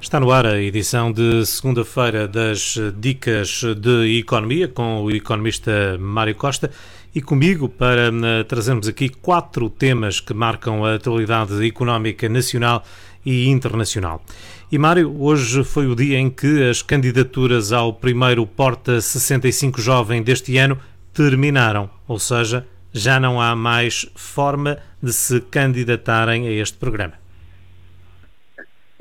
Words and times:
Está 0.00 0.18
no 0.18 0.30
ar 0.30 0.46
a 0.46 0.60
edição 0.60 1.12
de 1.12 1.44
segunda-feira 1.44 2.26
das 2.26 2.78
Dicas 2.98 3.62
de 3.76 4.18
Economia 4.18 4.66
com 4.66 5.04
o 5.04 5.10
economista 5.10 5.98
Mário 6.00 6.34
Costa 6.34 6.70
e 7.14 7.20
comigo 7.20 7.68
para 7.68 8.08
eh, 8.08 8.44
trazermos 8.44 8.88
aqui 8.88 9.10
quatro 9.10 9.68
temas 9.68 10.18
que 10.18 10.32
marcam 10.32 10.86
a 10.86 10.94
atualidade 10.94 11.64
económica 11.66 12.30
nacional 12.30 12.82
e 13.26 13.46
internacional. 13.48 14.24
E 14.72 14.78
Mário, 14.78 15.14
hoje 15.20 15.62
foi 15.64 15.86
o 15.86 15.94
dia 15.94 16.18
em 16.18 16.30
que 16.30 16.68
as 16.68 16.80
candidaturas 16.80 17.70
ao 17.70 17.92
primeiro 17.92 18.46
Porta 18.46 19.02
65 19.02 19.82
Jovem 19.82 20.22
deste 20.22 20.56
ano 20.56 20.78
terminaram, 21.12 21.90
ou 22.08 22.18
seja, 22.18 22.66
já 22.90 23.20
não 23.20 23.38
há 23.38 23.54
mais 23.54 24.06
forma 24.14 24.78
de 25.02 25.12
se 25.12 25.42
candidatarem 25.42 26.48
a 26.48 26.52
este 26.52 26.78
programa. 26.78 27.19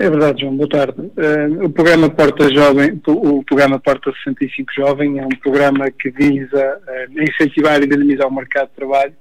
É 0.02 0.10
verdade, 0.10 0.40
João. 0.40 0.56
Boa 0.56 0.70
tarde. 0.70 0.94
Uh, 0.98 1.66
o 1.66 1.70
programa 1.70 2.10
Porta 2.10 2.50
Jovem, 2.50 3.02
o 3.06 3.44
programa 3.44 3.78
Porta 3.80 4.14
65 4.24 4.72
Jovem 4.74 5.20
é 5.20 5.26
um 5.26 5.38
programa 5.44 5.92
que 5.92 6.10
visa 6.10 6.80
uh, 6.88 7.22
incentivar 7.22 7.84
e 7.84 7.86
dinamizar 7.86 8.26
o 8.30 8.34
mercado 8.34 8.70
de 8.70 8.76
trabalho, 8.76 9.14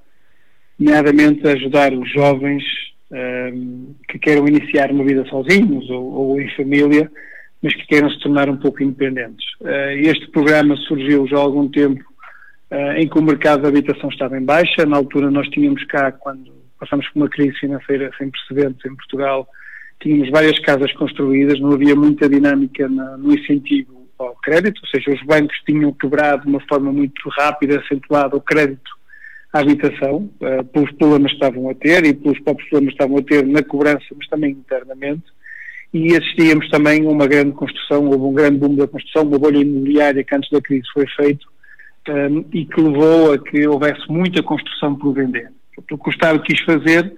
nomeadamente 0.78 1.44
ajudar 1.48 1.92
os 1.92 2.08
jovens 2.12 2.62
uh, 3.10 3.94
que 4.08 4.20
queiram 4.20 4.46
iniciar 4.46 4.92
uma 4.92 5.02
vida 5.02 5.24
sozinhos 5.24 5.90
ou, 5.90 6.12
ou, 6.12 6.40
em 6.40 6.48
família, 6.54 7.10
mas 7.60 7.74
que 7.74 7.84
queiram 7.88 8.08
se 8.10 8.20
tornar 8.20 8.48
um 8.48 8.56
pouco 8.56 8.80
independentes. 8.80 9.44
este 10.04 10.30
programa 10.30 10.76
surgiu 10.76 11.26
já 11.26 11.38
há 11.38 11.40
algum 11.40 11.68
tempo 11.68 12.04
em 12.96 13.08
que 13.08 13.18
o 13.18 13.22
mercado 13.22 13.62
de 13.62 13.66
habitação 13.66 14.08
estava 14.10 14.38
em 14.38 14.44
baixa. 14.44 14.86
Na 14.86 14.96
altura 14.96 15.28
nós 15.28 15.48
tínhamos 15.48 15.82
cá, 15.86 16.12
quando 16.12 16.52
passamos 16.78 17.08
por 17.08 17.18
uma 17.18 17.28
crise 17.28 17.58
financeira 17.58 18.12
sem 18.16 18.30
precedentes 18.30 18.84
em 18.84 18.94
Portugal, 18.94 19.48
tínhamos 20.00 20.30
várias 20.30 20.58
casas 20.60 20.92
construídas, 20.92 21.60
não 21.60 21.72
havia 21.72 21.94
muita 21.94 22.28
dinâmica 22.28 22.88
na, 22.88 23.16
no 23.16 23.32
incentivo 23.32 24.06
ao 24.18 24.34
crédito, 24.36 24.80
ou 24.82 24.88
seja, 24.88 25.12
os 25.12 25.22
bancos 25.24 25.56
tinham 25.66 25.92
quebrado 25.92 26.42
de 26.42 26.48
uma 26.48 26.60
forma 26.68 26.92
muito 26.92 27.28
rápida, 27.30 27.80
acentuada, 27.80 28.36
o 28.36 28.40
crédito 28.40 28.90
à 29.52 29.60
habitação, 29.60 30.30
uh, 30.40 30.64
pelos 30.64 30.90
problemas 30.92 31.30
que 31.30 31.36
estavam 31.36 31.70
a 31.70 31.74
ter 31.74 32.04
e 32.04 32.14
pelos 32.14 32.38
próprios 32.40 32.68
problemas 32.68 32.94
que 32.94 33.02
estavam 33.02 33.18
a 33.18 33.22
ter 33.22 33.46
na 33.46 33.62
cobrança, 33.62 34.06
mas 34.16 34.26
também 34.28 34.50
internamente, 34.52 35.24
e 35.92 36.14
assistíamos 36.14 36.68
também 36.68 37.06
a 37.06 37.10
uma 37.10 37.26
grande 37.26 37.52
construção, 37.52 38.06
houve 38.06 38.24
um 38.24 38.34
grande 38.34 38.58
boom 38.58 38.74
da 38.74 38.86
construção, 38.86 39.22
uma 39.22 39.38
bolha 39.38 39.58
imobiliária 39.58 40.22
que 40.22 40.34
antes 40.34 40.50
da 40.50 40.60
crise 40.60 40.86
foi 40.92 41.06
feito, 41.16 41.46
um, 42.08 42.40
eh, 42.40 42.44
e 42.52 42.64
que 42.66 42.80
levou 42.80 43.32
a 43.32 43.38
que 43.38 43.66
houvesse 43.66 44.06
muita 44.08 44.42
construção 44.42 44.94
por 44.94 45.14
vender. 45.14 45.50
O 45.78 45.96
que 45.96 46.08
o 46.08 46.10
Estado 46.10 46.42
quis 46.42 46.60
fazer 46.62 47.10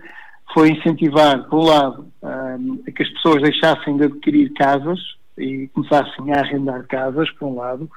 foi 0.53 0.71
incentivar, 0.71 1.45
por 1.49 1.61
um 1.61 1.65
lado, 1.65 2.07
a 2.23 2.91
que 2.91 3.03
as 3.03 3.09
pessoas 3.11 3.43
deixassem 3.43 3.97
de 3.97 4.05
adquirir 4.05 4.53
casas 4.55 4.99
e 5.39 5.69
começassem 5.69 6.33
a 6.33 6.41
arrendar 6.41 6.87
casas, 6.87 7.31
por 7.33 7.49
um 7.49 7.57
lado, 7.57 7.91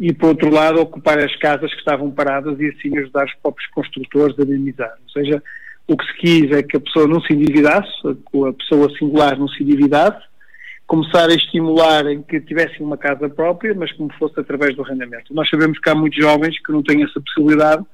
e 0.00 0.12
por 0.12 0.28
outro 0.28 0.50
lado, 0.52 0.80
ocupar 0.80 1.18
as 1.18 1.34
casas 1.36 1.70
que 1.72 1.78
estavam 1.78 2.10
paradas 2.10 2.58
e 2.60 2.68
assim 2.68 2.96
ajudar 2.98 3.26
os 3.26 3.34
próprios 3.42 3.68
construtores 3.70 4.38
a 4.38 4.44
dinamizar. 4.44 4.94
Ou 5.02 5.10
seja, 5.10 5.42
o 5.86 5.96
que 5.96 6.06
se 6.06 6.14
quis 6.18 6.52
é 6.52 6.62
que 6.62 6.76
a 6.76 6.80
pessoa 6.80 7.08
não 7.08 7.20
se 7.20 7.32
endividasse, 7.32 7.90
a 8.06 8.52
pessoa 8.52 8.90
singular 8.96 9.38
não 9.38 9.48
se 9.48 9.62
endividasse, 9.62 10.22
começar 10.86 11.28
a 11.28 11.34
estimular 11.34 12.06
em 12.06 12.22
que 12.22 12.40
tivessem 12.40 12.80
uma 12.80 12.96
casa 12.96 13.28
própria, 13.28 13.74
mas 13.74 13.92
como 13.92 14.12
fosse 14.14 14.38
através 14.38 14.74
do 14.76 14.82
arrendamento. 14.82 15.34
Nós 15.34 15.48
sabemos 15.50 15.78
que 15.78 15.90
há 15.90 15.94
muitos 15.94 16.18
jovens 16.22 16.58
que 16.62 16.72
não 16.72 16.82
têm 16.82 17.02
essa 17.02 17.20
possibilidade 17.20 17.84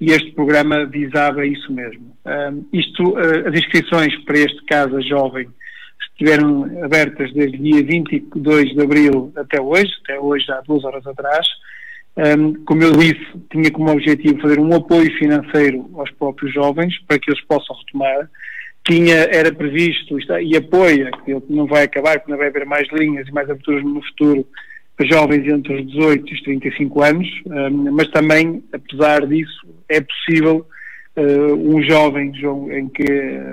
e 0.00 0.10
este 0.10 0.32
programa 0.32 0.84
visava 0.86 1.46
isso 1.46 1.72
mesmo. 1.72 2.16
Um, 2.24 2.64
isto, 2.72 3.10
uh, 3.10 3.48
as 3.48 3.54
inscrições 3.54 4.16
para 4.24 4.38
este 4.38 4.64
Casa 4.64 5.00
Jovem 5.02 5.48
estiveram 6.10 6.64
abertas 6.84 7.32
desde 7.32 7.58
dia 7.58 7.82
22 7.82 8.74
de 8.74 8.82
abril 8.82 9.32
até 9.36 9.60
hoje, 9.60 9.90
até 10.02 10.18
hoje 10.18 10.50
há 10.50 10.60
duas 10.60 10.84
horas 10.84 11.06
atrás. 11.06 11.46
Um, 12.16 12.64
como 12.64 12.82
eu 12.82 12.92
disse, 12.92 13.26
tinha 13.50 13.70
como 13.72 13.90
objetivo 13.90 14.40
fazer 14.40 14.60
um 14.60 14.72
apoio 14.74 15.12
financeiro 15.18 15.90
aos 15.94 16.10
próprios 16.12 16.52
jovens 16.54 16.96
para 17.08 17.18
que 17.18 17.30
eles 17.30 17.42
possam 17.44 17.76
retomar. 17.76 18.30
Tinha, 18.86 19.14
era 19.32 19.52
previsto 19.52 20.18
está, 20.18 20.40
e 20.40 20.54
apoia, 20.56 21.10
que 21.24 21.32
ele 21.32 21.42
não 21.48 21.66
vai 21.66 21.84
acabar, 21.84 22.18
porque 22.18 22.30
não 22.30 22.38
vai 22.38 22.48
haver 22.48 22.66
mais 22.66 22.86
linhas 22.92 23.26
e 23.26 23.32
mais 23.32 23.48
aberturas 23.48 23.82
no 23.82 24.02
futuro, 24.02 24.46
para 24.96 25.06
jovens 25.06 25.46
entre 25.46 25.74
os 25.74 25.86
18 25.92 26.28
e 26.28 26.34
os 26.34 26.42
35 26.42 27.02
anos, 27.02 27.28
mas 27.92 28.08
também, 28.08 28.62
apesar 28.72 29.26
disso, 29.26 29.66
é 29.88 30.00
possível 30.00 30.66
uh, 31.16 31.54
um 31.54 31.82
jovem 31.82 32.32
em 32.70 32.88
que, 32.88 33.04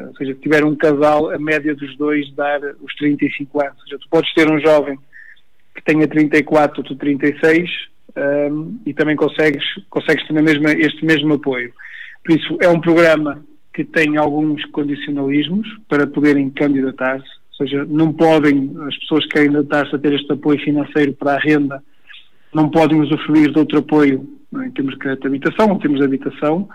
ou 0.07 0.15
seja, 0.15 0.33
tiver 0.35 0.63
um 0.63 0.75
casal, 0.75 1.31
a 1.31 1.39
média 1.39 1.75
dos 1.75 1.95
dois 1.97 2.31
dar 2.35 2.59
os 2.81 2.93
35 2.95 3.61
anos. 3.61 3.77
Ou 3.79 3.83
seja, 3.85 3.99
tu 3.99 4.09
podes 4.09 4.33
ter 4.33 4.49
um 4.51 4.59
jovem 4.59 4.97
que 5.75 5.83
tenha 5.83 6.07
34 6.07 6.83
ou 6.87 6.95
36 6.95 7.69
um, 8.15 8.79
e 8.85 8.93
também 8.93 9.15
consegues, 9.15 9.63
consegues 9.89 10.27
ter 10.27 10.33
mesmo, 10.41 10.67
este 10.67 11.05
mesmo 11.05 11.33
apoio. 11.33 11.73
Por 12.23 12.37
isso, 12.37 12.57
é 12.61 12.67
um 12.67 12.79
programa 12.79 13.43
que 13.73 13.83
tem 13.85 14.17
alguns 14.17 14.63
condicionalismos 14.65 15.67
para 15.87 16.05
poderem 16.05 16.49
candidatar-se 16.49 17.40
ou 17.51 17.67
seja, 17.67 17.85
não 17.85 18.11
podem, 18.13 18.71
as 18.87 18.97
pessoas 18.99 19.25
que 19.25 19.31
querem 19.31 19.51
tentar-se 19.51 19.95
a 19.95 19.99
ter 19.99 20.13
este 20.13 20.31
apoio 20.31 20.59
financeiro 20.59 21.13
para 21.13 21.35
a 21.35 21.39
renda, 21.39 21.83
não 22.53 22.69
podem 22.69 22.99
usufruir 22.99 23.51
de 23.51 23.59
outro 23.59 23.79
apoio 23.79 24.27
é? 24.59 24.65
em 24.65 24.71
termos 24.71 24.93
de 24.93 24.99
crédito 24.99 25.21
de 25.21 25.27
habitação, 25.27 25.73
em 25.73 25.79
termos 25.79 25.99
de 25.99 26.05
habitação. 26.05 26.69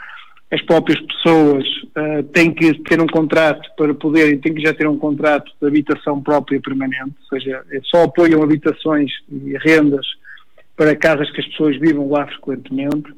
As 0.51 0.63
próprias 0.63 1.01
pessoas 1.01 1.65
uh, 1.97 2.23
têm 2.33 2.55
que 2.55 2.73
ter 2.85 3.01
um 3.01 3.07
contrato 3.07 3.69
para 3.77 3.93
poderem, 3.95 4.39
têm 4.39 4.55
que 4.55 4.63
já 4.63 4.73
ter 4.73 4.87
um 4.87 4.97
contrato 4.97 5.51
de 5.61 5.67
habitação 5.67 6.23
própria 6.23 6.61
permanente, 6.61 7.17
ou 7.21 7.39
seja, 7.39 7.65
é 7.71 7.81
só 7.83 8.05
apoiam 8.05 8.43
habitações 8.43 9.11
e 9.29 9.57
rendas 9.59 10.07
para 10.77 10.95
casas 10.95 11.31
que 11.33 11.41
as 11.41 11.47
pessoas 11.49 11.77
vivam 11.79 12.09
lá 12.09 12.27
frequentemente. 12.27 13.11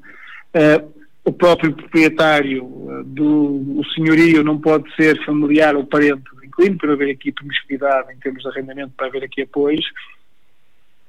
Uh, 0.54 0.98
o 1.22 1.32
próprio 1.32 1.74
proprietário 1.74 2.64
uh, 2.64 3.04
do 3.04 3.78
o 3.78 3.84
senhorio 3.94 4.42
não 4.42 4.58
pode 4.58 4.84
ser 4.96 5.22
familiar 5.26 5.76
ou 5.76 5.84
parente 5.84 6.24
incluindo 6.58 6.78
para 6.78 6.92
haver 6.92 7.10
aqui 7.10 7.32
promiscuidade 7.32 8.12
em 8.12 8.18
termos 8.18 8.42
de 8.42 8.48
arrendamento, 8.48 8.92
para 8.96 9.06
haver 9.06 9.24
aqui 9.24 9.42
apoios, 9.42 9.84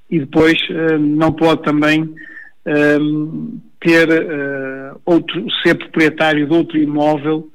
e 0.09 0.19
depois 0.19 0.57
uh, 0.69 0.97
não 0.97 1.31
pode 1.33 1.63
também 1.63 2.03
uh, 2.03 3.61
ter 3.79 4.09
uh, 4.09 5.01
outro, 5.05 5.45
ser 5.63 5.75
proprietário 5.75 6.47
de 6.47 6.53
outro 6.53 6.77
imóvel 6.77 7.49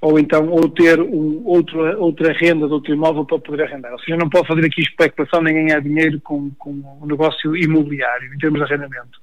ou 0.00 0.16
então 0.16 0.48
ou 0.48 0.68
ter 0.68 1.00
um, 1.00 1.42
outro, 1.44 1.80
outra 2.00 2.32
renda 2.32 2.68
de 2.68 2.72
outro 2.72 2.92
imóvel 2.92 3.24
para 3.24 3.38
poder 3.40 3.64
arrendar. 3.64 3.92
Ou 3.92 3.98
seja, 3.98 4.16
não 4.16 4.30
pode 4.30 4.46
fazer 4.46 4.64
aqui 4.64 4.82
especulação 4.82 5.42
nem 5.42 5.54
ganhar 5.54 5.80
dinheiro 5.80 6.20
com, 6.20 6.50
com 6.50 6.70
o 7.00 7.06
negócio 7.06 7.56
imobiliário 7.56 8.32
em 8.32 8.38
termos 8.38 8.60
de 8.60 8.64
arrendamento. 8.64 9.18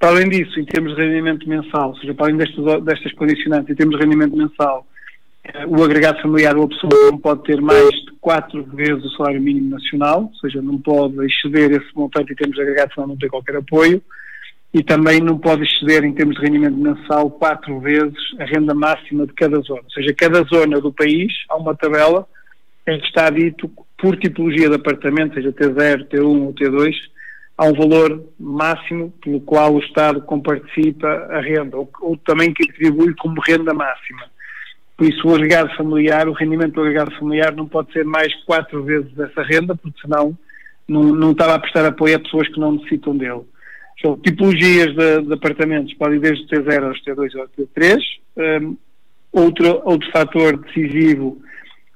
Para 0.00 0.10
além 0.10 0.28
disso, 0.28 0.58
em 0.58 0.64
termos 0.64 0.96
de 0.96 1.02
rendimento 1.02 1.48
mensal, 1.48 1.90
ou 1.90 1.96
seja, 1.98 2.12
para 2.14 2.26
além 2.26 2.36
destas, 2.36 2.82
destas 2.82 3.12
condicionantes, 3.12 3.70
em 3.70 3.76
termos 3.76 3.96
de 3.96 4.02
rendimento 4.02 4.36
mensal, 4.36 4.84
o 5.66 5.82
agregado 5.82 6.22
familiar 6.22 6.56
ou 6.56 6.64
a 6.64 6.68
pessoa 6.68 7.10
não 7.10 7.18
pode 7.18 7.42
ter 7.42 7.60
mais 7.60 7.90
de 7.90 8.12
quatro 8.20 8.62
vezes 8.64 9.04
o 9.04 9.16
salário 9.16 9.42
mínimo 9.42 9.70
nacional, 9.70 10.22
ou 10.22 10.34
seja, 10.36 10.62
não 10.62 10.78
pode 10.78 11.16
exceder 11.26 11.72
esse 11.72 11.94
montante 11.94 12.32
em 12.32 12.36
termos 12.36 12.56
de 12.56 12.62
agregado, 12.62 12.94
senão 12.94 13.08
não 13.08 13.16
tem 13.16 13.28
qualquer 13.28 13.56
apoio, 13.56 14.00
e 14.72 14.82
também 14.82 15.20
não 15.20 15.36
pode 15.36 15.64
exceder 15.64 16.04
em 16.04 16.14
termos 16.14 16.36
de 16.36 16.42
rendimento 16.42 16.76
mensal 16.76 17.30
quatro 17.30 17.78
vezes 17.80 18.16
a 18.38 18.44
renda 18.44 18.72
máxima 18.72 19.26
de 19.26 19.32
cada 19.34 19.60
zona. 19.60 19.82
Ou 19.82 19.90
seja, 19.90 20.14
cada 20.14 20.42
zona 20.44 20.80
do 20.80 20.92
país 20.92 21.32
há 21.50 21.56
uma 21.56 21.74
tabela 21.74 22.26
em 22.86 22.98
que 22.98 23.06
está 23.06 23.28
dito 23.28 23.70
por 23.98 24.16
tipologia 24.16 24.68
de 24.68 24.76
apartamento, 24.76 25.34
seja 25.34 25.52
T0, 25.52 26.08
T1 26.08 26.46
ou 26.46 26.54
T2, 26.54 26.94
há 27.58 27.66
um 27.66 27.74
valor 27.74 28.24
máximo 28.38 29.12
pelo 29.22 29.40
qual 29.40 29.74
o 29.74 29.80
Estado 29.80 30.22
comparticipa 30.22 31.06
a 31.30 31.40
renda, 31.40 31.76
ou, 31.76 31.90
ou 32.00 32.16
também 32.16 32.52
que 32.54 32.68
atribui 32.68 33.14
como 33.16 33.40
renda 33.46 33.74
máxima. 33.74 34.22
Por 34.96 35.08
isso, 35.08 35.26
o 35.26 35.34
agregado 35.34 35.74
familiar, 35.76 36.28
o 36.28 36.32
rendimento 36.32 36.74
do 36.74 36.82
agregado 36.82 37.10
familiar 37.18 37.54
não 37.54 37.66
pode 37.66 37.92
ser 37.92 38.04
mais 38.04 38.32
quatro 38.44 38.82
vezes 38.84 39.18
essa 39.18 39.42
renda, 39.42 39.74
porque 39.74 40.00
senão 40.00 40.36
não, 40.86 41.02
não 41.02 41.32
estava 41.32 41.54
a 41.54 41.58
prestar 41.58 41.86
apoio 41.86 42.16
a 42.16 42.20
pessoas 42.20 42.48
que 42.48 42.60
não 42.60 42.72
necessitam 42.72 43.16
dele. 43.16 43.42
São 44.00 44.16
tipologias 44.18 44.94
de, 44.94 45.22
de 45.22 45.32
apartamentos, 45.32 45.94
podem 45.94 46.18
desde 46.18 46.46
T0 46.46 46.84
aos 46.84 47.02
T2 47.02 47.34
ou 47.36 47.48
T3. 47.48 47.98
Um, 48.36 48.76
outro, 49.32 49.80
outro 49.84 50.10
fator 50.10 50.56
decisivo 50.58 51.40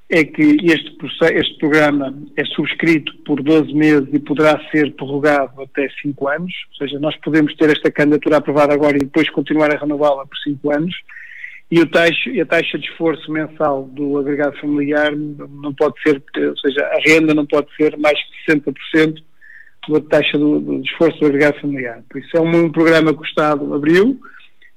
é 0.09 0.23
que 0.23 0.57
este, 0.63 0.95
este 1.33 1.57
programa 1.57 2.17
é 2.37 2.45
subscrito 2.45 3.13
por 3.25 3.43
12 3.43 3.73
meses 3.73 4.07
e 4.13 4.19
poderá 4.19 4.59
ser 4.71 4.93
prorrogado 4.93 5.61
até 5.61 5.89
5 6.01 6.27
anos, 6.29 6.53
ou 6.71 6.75
seja, 6.77 6.97
nós 6.99 7.15
podemos 7.17 7.53
ter 7.55 7.69
esta 7.69 7.91
candidatura 7.91 8.37
aprovada 8.37 8.73
agora 8.73 8.95
e 8.95 9.01
depois 9.01 9.29
continuar 9.29 9.75
a 9.75 9.79
renová-la 9.79 10.25
por 10.25 10.37
5 10.37 10.71
anos 10.71 10.95
e, 11.69 11.81
o 11.81 11.85
taxa, 11.89 12.29
a 12.41 12.45
taxa 12.45 12.77
de 12.77 12.87
esforço 12.87 13.29
mensal 13.31 13.83
do 13.91 14.17
agregado 14.17 14.57
familiar 14.59 15.11
não 15.15 15.73
pode 15.73 15.95
ser, 16.01 16.23
ou 16.37 16.57
seja, 16.57 16.81
a 16.85 16.99
renda 17.05 17.33
não 17.33 17.45
pode 17.45 17.67
ser 17.75 17.97
mais 17.97 18.17
que 18.17 18.53
60% 18.53 19.21
da 19.89 20.01
taxa 20.01 20.37
do, 20.37 20.59
do 20.59 20.81
esforço 20.81 21.19
do 21.19 21.27
agregado 21.27 21.59
familiar. 21.59 22.01
Por 22.09 22.19
isso 22.21 22.37
é 22.37 22.41
um, 22.41 22.65
um, 22.65 22.71
programa 22.71 23.13
que 23.13 23.21
o 23.21 23.25
Estado 23.25 23.73
abriu, 23.73 24.17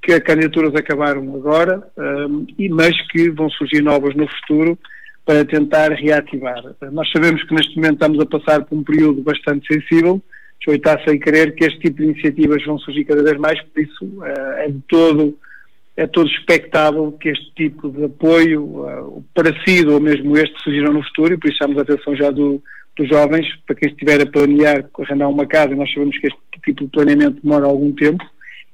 que 0.03 0.13
as 0.13 0.21
candidaturas 0.21 0.75
acabaram 0.75 1.23
agora, 1.35 1.83
um, 1.97 2.47
e, 2.59 2.69
mas 2.69 3.01
que 3.09 3.31
vão 3.31 3.49
surgir 3.51 3.83
novas 3.83 4.15
no 4.17 4.27
futuro 4.29 4.79
para 5.25 5.45
tentar 5.45 5.93
reativar. 5.93 6.61
Nós 6.91 7.09
sabemos 7.13 7.43
que 7.45 7.55
neste 7.55 7.77
momento 7.77 7.95
estamos 7.95 8.21
a 8.21 8.27
passar 8.27 8.65
por 8.65 8.77
um 8.77 8.83
período 8.83 9.23
bastante 9.23 9.67
sensível, 9.73 10.21
já 10.67 10.75
está 10.75 11.01
sem 11.07 11.19
querer 11.21 11.55
que 11.55 11.65
este 11.65 11.79
tipo 11.79 11.99
de 11.99 12.05
iniciativas 12.05 12.65
vão 12.65 12.79
surgir 12.79 13.05
cada 13.05 13.23
vez 13.23 13.39
mais, 13.39 13.61
por 13.63 13.81
isso 13.81 14.25
é 14.59 14.69
de 14.69 14.81
todo 14.89 15.39
é 15.97 16.07
todo 16.07 16.29
expectável 16.31 17.13
que 17.13 17.29
este 17.29 17.53
tipo 17.55 17.91
de 17.91 18.05
apoio, 18.05 18.63
uh, 18.63 19.25
parecido 19.35 19.95
ou 19.95 20.01
mesmo 20.01 20.37
este, 20.37 20.63
surgiram 20.63 20.93
no 20.93 21.03
futuro 21.05 21.35
e 21.35 21.39
por 21.39 21.49
isso 21.49 21.59
chamamos 21.59 21.79
a 21.79 21.83
atenção 21.83 22.17
já 22.17 22.31
do, 22.31 22.63
dos 22.97 23.09
jovens, 23.09 23.47
para 23.67 23.77
quem 23.77 23.91
estiver 23.91 24.21
a 24.21 24.27
planear 24.27 24.85
arrendar 25.01 25.29
uma 25.29 25.47
casa, 25.47 25.75
nós 25.75 25.93
sabemos 25.93 26.17
que 26.19 26.27
este 26.27 26.39
tipo 26.65 26.85
de 26.85 26.91
planeamento 26.91 27.41
demora 27.43 27.67
algum 27.67 27.93
tempo 27.93 28.25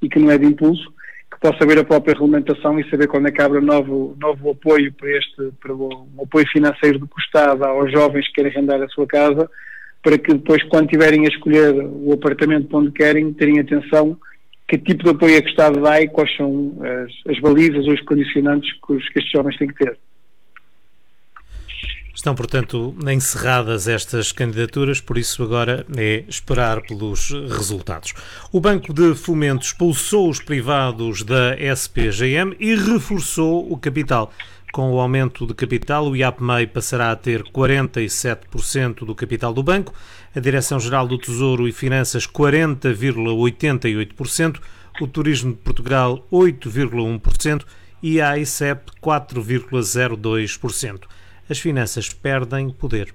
e 0.02 0.08
que 0.08 0.18
não 0.18 0.30
é 0.30 0.38
de 0.38 0.46
impulso, 0.46 0.92
que 1.30 1.40
possa 1.40 1.66
ver 1.66 1.78
a 1.78 1.84
própria 1.84 2.14
regulamentação 2.14 2.78
e 2.78 2.88
saber 2.90 3.08
quando 3.08 3.28
é 3.28 3.32
que 3.32 3.42
abre 3.42 3.60
novo, 3.60 4.16
novo 4.20 4.50
apoio 4.50 4.92
para 4.92 5.10
este, 5.10 5.52
para 5.60 5.74
o, 5.74 6.06
um 6.16 6.22
apoio 6.22 6.46
financeiro 6.48 6.98
do 6.98 7.08
Estado 7.18 7.64
aos 7.64 7.90
jovens 7.90 8.26
que 8.28 8.34
querem 8.34 8.52
arrendar 8.52 8.82
a 8.82 8.88
sua 8.88 9.06
casa, 9.06 9.50
para 10.02 10.18
que 10.18 10.32
depois, 10.32 10.62
quando 10.64 10.88
tiverem 10.88 11.26
a 11.26 11.28
escolher 11.28 11.74
o 11.74 12.12
apartamento 12.12 12.68
para 12.68 12.78
onde 12.78 12.92
querem, 12.92 13.32
terem 13.32 13.58
atenção 13.58 14.16
que 14.68 14.78
tipo 14.78 15.04
de 15.04 15.10
apoio 15.10 15.36
é 15.36 15.40
que 15.40 15.48
o 15.48 15.50
Estado 15.50 15.80
dá 15.80 16.00
e 16.00 16.08
quais 16.08 16.34
são 16.36 16.76
as, 16.80 17.32
as 17.32 17.40
balizas 17.40 17.86
ou 17.86 17.94
os 17.94 18.00
condicionantes 18.02 18.72
que, 18.72 18.92
os, 18.92 19.08
que 19.08 19.18
estes 19.18 19.32
jovens 19.32 19.56
têm 19.56 19.68
que 19.68 19.84
ter. 19.84 19.98
Estão, 22.16 22.34
portanto, 22.34 22.96
encerradas 23.12 23.86
estas 23.86 24.32
candidaturas, 24.32 25.02
por 25.02 25.18
isso 25.18 25.42
agora 25.42 25.84
é 25.96 26.24
esperar 26.26 26.80
pelos 26.80 27.30
resultados. 27.30 28.14
O 28.50 28.58
Banco 28.58 28.92
de 28.94 29.14
Fomento 29.14 29.66
expulsou 29.66 30.30
os 30.30 30.40
privados 30.40 31.22
da 31.22 31.54
SPGM 31.60 32.56
e 32.58 32.74
reforçou 32.74 33.70
o 33.70 33.76
capital. 33.76 34.32
Com 34.76 34.92
o 34.92 35.00
aumento 35.00 35.46
de 35.46 35.54
capital, 35.54 36.06
o 36.06 36.14
IAPMEI 36.14 36.66
passará 36.66 37.10
a 37.10 37.16
ter 37.16 37.42
47% 37.44 39.06
do 39.06 39.14
capital 39.14 39.54
do 39.54 39.62
banco, 39.62 39.94
a 40.34 40.38
Direção-Geral 40.38 41.08
do 41.08 41.16
Tesouro 41.16 41.66
e 41.66 41.72
Finanças 41.72 42.26
40,88%, 42.26 44.60
o 45.00 45.06
Turismo 45.06 45.52
de 45.52 45.58
Portugal 45.60 46.26
8,1% 46.30 47.64
e 48.02 48.20
a 48.20 48.32
AICEP 48.32 48.90
4,02% 49.02 51.04
as 51.48 51.58
finanças 51.58 52.12
perdem 52.12 52.68
poder. 52.68 53.14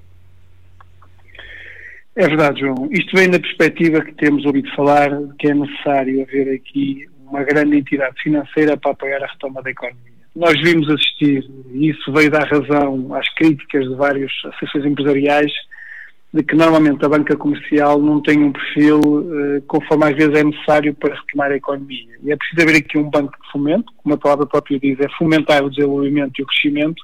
É 2.15 2.27
verdade, 2.27 2.61
João. 2.61 2.89
Isto 2.91 3.15
vem 3.15 3.29
da 3.29 3.39
perspectiva 3.39 4.01
que 4.01 4.15
temos 4.15 4.47
ouvido 4.47 4.75
falar 4.75 5.11
que 5.37 5.49
é 5.49 5.53
necessário 5.53 6.23
haver 6.23 6.55
aqui 6.55 7.07
uma 7.23 7.43
grande 7.43 7.77
entidade 7.77 8.19
financeira 8.19 8.75
para 8.77 8.93
apoiar 8.93 9.23
a 9.23 9.27
retoma 9.27 9.61
da 9.61 9.69
economia. 9.69 10.10
Nós 10.35 10.59
vimos 10.61 10.89
assistir, 10.89 11.45
e 11.73 11.89
isso 11.89 12.11
veio 12.13 12.31
dar 12.31 12.47
razão 12.47 13.13
às 13.13 13.27
críticas 13.35 13.87
de 13.87 13.95
várias 13.95 14.31
associações 14.45 14.85
empresariais, 14.85 15.51
de 16.33 16.41
que 16.43 16.55
normalmente 16.55 17.03
a 17.03 17.09
banca 17.09 17.35
comercial 17.35 17.99
não 17.99 18.21
tem 18.21 18.41
um 18.41 18.53
perfil 18.53 18.99
uh, 18.99 19.61
conforme 19.67 20.05
às 20.05 20.15
vezes 20.15 20.39
é 20.39 20.43
necessário 20.43 20.95
para 20.95 21.15
retomar 21.15 21.51
a 21.51 21.57
economia. 21.57 22.17
E 22.23 22.31
é 22.31 22.37
preciso 22.37 22.61
haver 22.61 22.77
aqui 22.77 22.97
um 22.97 23.09
banco 23.09 23.33
de 23.33 23.51
fomento, 23.51 23.91
como 23.97 24.15
a 24.15 24.17
palavra 24.17 24.45
própria 24.45 24.79
diz, 24.79 24.97
é 25.01 25.09
fomentar 25.17 25.61
o 25.65 25.69
desenvolvimento 25.69 26.39
e 26.39 26.43
o 26.43 26.45
crescimento, 26.45 27.03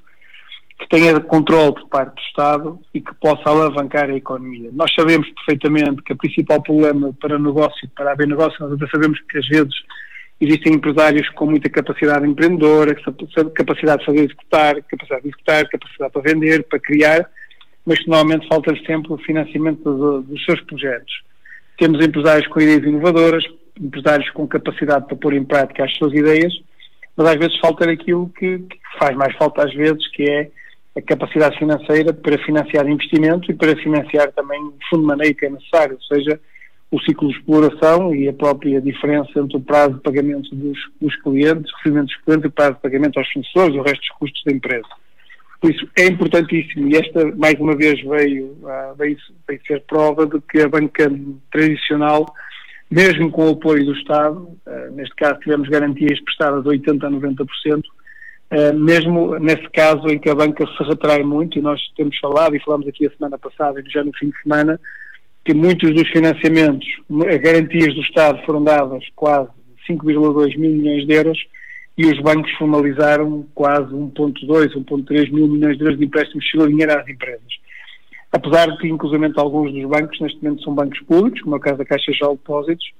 que 0.80 0.88
tenha 0.88 1.20
controle 1.20 1.74
por 1.74 1.90
parte 1.90 2.16
do 2.16 2.22
Estado 2.22 2.80
e 2.94 3.02
que 3.02 3.14
possa 3.16 3.50
alavancar 3.50 4.10
a 4.10 4.16
economia. 4.16 4.70
Nós 4.72 4.94
sabemos 4.94 5.28
perfeitamente 5.32 6.02
que 6.04 6.14
o 6.14 6.18
principal 6.18 6.62
problema 6.62 7.12
para 7.20 7.38
negócio, 7.38 7.90
para 7.96 8.12
haver 8.12 8.28
negócio, 8.28 8.58
nós 8.62 8.72
até 8.72 8.88
sabemos 8.88 9.20
que 9.30 9.40
às 9.40 9.48
vezes 9.48 9.74
existem 10.40 10.74
empresários 10.74 11.28
com 11.30 11.46
muita 11.48 11.70
capacidade 11.70 12.28
empreendedora, 12.28 12.96
capacidade 13.56 14.00
de 14.00 14.06
fazer 14.06 14.20
executar, 14.20 14.82
capacidade 14.84 15.22
de 15.24 15.30
executar, 15.30 15.68
capacidade 15.68 16.14
para 16.14 16.22
vender, 16.22 16.64
para 16.64 16.80
criar, 16.80 17.30
mas 17.86 18.06
normalmente 18.06 18.48
falta 18.48 18.76
sempre 18.86 19.14
o 19.14 19.18
financiamento 19.18 19.84
do, 19.84 20.22
dos 20.22 20.46
seus 20.46 20.62
projetos. 20.62 21.24
Temos 21.78 22.04
empresários 22.06 22.48
com 22.48 22.60
ideias 22.60 22.84
inovadoras, 22.84 23.44
empresários 23.80 24.30
com 24.32 24.48
capacidade 24.48 25.08
para 25.08 25.16
pôr 25.16 25.34
em 25.34 25.44
prática 25.44 25.84
as 25.84 25.96
suas 25.96 26.14
ideias, 26.14 26.54
mas 27.16 27.28
às 27.28 27.36
vezes 27.36 27.60
falta 27.60 27.90
aquilo 27.90 28.30
que, 28.38 28.60
que 28.60 28.80
faz 29.00 29.16
mais 29.16 29.36
falta 29.38 29.64
às 29.64 29.74
vezes, 29.74 30.08
que 30.12 30.24
é 30.30 30.52
a 30.96 31.02
capacidade 31.02 31.58
financeira 31.58 32.14
para 32.14 32.38
financiar 32.40 32.88
investimento 32.88 33.52
e 33.52 33.56
para 33.56 33.76
financiar 33.78 34.32
também 34.32 34.60
o 34.62 34.76
fundo 34.90 35.16
de 35.16 35.34
que 35.34 35.46
é 35.46 35.50
necessário, 35.50 35.96
ou 35.96 36.02
seja, 36.02 36.40
o 36.90 37.00
ciclo 37.02 37.28
de 37.28 37.38
exploração 37.38 38.16
e 38.16 38.30
a 38.30 38.34
própria 38.34 38.82
diferença 38.82 39.40
entre 39.40 39.58
o 39.58 39.62
prazo 39.62 39.96
de 39.96 40.02
pagamento 40.02 40.56
dos, 40.56 40.78
dos 41.02 41.16
clientes, 41.22 41.72
recebimentos 41.78 42.14
dos 42.14 42.24
clientes 42.24 42.46
e 42.46 42.48
o 42.48 42.52
prazo 42.52 42.74
de 42.76 42.82
pagamento 42.82 43.20
aos 43.20 43.32
fornecedores 43.32 43.76
e 43.76 43.80
o 43.80 43.84
resto 43.84 44.00
dos 44.00 44.18
custos 44.18 44.44
da 44.46 44.54
empresa. 44.54 44.88
Por 45.60 45.72
isso 45.72 45.88
é 45.98 46.06
importantíssimo 46.06 46.88
e 46.88 46.96
esta 46.96 47.26
mais 47.36 47.60
uma 47.60 47.76
vez 47.76 48.02
veio, 48.02 48.56
ah, 48.66 48.94
veio, 48.98 49.18
veio 49.48 49.62
ser 49.68 49.82
prova 49.82 50.26
de 50.26 50.40
que 50.42 50.62
a 50.62 50.70
banca 50.70 51.12
tradicional, 51.52 52.26
mesmo 52.90 53.32
com 53.32 53.50
o 53.50 53.54
apoio 53.54 53.86
do 53.86 53.94
Estado, 53.94 54.48
ah, 54.66 54.90
neste 54.92 55.16
caso 55.16 55.40
tivemos 55.40 55.68
garantias 55.68 56.22
prestadas 56.22 56.64
de 56.64 56.70
80% 56.70 57.04
a 57.04 57.10
90%, 57.10 57.84
Uh, 58.50 58.74
mesmo 58.74 59.38
nesse 59.40 59.70
caso 59.72 60.08
em 60.08 60.18
que 60.18 60.30
a 60.30 60.34
banca 60.34 60.66
se 60.66 60.84
retrai 60.86 61.22
muito, 61.22 61.60
e 61.60 61.62
nós 61.62 61.82
temos 61.98 62.18
falado 62.18 62.56
e 62.56 62.64
falamos 62.64 62.88
aqui 62.88 63.06
a 63.06 63.12
semana 63.12 63.38
passada 63.38 63.82
e 63.82 63.92
já 63.92 64.02
no 64.06 64.14
fim 64.18 64.30
de 64.30 64.42
semana, 64.42 64.80
que 65.48 65.54
muitos 65.54 65.96
dos 65.96 66.06
financiamentos, 66.10 66.86
garantias 67.42 67.96
do 67.96 68.02
Estado 68.02 68.46
foram 68.46 68.62
dadas 68.62 69.02
quase 69.16 69.48
5,2 69.90 70.58
mil 70.58 70.72
milhões 70.72 71.08
de 71.08 71.14
euros 71.14 71.40
e 71.98 72.06
os 72.06 72.20
bancos 72.20 72.52
formalizaram 72.58 73.48
quase 73.56 73.94
1,2, 73.94 74.74
1,3 74.76 75.32
mil 75.32 75.48
milhões 75.48 75.78
de 75.78 75.84
euros 75.86 75.98
de 75.98 76.04
empréstimos 76.04 76.44
de 76.44 76.68
dinheiro 76.68 77.00
às 77.00 77.08
empresas. 77.08 77.48
Apesar 78.30 78.70
de 78.72 78.78
que, 78.78 78.90
inclusive, 78.90 79.32
alguns 79.38 79.72
dos 79.72 79.86
bancos 79.86 80.20
neste 80.20 80.44
momento 80.44 80.64
são 80.64 80.76
bancos 80.76 81.00
públicos, 81.08 81.40
como 81.40 81.56
é 81.56 81.60
o 81.60 81.62
caso 81.62 81.78
da 81.78 81.86
Caixa 81.86 82.12
de 82.12 82.20
Depósitos, 82.20 82.92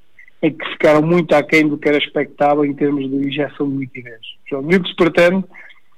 em 0.42 0.54
que 0.54 0.70
ficaram 0.70 1.02
muito 1.02 1.36
aquém 1.36 1.68
do 1.68 1.78
que 1.78 1.90
era 1.90 1.98
expectável 1.98 2.64
em 2.64 2.74
termos 2.74 3.10
de 3.10 3.28
injeção 3.28 3.70
de 3.70 3.76
liquidez. 3.76 4.22
Então, 4.46 4.62
o 4.62 4.68
que 4.70 4.90
se 4.90 4.96
pretende 4.96 5.44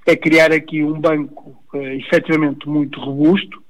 é 0.08 0.16
criar 0.16 0.52
aqui 0.52 0.84
um 0.84 1.00
banco 1.00 1.64
eh, 1.76 1.98
efetivamente 1.98 2.68
muito 2.68 3.00
robusto, 3.00 3.62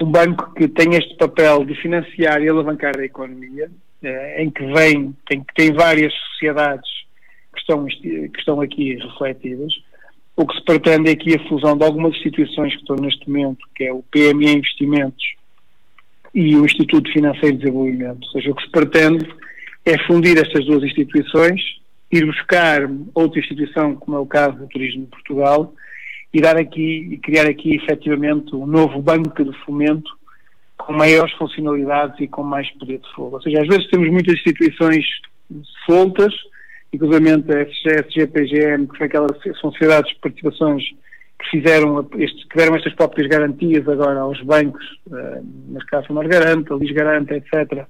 um 0.00 0.10
banco 0.10 0.52
que 0.54 0.68
tem 0.68 0.94
este 0.94 1.16
papel 1.16 1.64
de 1.64 1.74
financiar 1.74 2.42
e 2.42 2.48
alavancar 2.48 2.98
a 2.98 3.04
economia, 3.04 3.70
eh, 4.02 4.42
em 4.42 4.50
que 4.50 4.64
vem, 4.72 5.14
tem, 5.26 5.44
tem 5.54 5.72
várias 5.72 6.12
sociedades 6.30 6.88
que 7.54 7.60
estão, 7.60 7.86
que 7.86 8.38
estão 8.38 8.60
aqui 8.60 8.94
refletidas. 8.96 9.72
O 10.34 10.46
que 10.46 10.56
se 10.56 10.64
pretende 10.64 11.10
é 11.10 11.12
aqui 11.12 11.34
a 11.34 11.48
fusão 11.48 11.76
de 11.76 11.84
algumas 11.84 12.16
instituições 12.16 12.74
que 12.74 12.80
estão 12.80 12.96
neste 12.96 13.28
momento, 13.28 13.64
que 13.74 13.84
é 13.84 13.92
o 13.92 14.02
PME 14.10 14.56
Investimentos 14.56 15.24
e 16.34 16.56
o 16.56 16.64
Instituto 16.64 17.12
Financeiro 17.12 17.56
de 17.56 17.64
Desenvolvimento. 17.64 18.24
Ou 18.24 18.30
seja, 18.32 18.50
o 18.50 18.54
que 18.54 18.62
se 18.62 18.70
pretende 18.70 19.28
é 19.84 19.98
fundir 20.06 20.38
estas 20.38 20.64
duas 20.64 20.82
instituições, 20.82 21.60
ir 22.10 22.24
buscar 22.24 22.88
outra 23.14 23.40
instituição, 23.40 23.94
como 23.96 24.16
é 24.16 24.20
o 24.20 24.26
caso 24.26 24.56
do 24.56 24.66
Turismo 24.68 25.02
de 25.02 25.10
Portugal, 25.10 25.74
e 26.32 26.40
dar 26.40 26.56
aqui 26.56 27.08
e 27.12 27.18
criar 27.18 27.46
aqui 27.46 27.76
efetivamente 27.76 28.54
um 28.54 28.66
novo 28.66 29.00
banco 29.00 29.44
de 29.44 29.52
fomento 29.64 30.10
com 30.78 30.92
maiores 30.92 31.32
funcionalidades 31.34 32.18
e 32.20 32.26
com 32.26 32.42
mais 32.42 32.70
poder 32.72 32.98
de 32.98 33.14
fogo. 33.14 33.36
Ou 33.36 33.42
seja, 33.42 33.60
às 33.60 33.68
vezes 33.68 33.88
temos 33.88 34.10
muitas 34.10 34.34
instituições 34.34 35.04
soltas, 35.86 36.32
inclusive 36.92 37.30
a 37.30 38.00
SGPGM, 38.00 38.86
que 38.88 38.98
foi 38.98 39.06
aquelas 39.06 39.36
sociedades 39.60 40.12
de 40.12 40.20
participações 40.20 40.82
que 41.38 41.50
fizeram 41.50 42.08
este, 42.16 42.46
que 42.48 42.56
deram 42.56 42.76
estas 42.76 42.94
próprias 42.94 43.28
garantias 43.28 43.88
agora 43.88 44.20
aos 44.20 44.40
bancos, 44.42 44.84
uh, 45.08 45.44
neste 45.68 45.88
caso 45.88 46.06
Lis 46.78 46.92
Garanta, 46.92 47.36
etc., 47.36 47.86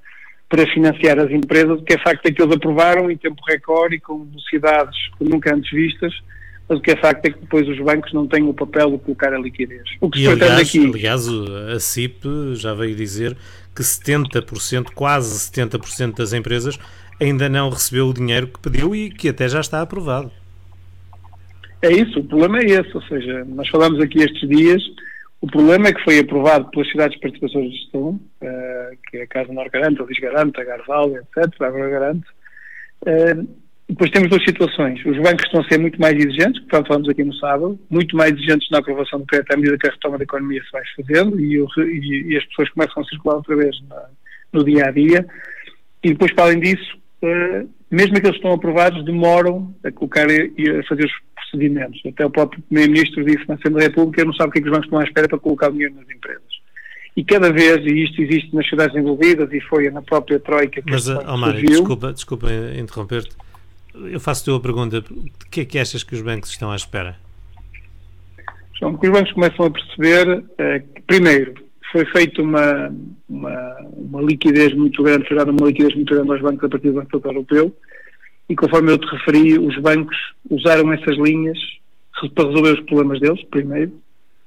para 0.49 0.67
financiar 0.67 1.19
as 1.19 1.31
empresas, 1.31 1.81
o 1.81 1.83
que 1.83 1.95
é 1.95 1.99
facto 1.99 2.27
é 2.27 2.31
que 2.31 2.43
eles 2.43 2.55
aprovaram 2.55 3.11
em 3.11 3.17
tempo 3.17 3.41
recorde 3.49 3.97
e 3.97 4.01
com 4.01 4.25
velocidades 4.25 4.97
nunca 5.19 5.55
antes 5.55 5.71
vistas, 5.71 6.13
mas 6.73 6.79
o 6.79 6.83
que 6.83 6.93
é 6.93 6.97
facto 6.97 7.27
é 7.27 7.31
que 7.31 7.39
depois 7.39 7.69
os 7.69 7.79
bancos 7.79 8.13
não 8.15 8.27
têm 8.27 8.43
o 8.45 8.55
papel 8.55 8.93
de 8.93 8.99
colocar 8.99 9.35
a 9.35 9.39
liquidez. 9.39 9.83
O 10.01 10.09
que 10.09 10.21
e, 10.21 10.25
se 10.25 10.31
aliás, 10.31 10.61
aqui... 10.61 10.79
aliás, 10.79 11.29
a 11.29 11.79
CIP 11.79 12.55
já 12.55 12.73
veio 12.73 12.97
dizer 12.97 13.37
que 13.77 13.83
70%, 13.83 14.93
quase 14.95 15.51
70% 15.51 16.17
das 16.17 16.33
empresas 16.33 16.79
ainda 17.21 17.49
não 17.49 17.69
recebeu 17.69 18.09
o 18.09 18.15
dinheiro 18.15 18.47
que 18.47 18.59
pediu 18.59 18.97
e 18.97 19.11
que 19.11 19.29
até 19.29 19.49
já 19.49 19.61
está 19.61 19.83
aprovado. 19.83 20.31
É 21.83 21.93
isso, 21.93 22.21
o 22.21 22.25
problema 22.25 22.61
é 22.61 22.65
esse, 22.65 22.95
ou 22.95 23.03
seja, 23.03 23.45
nós 23.45 23.69
falamos 23.69 24.01
aqui 24.01 24.23
estes 24.23 24.49
dias 24.49 24.83
o 25.43 25.47
problema 25.49 25.89
é 25.89 25.93
que 25.93 26.05
foi 26.05 26.21
aprovado 26.21 26.71
pelas 26.71 26.89
cidades 26.89 27.17
de 27.17 27.21
participações 27.21 27.73
de 27.73 27.77
gestão, 27.77 28.11
uh, 28.11 28.97
que 29.11 29.17
é 29.17 29.23
a 29.23 29.27
Casa 29.27 29.53
Nor 29.53 29.69
Garante, 29.71 30.01
a 30.01 30.05
Lis 30.05 30.21
Garante, 30.21 30.61
a 30.61 30.65
Garval, 30.65 31.17
etc., 31.17 31.61
a 31.63 31.71
Garante. 31.71 32.27
Uh, 33.05 33.62
depois 33.93 34.11
temos 34.11 34.31
duas 34.31 34.43
situações. 34.45 35.05
Os 35.05 35.19
bancos 35.19 35.45
estão 35.45 35.61
a 35.61 35.69
ser 35.69 35.79
muito 35.79 36.01
mais 36.01 36.17
exigentes, 36.17 36.61
portanto 36.63 36.89
falamos 36.89 37.09
aqui 37.11 37.23
no 37.25 37.35
sábado, 37.35 37.79
muito 37.91 38.17
mais 38.17 38.33
exigentes 38.33 38.69
na 38.71 38.79
aprovação 38.79 39.19
do 39.21 39.27
crédito 39.27 39.53
à 39.53 39.57
medida 39.57 39.77
que 39.77 39.87
a 39.87 39.91
retoma 39.91 40.17
da 40.17 40.25
economia 40.25 40.63
se 40.65 40.73
vai 40.73 40.83
fazendo 40.97 41.39
e, 41.39 41.61
o, 41.61 41.67
e, 41.79 42.33
e 42.33 42.37
as 42.37 42.45
pessoas 42.47 42.71
começam 42.71 43.03
a 43.03 43.07
circular 43.07 43.37
outra 43.37 43.55
vez 43.55 43.77
na, 43.89 44.03
no 44.53 44.65
dia 44.65 44.87
a 44.87 44.91
dia. 44.91 45.27
E 46.03 46.09
depois, 46.09 46.33
para 46.33 46.45
além 46.45 46.61
disso, 46.61 46.99
uh, 47.23 47.69
mesmo 47.91 48.17
aqueles 48.17 48.31
que 48.31 48.37
estão 48.39 48.53
aprovados, 48.53 49.05
demoram 49.05 49.75
a 49.85 49.93
colocar 49.93 50.27
e 50.31 50.53
a 50.71 50.83
fazer 50.85 51.05
os 51.05 51.13
procedimentos. 51.35 52.01
Até 52.07 52.25
o 52.25 52.31
próprio 52.31 52.63
Primeiro-Ministro 52.63 53.25
disse 53.25 53.47
na 53.47 53.57
Assembleia 53.57 53.93
Pública 53.93 54.25
não 54.25 54.33
sabe 54.33 54.49
o 54.49 54.53
que, 54.53 54.59
é 54.59 54.63
que 54.63 54.69
os 54.69 54.73
bancos 54.73 54.87
estão 54.87 54.99
à 55.01 55.05
espera 55.05 55.29
para 55.29 55.39
colocar 55.39 55.69
o 55.69 55.73
dinheiro 55.73 55.95
nas 55.97 56.09
empresas. 56.09 56.63
E 57.15 57.23
cada 57.23 57.53
vez, 57.53 57.77
e 57.85 58.05
isto 58.05 58.23
existe 58.23 58.55
nas 58.55 58.67
cidades 58.67 58.97
envolvidas 58.97 59.53
e 59.53 59.61
foi 59.61 59.91
na 59.91 60.01
própria 60.01 60.41
Troika 60.41 60.81
que 60.81 60.91
Mas, 60.91 61.07
oh, 61.07 61.37
Mário, 61.37 61.61
desculpa, 61.61 62.11
desculpa 62.11 62.49
interromper-te. 62.79 63.37
Eu 63.95 64.21
faço-te 64.21 64.51
uma 64.51 64.61
pergunta. 64.61 65.01
De 65.01 65.49
que 65.51 65.61
é 65.61 65.65
que 65.65 65.79
achas 65.79 66.03
que 66.03 66.15
os 66.15 66.23
bancos 66.23 66.51
estão 66.51 66.71
à 66.71 66.77
espera? 66.77 67.17
João, 68.79 68.97
que 68.97 69.07
os 69.07 69.13
bancos 69.13 69.33
começam 69.33 69.67
a 69.67 69.71
perceber 69.71 70.45
é, 70.59 70.81
que, 70.81 71.03
primeiro, 71.03 71.55
foi 71.93 72.07
feita 72.07 72.43
uma, 72.43 72.93
uma, 73.29 73.77
uma, 73.93 74.23
liquidez 74.23 74.75
muito 74.75 75.03
grande, 75.03 75.29
foi 75.29 75.37
dada 75.37 75.53
uma 75.53 75.67
liquidez 75.67 75.95
muito 75.95 76.13
grande 76.15 76.31
aos 76.31 76.41
bancos 76.41 76.65
a 76.65 76.69
partir 76.69 76.91
do 76.91 76.95
Banco 76.95 77.29
Europeu, 77.29 77.77
e 78.49 78.57
conforme 78.57 78.93
eu 78.93 78.99
te 78.99 79.07
referi, 79.07 79.59
os 79.59 79.79
bancos 79.79 80.17
usaram 80.51 80.91
essas 80.93 81.17
linhas 81.19 81.59
para 82.35 82.49
resolver 82.49 82.73
os 82.73 82.81
problemas 82.87 83.21
deles, 83.21 83.45
primeiro. 83.51 83.93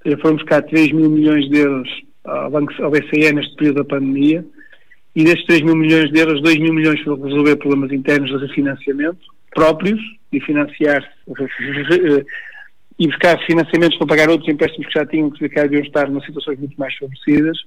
Seja, 0.02 0.18
foram 0.18 0.36
buscar 0.36 0.62
3 0.64 0.92
mil 0.92 1.10
milhões 1.10 1.48
de 1.50 1.58
euros 1.58 1.90
ao, 2.24 2.50
banco, 2.50 2.74
ao 2.82 2.92
BCE 2.92 3.32
neste 3.34 3.56
período 3.56 3.76
da 3.78 3.86
pandemia, 3.86 4.46
e 5.16 5.24
destes 5.24 5.46
3 5.46 5.62
mil 5.62 5.76
milhões 5.76 6.12
de 6.12 6.20
euros, 6.20 6.42
2 6.42 6.60
mil 6.60 6.74
milhões 6.74 7.00
foram 7.02 7.22
resolver 7.22 7.56
problemas 7.58 7.92
internos 7.92 8.30
de 8.30 8.46
refinanciamento 8.48 9.35
próprios 9.56 10.00
e 10.32 10.40
financiar 10.42 11.02
e 13.00 13.08
buscar 13.08 13.40
financiamentos 13.46 13.98
para 13.98 14.08
pagar 14.08 14.30
outros 14.30 14.50
empréstimos 14.50 14.88
que 14.88 15.00
já 15.00 15.06
tinham 15.06 15.32
que 15.32 15.48
deviam 15.48 15.82
estar 15.82 16.08
em 16.08 16.22
situações 16.22 16.60
muito 16.60 16.80
mais 16.80 16.96
favorecidas 16.96 17.58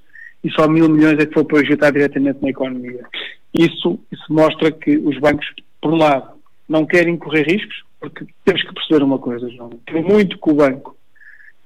e 0.44 0.50
só 0.50 0.68
mil 0.68 0.88
milhões 0.88 1.18
é 1.18 1.26
que 1.26 1.34
foi 1.34 1.44
para 1.44 1.90
diretamente 1.90 2.40
na 2.40 2.50
economia. 2.50 3.04
Isso, 3.52 3.98
isso 4.12 4.24
mostra 4.32 4.70
que 4.70 4.96
os 4.96 5.18
bancos, 5.18 5.46
por 5.80 5.92
um 5.92 5.96
lado, 5.96 6.38
não 6.68 6.86
querem 6.86 7.16
correr 7.16 7.42
riscos, 7.42 7.82
porque 7.98 8.24
temos 8.44 8.62
que 8.62 8.74
perceber 8.74 9.02
uma 9.02 9.18
coisa, 9.18 9.48
João. 9.50 9.70
Por 9.70 10.02
muito 10.02 10.38
que 10.38 10.50
o 10.50 10.54
banco 10.54 10.96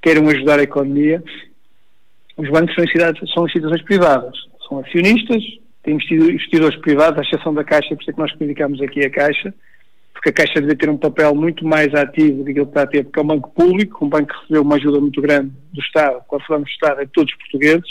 queiram 0.01 0.29
ajudar 0.29 0.59
a 0.59 0.63
economia, 0.63 1.23
os 2.37 2.49
bancos 2.49 2.75
são, 2.75 2.85
são 3.35 3.47
instituições 3.47 3.83
privadas, 3.83 4.37
são 4.67 4.79
acionistas, 4.79 5.43
têm 5.83 5.95
investidores 5.95 6.77
privados, 6.81 7.19
à 7.19 7.23
exceção 7.23 7.53
da 7.53 7.65
Caixa, 7.65 7.95
por 7.95 8.01
isso 8.01 8.11
é 8.11 8.15
que 8.15 8.21
nós 8.21 8.33
criticamos 8.33 8.81
aqui 8.81 9.05
a 9.05 9.11
Caixa, 9.11 9.53
porque 10.23 10.31
a 10.31 10.47
Caixa 10.47 10.61
deve 10.61 10.77
ter 10.77 10.89
um 10.89 10.97
papel 10.97 11.35
muito 11.35 11.67
mais 11.67 11.93
ativo 11.93 12.45
do 12.45 12.45
que 12.45 12.53
ele 12.53 12.63
está 12.63 12.83
a 12.83 12.87
ter, 12.87 13.03
porque 13.03 13.19
é 13.19 13.23
um 13.23 13.27
banco 13.27 13.51
público, 13.51 14.05
um 14.05 14.09
banco 14.09 14.33
que 14.33 14.41
recebeu 14.43 14.63
uma 14.63 14.77
ajuda 14.77 15.01
muito 15.01 15.21
grande 15.21 15.51
do 15.73 15.81
Estado, 15.81 16.23
quando 16.29 16.47
falamos 16.47 16.69
do 16.69 16.73
Estado, 16.73 17.01
é 17.01 17.05
de 17.05 17.11
todos 17.11 17.33
os 17.33 17.39
portugueses, 17.41 17.91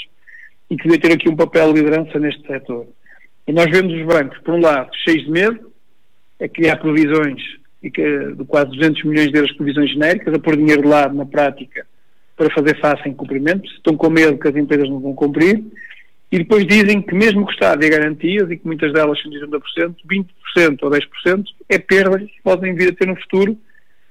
e 0.69 0.77
que 0.77 0.88
deve 0.88 1.00
ter 1.01 1.11
aqui 1.11 1.27
um 1.27 1.35
papel 1.35 1.73
de 1.73 1.81
liderança 1.81 2.17
neste 2.17 2.47
setor. 2.47 2.88
E 3.45 3.51
nós 3.51 3.65
vemos 3.65 3.93
os 3.93 4.05
bancos, 4.05 4.39
por 4.45 4.53
um 4.53 4.61
lado, 4.61 4.89
cheios 5.03 5.25
de 5.25 5.29
medo, 5.29 5.71
a 6.41 6.47
criar 6.47 6.77
provisões 6.77 7.41
de 7.83 8.45
quase 8.47 8.71
200 8.77 9.03
milhões 9.03 9.29
de 9.29 9.35
euros 9.35 9.51
de 9.51 9.57
provisões 9.57 9.91
genéricas, 9.91 10.33
a 10.33 10.39
pôr 10.39 10.55
dinheiro 10.55 10.83
de 10.83 10.88
lado 10.88 11.13
na 11.13 11.25
prática 11.25 11.85
para 12.38 12.50
fazer 12.51 12.79
face 12.79 13.01
a 13.03 13.09
incumprimentos, 13.09 13.69
estão 13.73 13.97
com 13.97 14.09
medo 14.09 14.39
que 14.39 14.47
as 14.47 14.55
empresas 14.55 14.88
não 14.88 15.01
vão 15.01 15.13
cumprir, 15.13 15.61
e 16.31 16.38
depois 16.38 16.65
dizem 16.65 17.01
que 17.01 17.13
mesmo 17.13 17.45
que 17.45 17.51
o 17.51 17.53
Estado 17.53 17.79
dê 17.79 17.89
garantias, 17.89 18.50
e 18.50 18.57
que 18.57 18.65
muitas 18.65 18.93
delas 18.93 19.21
são 19.21 19.29
de 19.29 19.39
80%, 19.39 19.95
20% 20.55 20.79
ou 20.81 20.89
10% 20.89 21.43
é 21.67 21.77
perda 21.77 22.19
que 22.19 22.41
podem 22.41 22.73
vir 22.73 22.89
a 22.89 22.95
ter 22.95 23.07
no 23.07 23.17
futuro, 23.17 23.57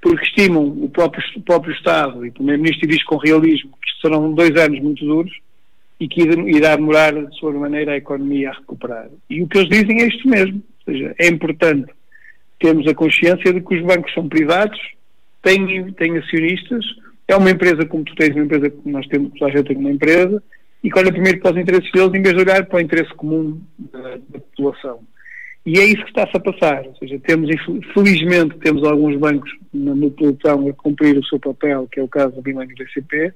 porque 0.03 0.25
estimam 0.25 0.67
o 0.67 0.89
próprio, 0.89 1.23
o 1.37 1.43
próprio 1.43 1.75
Estado, 1.75 2.25
e 2.25 2.29
o 2.29 2.33
Primeiro-Ministro 2.33 2.89
diz 2.89 3.03
com 3.05 3.17
realismo 3.17 3.71
que 3.71 4.01
serão 4.03 4.33
dois 4.33 4.55
anos 4.57 4.81
muito 4.81 5.05
duros, 5.05 5.33
e 5.99 6.09
que 6.09 6.23
irá 6.23 6.77
demorar, 6.77 7.13
de 7.13 7.39
sua 7.39 7.53
maneira, 7.53 7.93
a 7.93 7.97
economia 7.97 8.51
a 8.51 8.55
recuperar. 8.55 9.09
E 9.29 9.43
o 9.43 9.49
que 9.49 9.59
eles 9.59 9.69
dizem 9.69 10.03
é 10.03 10.09
isto 10.09 10.29
mesmo, 10.29 10.63
ou 10.87 10.93
seja, 10.93 11.15
é 11.19 11.29
importante 11.29 11.93
termos 12.59 12.87
a 12.87 12.95
consciência 12.95 13.53
de 13.53 13.61
que 13.61 13.75
os 13.75 13.83
bancos 13.83 14.13
são 14.13 14.29
privados, 14.29 14.79
têm, 15.43 15.93
têm 15.93 16.19
acionistas, 16.19 16.85
é 17.27 17.37
uma 17.37 17.51
empresa 17.51 17.87
como 17.87 18.05
tu 18.05 18.15
tens, 18.15 18.35
uma 18.35 18.45
empresa 18.45 18.69
que 18.69 18.89
nós 18.89 19.07
temos, 19.07 19.31
a 19.43 19.49
gente 19.49 19.65
tem 19.65 19.77
uma 19.77 19.91
empresa, 19.91 20.43
e 20.83 20.91
que 20.91 20.99
olha 20.99 21.13
primeiro 21.13 21.41
para 21.41 21.53
os 21.53 21.59
interesses 21.59 21.91
deles 21.93 22.15
em 22.15 22.23
vez 22.23 22.35
de 22.35 22.43
olhar 22.43 22.65
para 22.67 22.79
o 22.79 22.81
interesse 22.81 23.13
comum 23.15 23.61
da, 23.79 24.17
da 24.29 24.39
população. 24.39 25.01
E 25.65 25.79
é 25.79 25.85
isso 25.85 26.03
que 26.05 26.11
está-se 26.11 26.37
a 26.37 26.41
passar. 26.41 26.87
Ou 26.87 26.97
seja, 26.97 27.19
temos, 27.19 27.51
felizmente, 27.93 28.57
temos 28.59 28.83
alguns 28.85 29.17
bancos 29.19 29.51
no, 29.73 29.95
no 29.95 30.11
pelotão 30.11 30.69
a 30.69 30.73
cumprir 30.73 31.19
o 31.19 31.25
seu 31.25 31.39
papel, 31.39 31.87
que 31.91 32.01
é 32.01 32.03
o 32.03 32.09
caso 32.09 32.35
do 32.35 32.43
Milênio 32.43 32.75
BCP, 32.77 33.35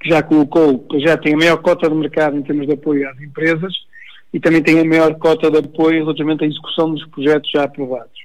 que 0.00 0.08
já 0.08 0.22
colocou, 0.22 0.80
que 0.80 0.98
já 1.00 1.16
tem 1.16 1.34
a 1.34 1.38
maior 1.38 1.58
cota 1.58 1.88
de 1.88 1.94
mercado 1.94 2.36
em 2.36 2.42
termos 2.42 2.66
de 2.66 2.72
apoio 2.72 3.08
às 3.08 3.20
empresas 3.20 3.72
e 4.32 4.38
também 4.38 4.62
tem 4.62 4.80
a 4.80 4.84
maior 4.84 5.14
cota 5.18 5.50
de 5.50 5.58
apoio 5.58 6.02
relativamente 6.02 6.44
à 6.44 6.46
execução 6.46 6.92
dos 6.92 7.04
projetos 7.06 7.50
já 7.50 7.64
aprovados. 7.64 8.18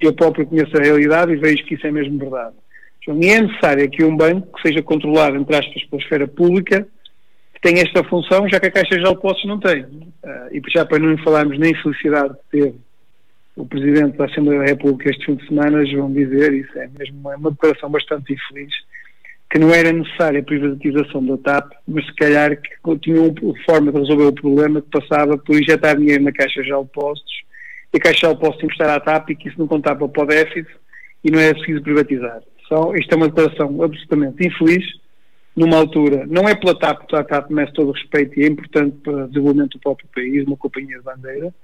Eu 0.00 0.12
próprio 0.12 0.46
conheço 0.46 0.76
a 0.76 0.82
realidade 0.82 1.32
e 1.32 1.36
vejo 1.36 1.64
que 1.64 1.74
isso 1.74 1.86
é 1.86 1.90
mesmo 1.90 2.18
verdade. 2.18 2.56
Então, 3.00 3.14
é 3.14 3.40
necessário 3.40 3.90
que 3.90 4.04
um 4.04 4.16
banco 4.16 4.56
que 4.56 4.68
seja 4.68 4.82
controlado, 4.82 5.36
entre 5.36 5.56
aspas, 5.56 5.84
pela 5.84 6.02
esfera 6.02 6.26
pública, 6.26 6.86
tem 7.62 7.78
esta 7.78 8.02
função, 8.04 8.48
já 8.48 8.58
que 8.58 8.66
a 8.66 8.70
Caixa 8.70 8.96
de 8.96 9.04
Depósitos 9.04 9.46
não 9.46 9.58
tem. 9.60 9.84
Uh, 9.84 10.48
e 10.52 10.60
já 10.68 10.84
para 10.84 10.98
não 10.98 11.16
falarmos 11.18 11.58
na 11.58 11.68
infelicidade 11.68 12.34
que 12.34 12.58
teve 12.58 12.74
o 13.56 13.66
Presidente 13.66 14.16
da 14.16 14.24
Assembleia 14.24 14.60
da 14.60 14.66
República 14.66 15.10
este 15.10 15.26
fim 15.26 15.36
de 15.36 15.46
semana, 15.46 15.82
vão 15.94 16.12
dizer, 16.12 16.52
isso 16.52 16.76
é 16.78 16.88
mesmo 16.98 17.18
uma, 17.20 17.36
uma 17.36 17.50
declaração 17.50 17.88
bastante 17.88 18.32
infeliz, 18.32 18.74
que 19.50 19.58
não 19.58 19.72
era 19.72 19.92
necessária 19.92 20.40
a 20.40 20.42
privatização 20.42 21.24
da 21.24 21.36
TAP, 21.36 21.72
mas 21.86 22.04
se 22.06 22.14
calhar 22.14 22.56
que 22.56 22.98
tinha 23.00 23.20
uma 23.20 23.64
forma 23.64 23.92
de 23.92 23.98
resolver 23.98 24.24
o 24.24 24.32
problema 24.32 24.80
que 24.80 24.88
passava 24.88 25.36
por 25.36 25.60
injetar 25.60 25.96
dinheiro 25.96 26.24
na 26.24 26.32
Caixa 26.32 26.62
de 26.62 26.70
Depósitos 26.70 27.42
e 27.92 27.98
a 27.98 28.00
Caixa 28.00 28.28
de 28.28 28.34
Depósitos 28.34 28.64
emprestar 28.64 28.88
à 28.88 28.98
TAP 28.98 29.30
e 29.30 29.36
que 29.36 29.48
isso 29.48 29.58
não 29.58 29.68
contava 29.68 30.08
para 30.08 30.22
o 30.22 30.26
déficit 30.26 30.68
e 31.22 31.30
não 31.30 31.38
era 31.38 31.54
preciso 31.54 31.82
privatizar. 31.82 32.42
Só, 32.66 32.94
isto 32.94 33.12
é 33.12 33.16
uma 33.16 33.28
declaração 33.28 33.82
absolutamente 33.82 34.46
infeliz, 34.46 34.84
numa 35.56 35.76
altura, 35.76 36.26
não 36.28 36.48
é 36.48 36.54
pela 36.54 36.78
TAP, 36.78 37.12
a 37.12 37.24
TAP 37.24 37.50
merece 37.50 37.74
todo 37.74 37.88
o 37.88 37.92
respeito 37.92 38.38
e 38.38 38.44
é 38.44 38.46
importante 38.46 38.96
para 39.02 39.24
o 39.24 39.28
desenvolvimento 39.28 39.72
do 39.72 39.80
próprio 39.80 40.08
país, 40.14 40.46
uma 40.46 40.56
companhia 40.56 40.98
de 40.98 41.04
bandeira, 41.04 41.54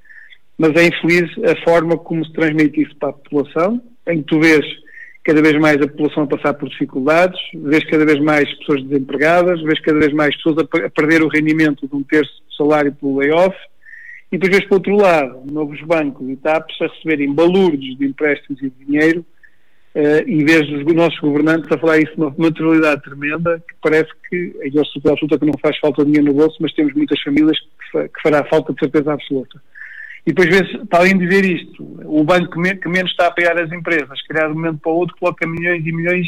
mas 0.58 0.74
é 0.76 0.86
infeliz 0.86 1.30
a 1.44 1.64
forma 1.64 1.96
como 1.96 2.24
se 2.24 2.32
transmite 2.32 2.82
isso 2.82 2.94
para 2.96 3.10
a 3.10 3.12
população, 3.12 3.80
em 4.06 4.18
que 4.18 4.24
tu 4.24 4.40
vês 4.40 4.64
cada 5.24 5.42
vez 5.42 5.58
mais 5.58 5.76
a 5.76 5.88
população 5.88 6.24
a 6.24 6.26
passar 6.26 6.54
por 6.54 6.68
dificuldades, 6.68 7.38
vês 7.54 7.84
cada 7.84 8.04
vez 8.04 8.20
mais 8.20 8.52
pessoas 8.58 8.82
desempregadas, 8.84 9.62
vês 9.62 9.80
cada 9.80 9.98
vez 9.98 10.12
mais 10.12 10.34
pessoas 10.36 10.58
a, 10.58 10.90
perder 10.90 11.22
o 11.22 11.28
rendimento 11.28 11.86
de 11.86 11.94
um 11.94 12.02
terço 12.02 12.32
do 12.46 12.54
salário 12.54 12.92
pelo 12.94 13.18
layoff, 13.18 13.56
e 14.30 14.36
depois 14.36 14.58
vês, 14.58 14.68
por 14.68 14.74
outro 14.76 14.96
lado, 14.96 15.42
novos 15.50 15.80
bancos 15.82 16.28
e 16.28 16.36
TAPs 16.36 16.76
a 16.82 16.86
receberem 16.86 17.32
balúrdios 17.32 17.96
de 17.96 18.06
empréstimos 18.06 18.60
e 18.62 18.68
de 18.68 18.84
dinheiro 18.84 19.24
uh, 19.94 20.28
e 20.28 20.44
vejo 20.44 20.84
os 20.86 20.94
nossos 20.94 21.18
governantes 21.20 21.70
a 21.70 21.78
falar 21.78 21.98
isso 21.98 22.14
de 22.14 22.20
uma 22.20 22.34
naturalidade 22.38 23.02
tremenda, 23.02 23.62
que 23.66 23.74
parece 23.82 24.10
que, 24.28 24.36
e 24.36 24.70
eu 24.74 24.84
sou 24.84 25.02
absoluta 25.10 25.38
que 25.38 25.46
não 25.46 25.58
faz 25.60 25.78
falta 25.78 26.04
dinheiro 26.04 26.26
no 26.26 26.34
bolso, 26.34 26.56
mas 26.60 26.74
temos 26.74 26.94
muitas 26.94 27.20
famílias 27.22 27.58
que, 27.58 28.08
que 28.08 28.22
fará 28.22 28.44
falta 28.44 28.72
de 28.72 28.80
certeza 28.80 29.12
absoluta. 29.12 29.60
E 30.26 30.32
depois 30.32 30.48
vê-se, 30.48 30.86
para 30.86 31.00
além 31.00 31.16
de 31.16 31.26
dizer 31.26 31.44
isto, 31.44 31.82
o 32.04 32.22
banco 32.22 32.52
que, 32.52 32.58
me, 32.58 32.74
que, 32.74 32.88
menos 32.88 33.10
está 33.10 33.24
a 33.24 33.28
apoiar 33.28 33.58
as 33.58 33.72
empresas, 33.72 34.20
criar 34.26 34.46
de 34.46 34.52
um 34.52 34.56
momento 34.56 34.78
para 34.80 34.92
o 34.92 34.96
outro, 34.96 35.16
coloca 35.18 35.46
milhões 35.46 35.86
e 35.86 35.92
milhões 35.92 36.26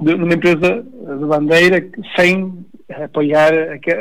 de, 0.00 0.14
numa 0.14 0.32
empresa 0.32 0.82
de 0.82 1.26
bandeira 1.26 1.86
sem 2.16 2.64
apoiar 2.90 3.52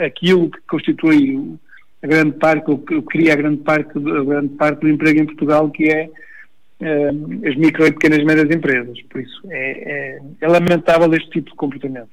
aquilo 0.05 0.49
que 0.49 0.59
constitui 0.69 1.57
a 2.01 2.07
grande 2.07 2.37
parte, 2.37 2.71
o 2.71 2.77
que 2.77 3.01
cria 3.01 3.33
a 3.33 3.35
grande 3.35 3.57
parte, 3.57 3.89
a 3.97 4.23
grande 4.23 4.55
parte 4.55 4.79
do 4.79 4.89
emprego 4.89 5.19
em 5.19 5.25
Portugal, 5.25 5.69
que 5.69 5.89
é 5.89 6.09
as 6.81 7.55
micro 7.57 7.85
e 7.85 7.91
pequenas 7.91 8.19
e 8.19 8.25
médias 8.25 8.49
empresas. 8.55 9.01
Por 9.09 9.21
isso, 9.21 9.41
é, 9.49 9.71
é, 9.91 10.19
é, 10.41 10.47
lamentável 10.47 11.13
este 11.13 11.29
tipo 11.29 11.49
de 11.49 11.55
comportamento. 11.55 12.11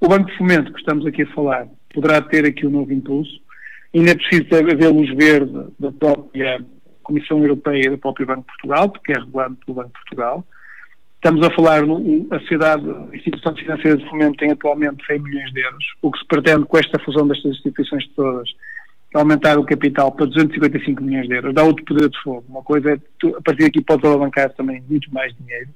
O 0.00 0.08
Banco 0.08 0.30
de 0.30 0.36
Fomento, 0.36 0.72
que 0.72 0.78
estamos 0.78 1.04
aqui 1.06 1.22
a 1.22 1.34
falar, 1.34 1.66
poderá 1.92 2.20
ter 2.22 2.44
aqui 2.46 2.66
um 2.66 2.70
novo 2.70 2.92
impulso. 2.92 3.40
Ainda 3.94 4.12
é 4.12 4.14
preciso 4.14 4.46
haver 4.54 4.88
luz 4.88 5.08
verde 5.14 5.68
da 5.78 5.90
própria 5.92 6.60
Comissão 7.02 7.38
Europeia 7.38 7.86
e 7.86 7.90
do 7.90 7.98
próprio 7.98 8.26
Banco 8.26 8.40
de 8.40 8.46
Portugal, 8.46 8.88
porque 8.88 9.12
é 9.12 9.18
regulado 9.18 9.56
pelo 9.56 9.76
Banco 9.76 9.88
de 9.88 9.94
Portugal. 9.94 10.46
Estamos 11.16 11.46
a 11.46 11.50
falar, 11.52 11.82
a 11.82 12.40
sociedade, 12.40 12.84
a 12.86 13.16
instituição 13.16 13.56
financeira 13.56 13.96
de 13.96 14.08
fomento 14.10 14.36
tem 14.36 14.50
atualmente 14.50 15.04
100 15.06 15.20
milhões 15.20 15.52
de 15.52 15.60
euros. 15.60 15.84
O 16.02 16.10
que 16.10 16.18
se 16.18 16.26
pretende 16.26 16.66
com 16.66 16.76
esta 16.76 16.98
fusão 16.98 17.26
destas 17.26 17.52
instituições 17.52 18.06
todas 18.14 18.48
aumentar 19.20 19.58
o 19.58 19.64
capital 19.64 20.12
para 20.12 20.26
255 20.26 21.02
milhões 21.02 21.28
de 21.28 21.34
euros, 21.34 21.54
dá 21.54 21.62
outro 21.62 21.84
poder 21.84 22.08
de 22.08 22.20
fogo. 22.22 22.44
Uma 22.48 22.62
coisa 22.62 22.92
é, 22.92 22.98
tu, 23.18 23.36
a 23.36 23.42
partir 23.42 23.64
daqui 23.64 23.80
podes 23.80 24.04
alavancar 24.04 24.50
também 24.50 24.82
muito 24.88 25.12
mais 25.12 25.34
dinheiro. 25.36 25.70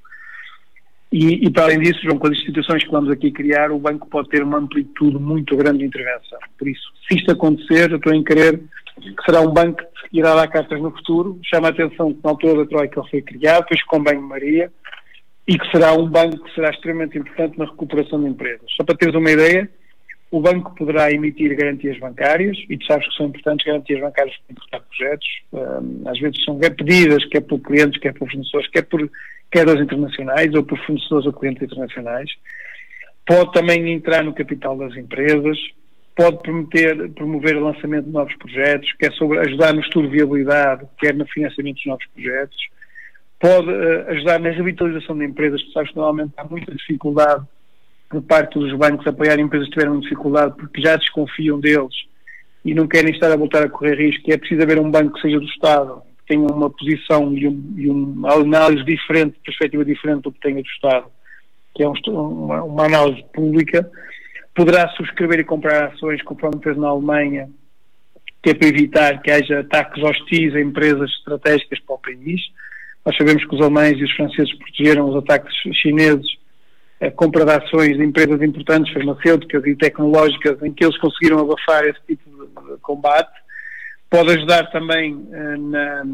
E, 1.11 1.47
e, 1.47 1.50
para 1.50 1.64
além 1.64 1.80
disso, 1.80 2.00
João, 2.02 2.18
com 2.18 2.26
as 2.26 2.35
instituições 2.35 2.85
que 2.85 2.90
vamos 2.90 3.11
aqui 3.11 3.30
criar, 3.30 3.71
o 3.71 3.78
banco 3.78 4.07
pode 4.09 4.28
ter 4.28 4.42
uma 4.42 4.59
amplitude 4.59 5.18
muito 5.18 5.57
grande 5.57 5.78
de 5.78 5.87
intervenção. 5.87 6.38
Por 6.59 6.68
isso, 6.68 6.83
se 7.09 7.16
isto 7.16 7.33
acontecer, 7.33 7.90
eu 7.90 7.97
estou 7.97 8.12
em 8.12 8.23
querer 8.23 8.61
que 9.00 9.25
será 9.25 9.40
um 9.40 9.52
banco 9.52 9.83
que 10.11 10.18
irá 10.18 10.35
dar 10.35 10.49
cartas 10.49 10.80
no 10.80 10.90
futuro, 10.90 11.38
chama 11.42 11.68
a 11.68 11.71
atenção 11.71 12.12
que 12.12 12.21
na 12.23 12.30
altura 12.30 12.57
da 12.57 12.66
Troika 12.66 13.00
ele 13.00 13.11
foi 13.11 13.23
criado, 13.23 13.62
depois 13.62 13.83
com 13.85 14.02
Banho-Maria, 14.02 14.71
e 15.47 15.59
que 15.59 15.71
será 15.71 15.95
um 15.95 16.07
banco 16.07 16.45
que 16.45 16.54
será 16.54 16.68
extremamente 16.71 17.16
importante 17.16 17.59
na 17.59 17.64
recuperação 17.64 18.21
de 18.21 18.28
empresas. 18.28 18.66
Só 18.76 18.85
para 18.85 18.97
teres 18.97 19.14
uma 19.14 19.30
ideia, 19.30 19.71
o 20.30 20.40
banco 20.40 20.75
poderá 20.75 21.11
emitir 21.11 21.56
garantias 21.56 21.99
bancárias, 21.99 22.56
e 22.68 22.76
tu 22.76 22.85
sabes 22.87 23.08
que 23.08 23.16
são 23.16 23.26
importantes 23.26 23.64
garantias 23.66 24.00
bancárias 24.00 24.37
para 24.37 24.52
importar 24.52 24.80
projetos. 24.80 25.28
Às 26.06 26.18
vezes 26.20 26.44
são 26.44 26.58
pedidas, 26.58 27.25
quer 27.26 27.40
por 27.40 27.58
clientes, 27.61 27.99
quer 28.00 28.12
por 28.12 28.28
fornecedores, 28.30 28.70
quer 28.70 28.82
por, 28.82 29.11
quer 29.50 29.68
aos 29.68 29.80
internacionais 29.80 30.54
ou 30.54 30.62
por 30.62 30.78
fornecedores 30.85 31.26
ou 31.26 31.32
clientes 31.32 31.62
internacionais. 31.62 32.30
Pode 33.26 33.52
também 33.52 33.90
entrar 33.90 34.23
no 34.23 34.35
capital 34.35 34.76
das 34.76 34.94
empresas, 34.97 35.58
pode 36.14 36.38
prometer, 36.42 37.11
promover 37.11 37.56
o 37.56 37.64
lançamento 37.64 38.06
de 38.06 38.11
novos 38.11 38.35
projetos, 38.37 38.92
quer 38.99 39.12
sobre 39.12 39.38
ajudar 39.38 39.73
no 39.73 39.80
estudo 39.80 40.08
de 40.08 40.16
viabilidade, 40.16 40.85
quer 40.99 41.14
no 41.14 41.26
financiamento 41.26 41.76
dos 41.76 41.87
novos 41.87 42.06
projetos, 42.12 42.58
pode 43.38 43.70
uh, 43.70 44.11
ajudar 44.11 44.40
na 44.40 44.50
revitalização 44.50 45.16
de 45.16 45.25
empresas, 45.25 45.62
que 45.62 45.73
sabes 45.73 45.90
que 45.90 45.97
normalmente 45.97 46.32
há 46.37 46.44
muita 46.44 46.75
dificuldade 46.75 47.47
por 48.08 48.22
parte 48.22 48.58
dos 48.58 48.72
bancos 48.74 49.06
apoiar 49.06 49.38
empresas 49.38 49.68
que 49.68 49.74
tiveram 49.74 50.00
dificuldade 50.00 50.54
porque 50.56 50.80
já 50.80 50.96
desconfiam 50.96 51.60
deles 51.60 51.94
e 52.64 52.74
não 52.74 52.86
querem 52.86 53.12
estar 53.12 53.30
a 53.30 53.36
voltar 53.36 53.62
a 53.62 53.68
correr 53.68 53.96
risco. 53.96 54.30
É 54.30 54.36
preciso 54.36 54.62
haver 54.62 54.78
um 54.78 54.90
banco 54.90 55.14
que 55.14 55.22
seja 55.22 55.38
do 55.38 55.46
Estado, 55.46 56.02
que 56.18 56.34
tenha 56.34 56.46
uma 56.46 56.70
posição 56.70 57.32
e, 57.34 57.46
um, 57.46 57.74
e 57.76 57.90
uma 57.90 58.32
análise 58.34 58.84
diferente, 58.84 59.38
perspectiva 59.44 59.84
diferente 59.84 60.22
do 60.22 60.32
que 60.32 60.40
tenha 60.40 60.62
do 60.62 60.68
Estado, 60.68 61.06
que 61.74 61.82
é 61.82 61.88
um, 61.88 61.94
uma, 62.08 62.64
uma, 62.64 62.84
análise 62.86 63.24
pública. 63.32 63.88
Poderá 64.54 64.88
subscrever 64.90 65.40
e 65.40 65.44
comprar 65.44 65.92
ações, 65.92 66.22
conforme 66.22 66.62
fez 66.62 66.76
na 66.76 66.88
Alemanha, 66.88 67.48
que 68.42 68.50
é 68.50 68.54
para 68.54 68.68
evitar 68.68 69.22
que 69.22 69.30
haja 69.30 69.60
ataques 69.60 70.02
hostis 70.02 70.54
a 70.54 70.60
empresas 70.60 71.10
estratégicas 71.10 71.78
para 71.80 71.94
o 71.94 71.98
país. 71.98 72.40
Nós 73.04 73.16
sabemos 73.16 73.44
que 73.44 73.54
os 73.54 73.60
alemães 73.60 73.98
e 73.98 74.04
os 74.04 74.12
franceses 74.12 74.52
protegeram 74.58 75.08
os 75.08 75.16
ataques 75.16 75.54
chineses 75.74 76.38
a 77.00 77.11
compra 77.11 77.45
de 77.45 77.52
ações 77.52 77.97
de 77.97 78.05
empresas 78.05 78.43
importantes, 78.43 78.93
farmacêuticas 78.93 79.64
e 79.67 79.76
tecnológicas, 79.76 80.61
em 80.62 80.73
que 80.73 80.85
eles 80.85 80.99
conseguiram 80.99 81.38
abafar 81.38 81.85
esse 81.85 82.00
tipo 82.07 82.28
de 82.31 82.76
combate. 82.81 83.31
Pode 84.11 84.31
ajudar 84.33 84.71
também 84.71 85.14
uh, 85.14 85.59
na, 85.71 86.05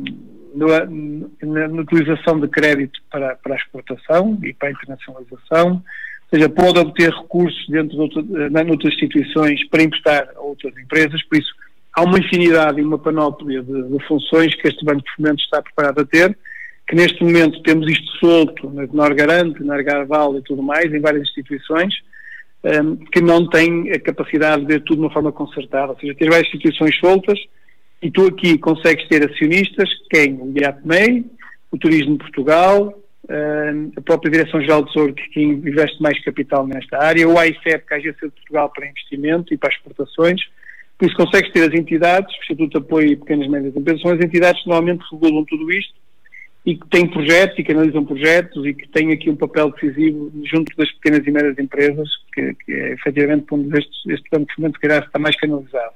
na, 0.55 1.69
na, 1.69 1.83
utilização 1.83 2.38
de 2.38 2.49
crédito 2.49 3.00
para, 3.11 3.37
para 3.37 3.55
a 3.55 3.57
exportação 3.57 4.38
e 4.43 4.53
para 4.53 4.69
a 4.69 4.73
internacionalização, 4.73 5.73
ou 5.73 5.83
seja, 6.31 6.49
pode 6.49 6.79
obter 6.79 7.11
recursos 7.12 7.67
dentro 7.69 7.91
de, 7.91 8.00
outra, 8.00 8.23
de 8.23 8.71
outras 8.71 8.95
instituições 8.95 9.67
para 9.69 9.83
emprestar 9.83 10.29
a 10.37 10.41
outras 10.41 10.76
empresas, 10.76 11.23
por 11.25 11.38
isso 11.38 11.55
há 11.95 12.03
uma 12.03 12.19
infinidade 12.19 12.81
e 12.81 12.85
uma 12.85 12.99
panóplia 12.99 13.62
de, 13.62 13.83
de 13.85 14.07
funções 14.07 14.55
que 14.57 14.69
este 14.69 14.85
Banco 14.85 15.03
de 15.03 15.14
Fomento 15.17 15.43
está 15.43 15.62
preparado 15.62 16.00
a 16.00 16.05
ter, 16.05 16.37
que 16.87 16.95
neste 16.95 17.23
momento 17.23 17.62
temos 17.62 17.91
isto 17.91 18.11
solto 18.19 18.71
na 18.71 18.87
Norgarante, 18.87 19.62
na 19.62 19.75
Argarval 19.75 20.37
e 20.37 20.43
tudo 20.43 20.62
mais, 20.62 20.93
em 20.93 21.00
várias 21.00 21.23
instituições, 21.23 21.95
um, 22.64 22.97
que 22.97 23.21
não 23.21 23.49
têm 23.49 23.91
a 23.93 24.00
capacidade 24.00 24.62
de 24.62 24.69
ver 24.69 24.83
tudo 24.83 24.97
de 24.97 25.03
uma 25.03 25.12
forma 25.12 25.33
concertada. 25.33 25.93
Ou 25.93 25.99
seja, 25.99 26.14
ter 26.14 26.29
várias 26.29 26.47
instituições 26.49 26.97
soltas 26.99 27.38
e 28.03 28.11
tu 28.11 28.26
aqui 28.26 28.59
consegues 28.59 29.07
ter 29.09 29.25
acionistas, 29.29 29.88
quem? 30.11 30.35
O 30.35 30.53
IAPMEI, 30.55 31.25
o 31.71 31.79
Turismo 31.79 32.12
de 32.12 32.19
Portugal, 32.19 33.03
um, 33.31 33.93
a 33.97 34.00
própria 34.03 34.31
Direção-Geral 34.31 34.83
do 34.83 34.88
Tesouro, 34.88 35.14
que 35.14 35.43
investe 35.43 36.03
mais 36.03 36.23
capital 36.23 36.67
nesta 36.67 37.03
área, 37.03 37.26
o 37.26 37.38
AICEP, 37.38 37.87
que 37.87 37.95
é 37.95 37.97
a 37.97 38.00
Agência 38.00 38.29
de 38.29 38.35
Portugal 38.35 38.71
para 38.75 38.88
Investimento 38.88 39.55
e 39.55 39.57
para 39.57 39.73
Exportações, 39.73 40.43
por 40.99 41.07
isso 41.07 41.17
consegues 41.17 41.50
ter 41.50 41.69
as 41.69 41.75
entidades, 41.75 42.33
o 42.35 42.41
Instituto 42.41 42.79
de 42.79 42.87
Apoio 42.87 43.09
e 43.09 43.17
Pequenas 43.17 43.47
e 43.47 43.50
Médias 43.50 43.75
Empresas, 43.75 44.03
são 44.03 44.12
as 44.12 44.21
entidades 44.21 44.62
que 44.62 44.69
normalmente 44.69 45.05
regulam 45.11 45.45
tudo 45.47 45.73
isto 45.73 46.03
e 46.66 46.76
que 46.76 46.88
têm 46.88 47.06
projetos 47.06 47.59
e 47.59 47.62
que 47.62 47.73
analisam 47.73 48.04
projetos 48.04 48.64
e 48.64 48.73
que 48.73 48.88
têm 48.88 49.12
aqui 49.12 49.28
um 49.28 49.37
papel 49.37 49.71
decisivo 49.71 50.33
junto 50.44 50.75
das 50.76 50.90
pequenas 50.92 51.26
e 51.26 51.30
médias 51.30 51.59
empresas, 51.59 52.09
que, 52.33 52.54
que 52.54 52.73
é 52.73 52.92
efetivamente 52.94 53.47
onde 53.50 53.78
este, 53.78 54.12
este 54.12 54.30
plano 54.30 54.47
de 54.47 54.54
fomento 54.54 54.80
calhar 54.80 55.04
está 55.04 55.18
mais 55.18 55.37
canalizado. 55.37 55.92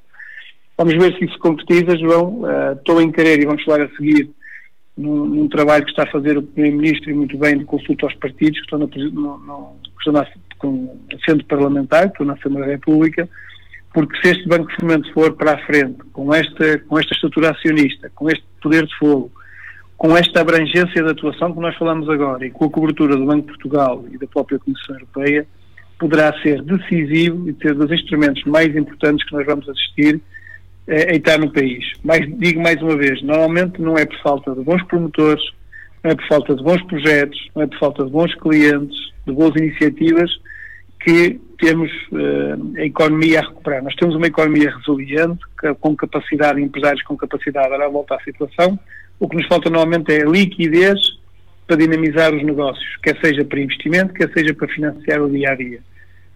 Vamos 0.77 0.95
ver 0.95 1.17
se 1.17 1.25
isso 1.25 1.33
se 1.33 1.39
concretiza, 1.41 1.97
João. 1.97 2.43
Uh, 2.43 2.73
estou 2.75 3.01
em 3.01 3.11
querer 3.11 3.41
e 3.41 3.47
vamos 3.47 3.65
falar 3.65 3.83
a 3.83 3.89
seguir 3.97 4.31
num, 4.97 5.25
num, 5.25 5.49
trabalho 5.49 5.85
que 5.85 5.91
está 5.91 6.03
a 6.03 6.11
fazer 6.11 6.37
o 6.37 6.43
Primeiro-Ministro 6.43 7.11
e 7.11 7.15
muito 7.15 7.37
bem 7.39 7.59
de 7.59 7.65
consulta 7.65 8.07
aos 8.07 8.15
partidos 8.15 8.61
que 8.61 8.65
estão, 8.65 8.79
na, 8.79 8.87
no, 8.87 9.39
no, 9.39 9.77
que 9.83 9.99
estão 9.99 10.13
na, 10.13 10.27
com, 10.59 11.01
parlamentar, 11.49 12.05
que 12.05 12.13
estão 12.13 12.27
na 12.27 12.35
Assembleia 12.35 12.67
da 12.67 12.73
República, 12.73 13.29
porque 13.95 14.21
se 14.21 14.33
este 14.35 14.47
Banco 14.47 14.69
de 14.69 14.77
Fomento 14.77 15.13
for 15.15 15.33
para 15.33 15.55
a 15.55 15.67
frente, 15.67 15.99
com 16.13 16.33
esta, 16.33 16.79
com 16.81 16.99
esta 16.99 17.15
estrutura 17.15 17.51
acionista, 17.51 18.11
com 18.15 18.29
este 18.29 18.45
poder 18.61 18.87
de 18.87 18.95
fogo, 18.99 19.33
com 19.99 20.17
esta 20.17 20.41
abrangência 20.41 21.03
de 21.03 21.11
atuação 21.11 21.53
que 21.53 21.61
nós 21.61 21.77
falamos 21.77 22.09
agora 22.09 22.47
e 22.47 22.51
com 22.51 22.67
a 22.67 22.71
cobertura 22.71 23.17
do 23.17 23.27
Banco 23.27 23.43
de 23.43 23.49
Portugal 23.49 24.05
e 24.13 24.17
da 24.17 24.29
própria 24.29 24.59
Comissão 24.61 24.95
Europeia, 24.95 25.45
poderá 25.99 26.33
ser 26.41 26.63
decisivo 26.63 27.49
e 27.49 27.53
ter 27.53 27.75
dos 27.75 27.91
instrumentos 27.91 28.45
mais 28.45 28.75
importantes 28.77 29.27
que 29.27 29.35
nós 29.35 29.45
vamos 29.45 29.69
assistir 29.69 30.21
eh, 30.87 31.13
a 31.13 31.17
estar 31.17 31.37
no 31.39 31.53
país. 31.53 31.85
Mas 32.05 32.21
digo 32.39 32.63
mais 32.63 32.81
uma 32.81 32.97
vez, 32.97 33.21
normalmente 33.23 33.83
não 33.83 33.99
é 33.99 34.07
por 34.07 34.17
falta 34.23 34.55
de 34.55 34.61
bons 34.63 34.83
promotores, 34.85 35.43
não 36.05 36.13
é 36.13 36.15
por 36.15 36.29
falta 36.29 36.55
de 36.55 36.63
bons 36.63 36.83
projetos, 36.85 37.51
não 37.57 37.63
é 37.63 37.67
por 37.67 37.79
falta 37.81 38.05
de 38.05 38.11
bons 38.13 38.33
clientes, 38.37 38.97
de 39.27 39.33
boas 39.33 39.57
iniciativas 39.57 40.31
que 41.01 41.41
temos 41.59 41.91
uh, 42.13 42.77
a 42.77 42.85
economia 42.85 43.41
a 43.41 43.49
recuperar. 43.49 43.83
Nós 43.83 43.97
temos 43.97 44.15
uma 44.15 44.29
economia 44.29 44.73
resiliente, 44.77 45.41
com 45.81 45.97
capacidade, 45.97 46.63
empresários 46.63 47.03
com 47.03 47.17
capacidade 47.17 47.67
a 47.67 47.79
dar 47.79 47.87
a 47.87 47.89
volta 47.89 48.15
à 48.15 48.21
situação, 48.21 48.79
o 49.21 49.29
que 49.29 49.37
nos 49.37 49.47
falta 49.47 49.69
normalmente 49.69 50.13
é 50.13 50.25
liquidez 50.25 50.99
para 51.67 51.77
dinamizar 51.77 52.35
os 52.35 52.43
negócios, 52.43 52.97
quer 53.03 53.19
seja 53.21 53.45
para 53.45 53.61
investimento, 53.61 54.15
quer 54.15 54.33
seja 54.33 54.55
para 54.55 54.69
financiar 54.69 55.21
o 55.21 55.31
dia 55.31 55.51
a 55.51 55.55
dia. 55.55 55.81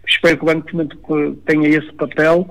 Espero 0.07 0.37
que 0.37 0.43
o 0.43 0.47
Banco 0.47 1.37
tenha 1.47 1.69
esse 1.69 1.93
papel, 1.93 2.47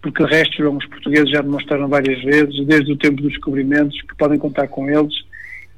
porque 0.00 0.22
o 0.22 0.26
resto, 0.26 0.70
os 0.70 0.86
portugueses 0.86 1.30
já 1.30 1.40
demonstraram 1.40 1.88
várias 1.88 2.22
vezes, 2.22 2.64
desde 2.66 2.92
o 2.92 2.96
tempo 2.96 3.22
dos 3.22 3.32
descobrimentos, 3.32 4.00
que 4.02 4.14
podem 4.16 4.38
contar 4.38 4.68
com 4.68 4.88
eles 4.88 5.14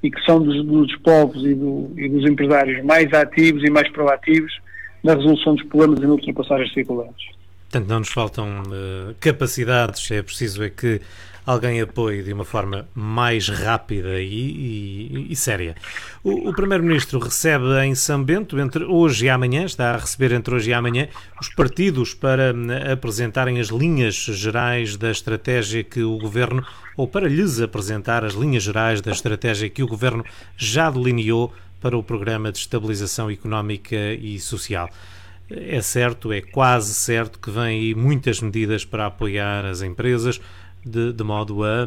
e 0.03 0.11
que 0.11 0.21
são 0.25 0.43
dos, 0.43 0.65
dos 0.65 0.95
povos 0.97 1.45
e, 1.45 1.55
do, 1.55 1.93
e, 1.97 2.09
dos 2.09 2.29
empresários 2.29 2.85
mais 2.85 3.13
ativos 3.13 3.63
e 3.65 3.71
mais 3.71 3.89
proativos 3.91 4.53
na 5.03 5.15
resolução 5.15 5.55
dos 5.55 5.65
problemas 5.65 6.01
e 6.01 6.07
na 6.07 6.13
ultrapassar 6.13 6.61
as 6.61 6.69
dificuldades. 6.69 7.42
Portanto, 7.73 7.89
não 7.89 8.01
nos 8.01 8.11
faltam 8.11 8.65
uh, 8.65 9.15
capacidades, 9.19 10.11
é 10.11 10.21
preciso 10.21 10.63
é 10.63 10.69
que 10.69 11.01
alguém 11.47 11.81
apoie 11.81 12.23
de 12.23 12.31
uma 12.31 12.45
forma 12.45 12.87
mais 12.95 13.49
rápida 13.49 14.21
e, 14.21 14.27
e, 15.11 15.27
e 15.31 15.35
séria. 15.35 15.75
O, 16.23 16.51
o 16.51 16.55
Primeiro-Ministro 16.55 17.19
recebe 17.19 17.65
em 17.83 17.95
São 17.95 18.23
Bento, 18.23 18.61
entre 18.61 18.85
hoje 18.85 19.25
e 19.25 19.31
amanhã, 19.31 19.65
está 19.65 19.95
a 19.95 19.97
receber 19.97 20.33
entre 20.33 20.55
hoje 20.55 20.69
e 20.69 20.75
amanhã, 20.75 21.09
os 21.41 21.49
partidos 21.49 22.13
para 22.13 22.53
hum, 22.53 22.67
apresentarem 22.93 23.59
as 23.59 23.69
linhas 23.69 24.17
gerais 24.17 24.99
da 24.99 25.11
estratégia 25.11 25.83
que 25.83 26.03
o 26.03 26.19
Governo, 26.19 26.63
ou 26.95 27.09
para 27.09 27.27
lhes 27.27 27.59
apresentar 27.59 28.23
as 28.23 28.35
linhas 28.35 28.65
gerais 28.65 29.01
da 29.01 29.13
estratégia 29.13 29.71
que 29.71 29.83
o 29.83 29.89
Governo 29.89 30.27
já 30.59 30.91
delineou 30.91 31.55
para 31.81 31.97
o 31.97 32.03
Programa 32.03 32.53
de 32.53 32.59
Estabilização 32.59 33.31
Económica 33.31 33.97
e 33.97 34.39
Social. 34.39 34.91
É 35.55 35.81
certo, 35.81 36.33
é 36.33 36.41
quase 36.41 36.95
certo 36.95 37.39
que 37.39 37.51
vêm 37.51 37.63
aí 37.63 37.95
muitas 37.95 38.41
medidas 38.41 38.85
para 38.85 39.07
apoiar 39.07 39.65
as 39.65 39.83
empresas, 39.83 40.41
de, 40.85 41.13
de 41.13 41.25
modo 41.25 41.63
a 41.65 41.85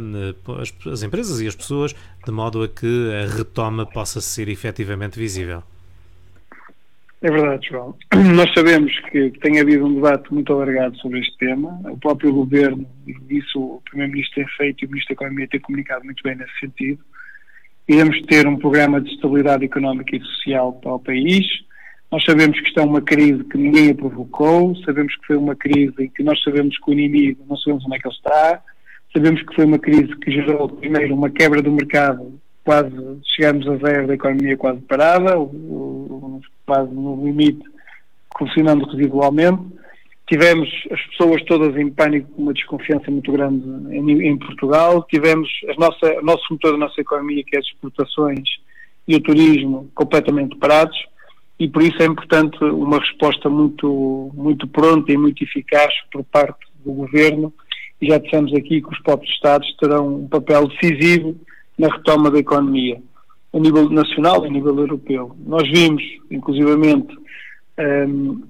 as, 0.62 0.74
as, 0.88 1.04
empresas 1.04 1.42
e 1.42 1.48
as 1.48 1.56
pessoas, 1.56 1.94
de 2.26 2.32
modo 2.32 2.64
a 2.64 2.68
que 2.68 3.12
a 3.14 3.36
retoma 3.36 3.86
possa 3.86 4.22
ser 4.22 4.50
efetivamente 4.50 5.20
visível. 5.20 5.64
É 7.22 7.32
verdade, 7.32 7.70
João. 7.70 7.96
Nós 8.36 8.54
sabemos 8.54 8.92
que 9.10 9.32
tem 9.42 9.60
havido 9.60 9.86
um 9.86 9.96
debate 9.96 10.32
muito 10.32 10.54
alargado 10.54 10.96
sobre 10.98 11.20
este 11.22 11.36
tema. 11.38 11.80
O 11.86 11.98
próprio 11.98 12.32
Governo, 12.32 12.86
e 13.08 13.38
isso 13.38 13.60
o 13.60 13.82
Primeiro-Ministro 13.90 14.36
tem 14.36 14.48
feito 14.58 14.84
e 14.84 14.86
o 14.86 14.90
Ministro 14.90 15.16
da 15.16 15.24
Economia 15.24 15.48
tem 15.48 15.60
comunicado 15.60 16.06
muito 16.06 16.22
bem 16.22 16.36
nesse 16.36 16.60
sentido. 16.60 17.04
Iremos 17.88 18.22
ter 18.24 18.48
um 18.48 18.58
programa 18.58 19.02
de 19.02 19.12
estabilidade 19.12 19.66
económica 19.66 20.16
e 20.16 20.22
social 20.22 20.74
para 20.74 20.94
o 20.94 21.00
país. 21.00 21.46
Nós 22.12 22.24
sabemos 22.24 22.60
que 22.60 22.68
está 22.68 22.82
é 22.82 22.86
uma 22.86 23.02
crise 23.02 23.44
que 23.46 23.58
ninguém 23.58 23.92
a 23.92 23.96
provocou, 23.96 24.76
sabemos 24.86 25.16
que 25.16 25.28
foi 25.28 25.36
uma 25.36 25.56
crise 25.56 25.94
em 26.00 26.10
que 26.10 26.24
nós 26.24 26.42
sabemos 26.44 26.78
que 26.78 26.90
o 26.90 26.94
inimigo 26.94 27.44
não 27.50 27.58
sabemos 27.58 27.86
onde 27.86 27.96
é 27.96 28.00
que 28.00 28.08
ele 28.08 28.16
está, 28.16 28.64
Sabemos 29.16 29.42
que 29.44 29.56
foi 29.56 29.64
uma 29.64 29.80
crise 29.80 30.14
que 30.18 30.30
gerou, 30.30 30.68
primeiro, 30.68 31.16
uma 31.16 31.30
quebra 31.30 31.62
do 31.62 31.72
mercado, 31.72 32.38
quase 32.66 32.92
chegamos 33.34 33.66
a 33.66 33.78
zero 33.78 34.08
da 34.08 34.16
economia 34.16 34.58
quase 34.58 34.82
parada, 34.82 35.36
quase 36.66 36.94
no 36.94 37.24
limite, 37.24 37.64
funcionando 38.38 38.86
residualmente. 38.86 39.64
Tivemos 40.28 40.68
as 40.92 41.02
pessoas 41.08 41.42
todas 41.44 41.78
em 41.78 41.90
pânico, 41.90 42.30
uma 42.38 42.52
desconfiança 42.52 43.10
muito 43.10 43.32
grande 43.32 43.64
em, 43.96 44.28
em 44.28 44.38
Portugal. 44.38 45.06
Tivemos 45.10 45.48
nossa, 45.78 46.20
o 46.20 46.22
nosso 46.22 46.44
motor 46.52 46.74
da 46.74 46.80
nossa 46.80 47.00
economia, 47.00 47.42
que 47.48 47.56
é 47.56 47.60
as 47.60 47.66
exportações 47.68 48.44
e 49.08 49.16
o 49.16 49.22
turismo, 49.22 49.90
completamente 49.96 50.58
parados. 50.58 50.98
E 51.60 51.70
por 51.70 51.82
isso 51.82 52.02
é 52.02 52.06
importante 52.06 52.62
uma 52.64 53.00
resposta 53.00 53.50
muito, 53.50 54.32
muito 54.34 54.68
pronta 54.68 55.12
e 55.12 55.18
muito 55.18 55.44
eficaz 55.44 55.94
por 56.12 56.24
parte 56.26 56.66
do 56.84 56.92
Governo 56.92 57.54
e 58.02 58.08
já 58.08 58.18
dissemos 58.18 58.54
aqui 58.54 58.82
que 58.82 58.90
os 58.90 59.00
próprios 59.00 59.34
Estados 59.34 59.74
terão 59.78 60.16
um 60.16 60.28
papel 60.28 60.68
decisivo 60.68 61.36
na 61.78 61.88
retoma 61.88 62.30
da 62.30 62.40
economia, 62.40 63.02
a 63.54 63.60
nível 63.60 63.90
nacional 63.90 64.44
e 64.44 64.48
a 64.48 64.52
nível 64.52 64.78
europeu. 64.78 65.36
Nós 65.46 65.64
vimos, 65.70 66.04
inclusivamente, 66.30 67.16
um, 67.80 68.44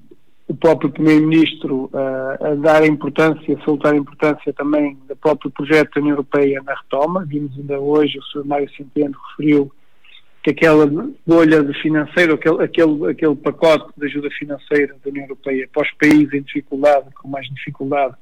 o 0.47 0.55
próprio 0.55 0.91
Primeiro-Ministro 0.91 1.89
uh, 1.91 2.45
a 2.45 2.55
dar 2.55 2.85
importância, 2.85 3.57
a 3.57 3.63
soltar 3.63 3.93
a 3.93 3.97
importância 3.97 4.53
também 4.53 4.97
do 5.07 5.15
próprio 5.15 5.49
projeto 5.49 5.95
da 5.95 6.01
União 6.01 6.13
Europeia 6.13 6.61
na 6.63 6.75
retoma. 6.75 7.25
Vimos 7.25 7.57
ainda 7.57 7.79
hoje, 7.79 8.19
o 8.19 8.23
Sr. 8.23 8.45
Mário 8.45 8.69
Centeno 8.75 9.15
referiu 9.29 9.71
que 10.45 10.51
aquela 10.51 10.85
bolha 11.25 11.63
de 11.63 11.73
financeiro, 11.81 12.35
aquele, 12.35 12.63
aquele, 12.63 13.09
aquele 13.09 13.35
pacote 13.35 13.91
de 13.97 14.05
ajuda 14.05 14.29
financeira 14.29 14.95
da 15.03 15.09
União 15.09 15.23
Europeia 15.23 15.67
para 15.73 15.81
os 15.81 15.91
países 15.93 16.31
em 16.33 16.43
dificuldade, 16.43 17.07
com 17.15 17.27
mais 17.27 17.47
dificuldade, 17.47 18.13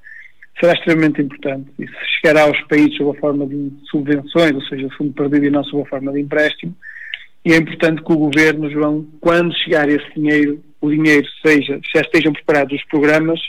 será 0.57 0.71
extremamente 0.71 1.21
importante. 1.21 1.69
Isso 1.77 1.93
chegará 2.15 2.43
aos 2.43 2.59
países 2.61 2.95
sob 2.95 3.17
a 3.17 3.19
forma 3.19 3.45
de 3.45 3.73
subvenções, 3.91 4.53
ou 4.53 4.61
seja, 4.61 4.87
fundo 4.97 5.11
perdido 5.11 5.47
e 5.47 5.49
não 5.49 5.65
sob 5.65 5.83
a 5.83 5.89
forma 5.89 6.13
de 6.13 6.21
empréstimo. 6.21 6.73
E 7.43 7.51
é 7.51 7.57
importante 7.57 8.01
que 8.01 8.13
o 8.13 8.17
governo, 8.17 8.71
João, 8.71 9.05
quando 9.19 9.53
chegar 9.57 9.89
esse 9.89 10.09
dinheiro, 10.15 10.63
o 10.79 10.89
dinheiro 10.89 11.27
seja, 11.45 11.77
já 11.93 11.99
estejam 11.99 12.31
preparados 12.31 12.73
os 12.73 12.85
programas 12.85 13.41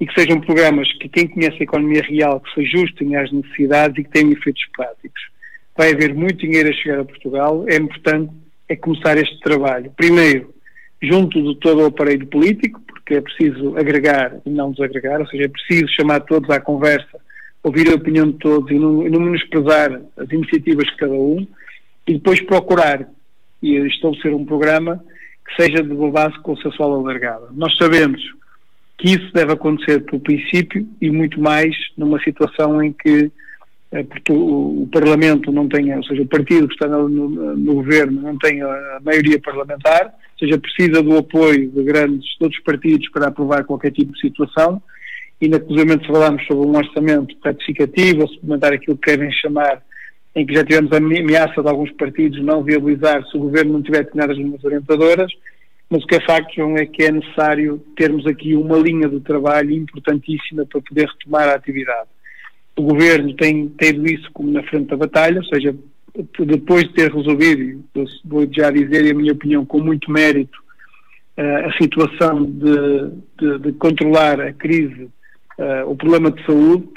e 0.00 0.06
que 0.08 0.20
sejam 0.20 0.40
programas 0.40 0.92
que 0.94 1.08
quem 1.08 1.28
conhece 1.28 1.58
a 1.60 1.62
economia 1.62 2.02
real, 2.02 2.40
que 2.40 2.52
se 2.52 2.60
ajustem 2.62 3.14
às 3.14 3.30
necessidades 3.30 3.96
e 3.96 4.02
que 4.02 4.10
tenham 4.10 4.32
efeitos 4.32 4.64
práticos 4.76 5.37
vai 5.78 5.92
haver 5.92 6.12
muito 6.12 6.38
dinheiro 6.38 6.68
a 6.68 6.72
chegar 6.72 7.00
a 7.00 7.04
Portugal, 7.04 7.64
é 7.68 7.76
importante 7.76 8.32
é 8.68 8.74
começar 8.74 9.16
este 9.16 9.38
trabalho. 9.40 9.92
Primeiro, 9.96 10.52
junto 11.00 11.40
de 11.40 11.58
todo 11.60 11.82
o 11.82 11.86
aparelho 11.86 12.26
político, 12.26 12.82
porque 12.86 13.14
é 13.14 13.20
preciso 13.20 13.78
agregar 13.78 14.36
e 14.44 14.50
não 14.50 14.72
desagregar, 14.72 15.20
ou 15.20 15.26
seja, 15.28 15.44
é 15.44 15.48
preciso 15.48 15.86
chamar 15.94 16.20
todos 16.20 16.50
à 16.50 16.60
conversa, 16.60 17.20
ouvir 17.62 17.88
a 17.90 17.94
opinião 17.94 18.28
de 18.28 18.38
todos 18.38 18.68
e 18.70 18.74
não, 18.74 19.06
e 19.06 19.08
não 19.08 19.20
menosprezar 19.20 20.02
as 20.16 20.30
iniciativas 20.30 20.84
de 20.86 20.96
cada 20.96 21.14
um, 21.14 21.46
e 22.08 22.14
depois 22.14 22.40
procurar 22.40 23.08
e 23.62 23.76
estabelecer 23.86 24.34
um 24.34 24.44
programa 24.44 25.02
que 25.46 25.62
seja 25.62 25.82
de 25.82 25.94
base 26.10 26.38
consensual 26.40 26.94
alargada. 26.94 27.46
Nós 27.52 27.76
sabemos 27.76 28.20
que 28.98 29.10
isso 29.10 29.32
deve 29.32 29.52
acontecer 29.52 30.00
pelo 30.00 30.20
princípio 30.20 30.86
e 31.00 31.08
muito 31.08 31.40
mais 31.40 31.74
numa 31.96 32.20
situação 32.22 32.82
em 32.82 32.92
que 32.92 33.30
porque 33.90 34.32
o, 34.32 34.86
Parlamento 34.92 35.50
não 35.50 35.66
tem, 35.66 35.94
ou 35.96 36.04
seja, 36.04 36.22
o 36.22 36.26
partido 36.26 36.68
que 36.68 36.74
está 36.74 36.86
no, 36.86 37.08
no, 37.08 37.56
no, 37.56 37.74
governo 37.74 38.20
não 38.20 38.36
tem 38.36 38.60
a 38.62 38.98
maioria 39.02 39.40
parlamentar, 39.40 40.06
ou 40.06 40.38
seja, 40.38 40.58
precisa 40.58 41.02
do 41.02 41.16
apoio 41.16 41.70
de 41.70 41.82
grandes, 41.84 42.28
de 42.36 42.44
outros 42.44 42.62
partidos 42.62 43.08
para 43.10 43.28
aprovar 43.28 43.64
qualquer 43.64 43.92
tipo 43.92 44.12
de 44.12 44.20
situação, 44.20 44.82
e 45.40 45.46
inclusive 45.46 46.06
falamos 46.06 46.44
sobre 46.46 46.66
um 46.66 46.76
orçamento 46.76 47.34
ratificativo, 47.42 48.22
ou 48.22 48.28
suplementar 48.28 48.74
aquilo 48.74 48.96
que 48.98 49.10
querem 49.10 49.32
chamar, 49.32 49.82
em 50.36 50.44
que 50.44 50.54
já 50.54 50.64
tivemos 50.64 50.92
a 50.92 50.98
ameaça 50.98 51.62
de 51.62 51.68
alguns 51.68 51.90
partidos 51.92 52.44
não 52.44 52.62
viabilizar 52.62 53.24
se 53.26 53.36
o 53.38 53.40
governo 53.40 53.72
não 53.72 53.82
tiver 53.82 54.04
determinadas 54.04 54.36
linhas 54.36 54.62
orientadoras, 54.62 55.32
mas 55.88 56.04
o 56.04 56.06
que 56.06 56.16
é 56.16 56.20
facto, 56.20 56.60
é 56.76 56.84
que 56.84 57.04
é 57.04 57.10
necessário 57.10 57.82
termos 57.96 58.26
aqui 58.26 58.54
uma 58.54 58.76
linha 58.76 59.08
de 59.08 59.20
trabalho 59.20 59.70
importantíssima 59.70 60.66
para 60.66 60.82
poder 60.82 61.06
retomar 61.06 61.48
a 61.48 61.54
atividade 61.54 62.08
o 62.78 62.82
governo 62.82 63.34
tem 63.34 63.68
tido 63.78 64.06
isso 64.06 64.30
como 64.32 64.50
na 64.50 64.62
frente 64.62 64.88
da 64.88 64.96
batalha, 64.96 65.38
ou 65.38 65.44
seja, 65.44 65.74
depois 66.44 66.84
de 66.84 66.94
ter 66.94 67.12
resolvido, 67.12 67.84
vou 68.24 68.46
já 68.50 68.70
dizer, 68.70 69.06
em 69.06 69.14
minha 69.14 69.32
opinião, 69.32 69.64
com 69.64 69.80
muito 69.80 70.10
mérito, 70.10 70.58
uh, 71.38 71.68
a 71.68 71.72
situação 71.72 72.44
de, 72.44 73.10
de, 73.38 73.58
de, 73.58 73.72
controlar 73.74 74.40
a 74.40 74.52
crise, 74.52 75.08
uh, 75.58 75.88
o 75.88 75.96
problema 75.96 76.30
de 76.30 76.44
saúde, 76.44 76.88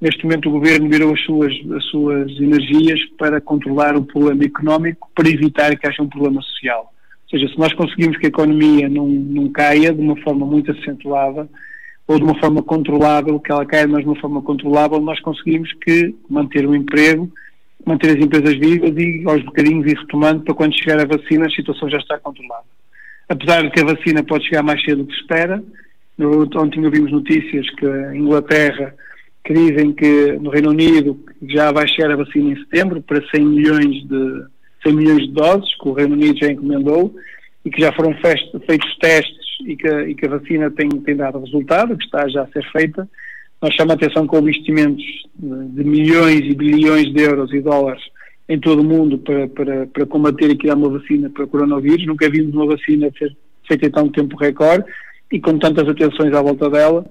neste 0.00 0.24
momento 0.24 0.48
o 0.48 0.52
governo 0.52 0.88
virou 0.88 1.14
as 1.14 1.20
suas, 1.24 1.52
as 1.74 1.84
suas 1.86 2.30
energias 2.38 3.00
para 3.18 3.40
controlar 3.40 3.96
o 3.96 4.04
problema 4.04 4.44
económico, 4.44 5.10
para 5.14 5.28
evitar 5.28 5.76
que 5.76 5.86
haja 5.86 6.02
um 6.02 6.08
problema 6.08 6.42
social. 6.42 6.92
Ou 7.24 7.30
seja, 7.30 7.52
se 7.52 7.58
nós 7.58 7.72
conseguimos 7.72 8.18
que 8.18 8.26
a 8.26 8.28
economia 8.28 8.88
não, 8.88 9.08
não 9.08 9.48
caia 9.50 9.92
de 9.92 10.00
uma 10.00 10.16
forma 10.22 10.46
muito 10.46 10.70
acentuada, 10.70 11.48
ou 12.06 12.18
de 12.18 12.24
uma 12.24 12.38
forma 12.38 12.62
controlável, 12.62 13.40
que 13.40 13.50
ela 13.50 13.66
caia, 13.66 13.88
mas 13.88 14.02
de 14.02 14.06
uma 14.08 14.20
forma 14.20 14.40
controlável, 14.42 15.00
nós 15.00 15.18
conseguimos 15.20 15.72
que 15.84 16.14
manter 16.28 16.66
o 16.66 16.74
emprego, 16.74 17.30
manter 17.84 18.16
as 18.16 18.24
empresas 18.24 18.54
vivas 18.54 18.92
e 18.96 19.24
aos 19.26 19.42
bocadinhos 19.42 19.90
ir 19.90 19.98
retomando 19.98 20.44
para 20.44 20.54
quando 20.54 20.78
chegar 20.78 21.00
a 21.00 21.04
vacina 21.04 21.46
a 21.46 21.50
situação 21.50 21.90
já 21.90 21.98
está 21.98 22.18
controlada. 22.18 22.64
Apesar 23.28 23.62
de 23.62 23.70
que 23.70 23.80
a 23.80 23.84
vacina 23.84 24.22
pode 24.22 24.44
chegar 24.44 24.62
mais 24.62 24.82
cedo 24.84 24.98
do 24.98 25.06
que 25.06 25.14
se 25.14 25.20
espera, 25.20 25.62
ontem 26.56 26.84
ouvimos 26.84 27.10
notícias 27.10 27.68
que 27.70 27.86
a 27.86 28.14
Inglaterra 28.14 28.94
que 29.44 29.52
dizem 29.52 29.92
que 29.92 30.32
no 30.40 30.50
Reino 30.50 30.70
Unido 30.70 31.24
já 31.48 31.70
vai 31.70 31.86
chegar 31.86 32.10
a 32.12 32.16
vacina 32.16 32.52
em 32.52 32.56
setembro 32.56 33.00
para 33.00 33.22
100 33.30 33.44
milhões 33.44 34.04
de, 34.08 34.44
100 34.82 34.92
milhões 34.92 35.26
de 35.26 35.32
doses, 35.32 35.76
que 35.78 35.88
o 35.88 35.92
Reino 35.92 36.14
Unido 36.14 36.38
já 36.38 36.50
encomendou, 36.50 37.14
e 37.64 37.70
que 37.70 37.80
já 37.80 37.92
foram 37.92 38.12
feitos 38.16 38.96
testes 38.98 39.45
e 39.64 39.76
que, 39.76 39.88
e 39.88 40.14
que 40.14 40.26
a 40.26 40.30
vacina 40.30 40.70
tem, 40.70 40.88
tem 40.88 41.16
dado 41.16 41.38
resultado, 41.38 41.96
que 41.96 42.04
está 42.04 42.28
já 42.28 42.42
a 42.42 42.48
ser 42.48 42.64
feita. 42.70 43.08
Nós 43.60 43.74
chamamos 43.74 44.02
a 44.02 44.06
atenção 44.06 44.26
com 44.26 44.38
investimentos 44.38 45.04
de 45.34 45.84
milhões 45.84 46.40
e 46.40 46.54
bilhões 46.54 47.12
de 47.12 47.22
euros 47.22 47.52
e 47.52 47.60
dólares 47.60 48.02
em 48.48 48.60
todo 48.60 48.80
o 48.80 48.84
mundo 48.84 49.18
para, 49.18 49.48
para, 49.48 49.86
para 49.86 50.06
combater 50.06 50.50
e 50.50 50.56
criar 50.56 50.76
uma 50.76 50.90
vacina 50.90 51.30
para 51.30 51.44
o 51.44 51.48
coronavírus. 51.48 52.06
Nunca 52.06 52.30
vimos 52.30 52.54
uma 52.54 52.66
vacina 52.66 53.10
ser 53.18 53.36
feita 53.66 53.86
em 53.86 53.90
tão 53.90 54.08
tempo 54.08 54.36
recorde 54.36 54.84
e 55.32 55.40
com 55.40 55.58
tantas 55.58 55.88
atenções 55.88 56.32
à 56.32 56.42
volta 56.42 56.70
dela. 56.70 57.04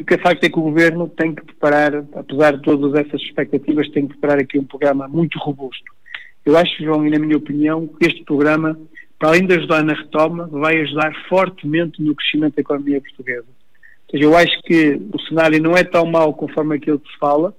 O 0.00 0.04
que 0.04 0.14
é 0.14 0.18
facto 0.18 0.42
é 0.44 0.48
que 0.48 0.58
o 0.58 0.62
Governo 0.62 1.08
tem 1.08 1.34
que 1.34 1.44
preparar, 1.44 2.04
apesar 2.14 2.56
de 2.56 2.62
todas 2.62 2.94
essas 2.94 3.20
expectativas, 3.20 3.90
tem 3.90 4.06
que 4.06 4.16
preparar 4.16 4.38
aqui 4.38 4.58
um 4.58 4.64
programa 4.64 5.06
muito 5.06 5.38
robusto. 5.38 5.84
Eu 6.44 6.56
acho, 6.56 6.82
João, 6.82 7.06
e 7.06 7.10
na 7.10 7.18
minha 7.18 7.36
opinião, 7.36 7.86
que 7.86 8.06
este 8.06 8.24
programa 8.24 8.78
para 9.22 9.28
além 9.28 9.46
de 9.46 9.54
ajudar 9.54 9.84
na 9.84 9.94
retoma, 9.94 10.48
vai 10.48 10.80
ajudar 10.80 11.14
fortemente 11.28 12.02
no 12.02 12.12
crescimento 12.12 12.56
da 12.56 12.60
economia 12.60 13.00
portuguesa. 13.00 13.46
Ou 13.46 14.10
seja, 14.10 14.24
eu 14.24 14.36
acho 14.36 14.62
que 14.62 15.00
o 15.14 15.20
cenário 15.28 15.62
não 15.62 15.76
é 15.76 15.84
tão 15.84 16.04
mau 16.06 16.34
conforme 16.34 16.74
aquilo 16.74 16.98
que 16.98 17.08
se 17.08 17.18
fala, 17.20 17.54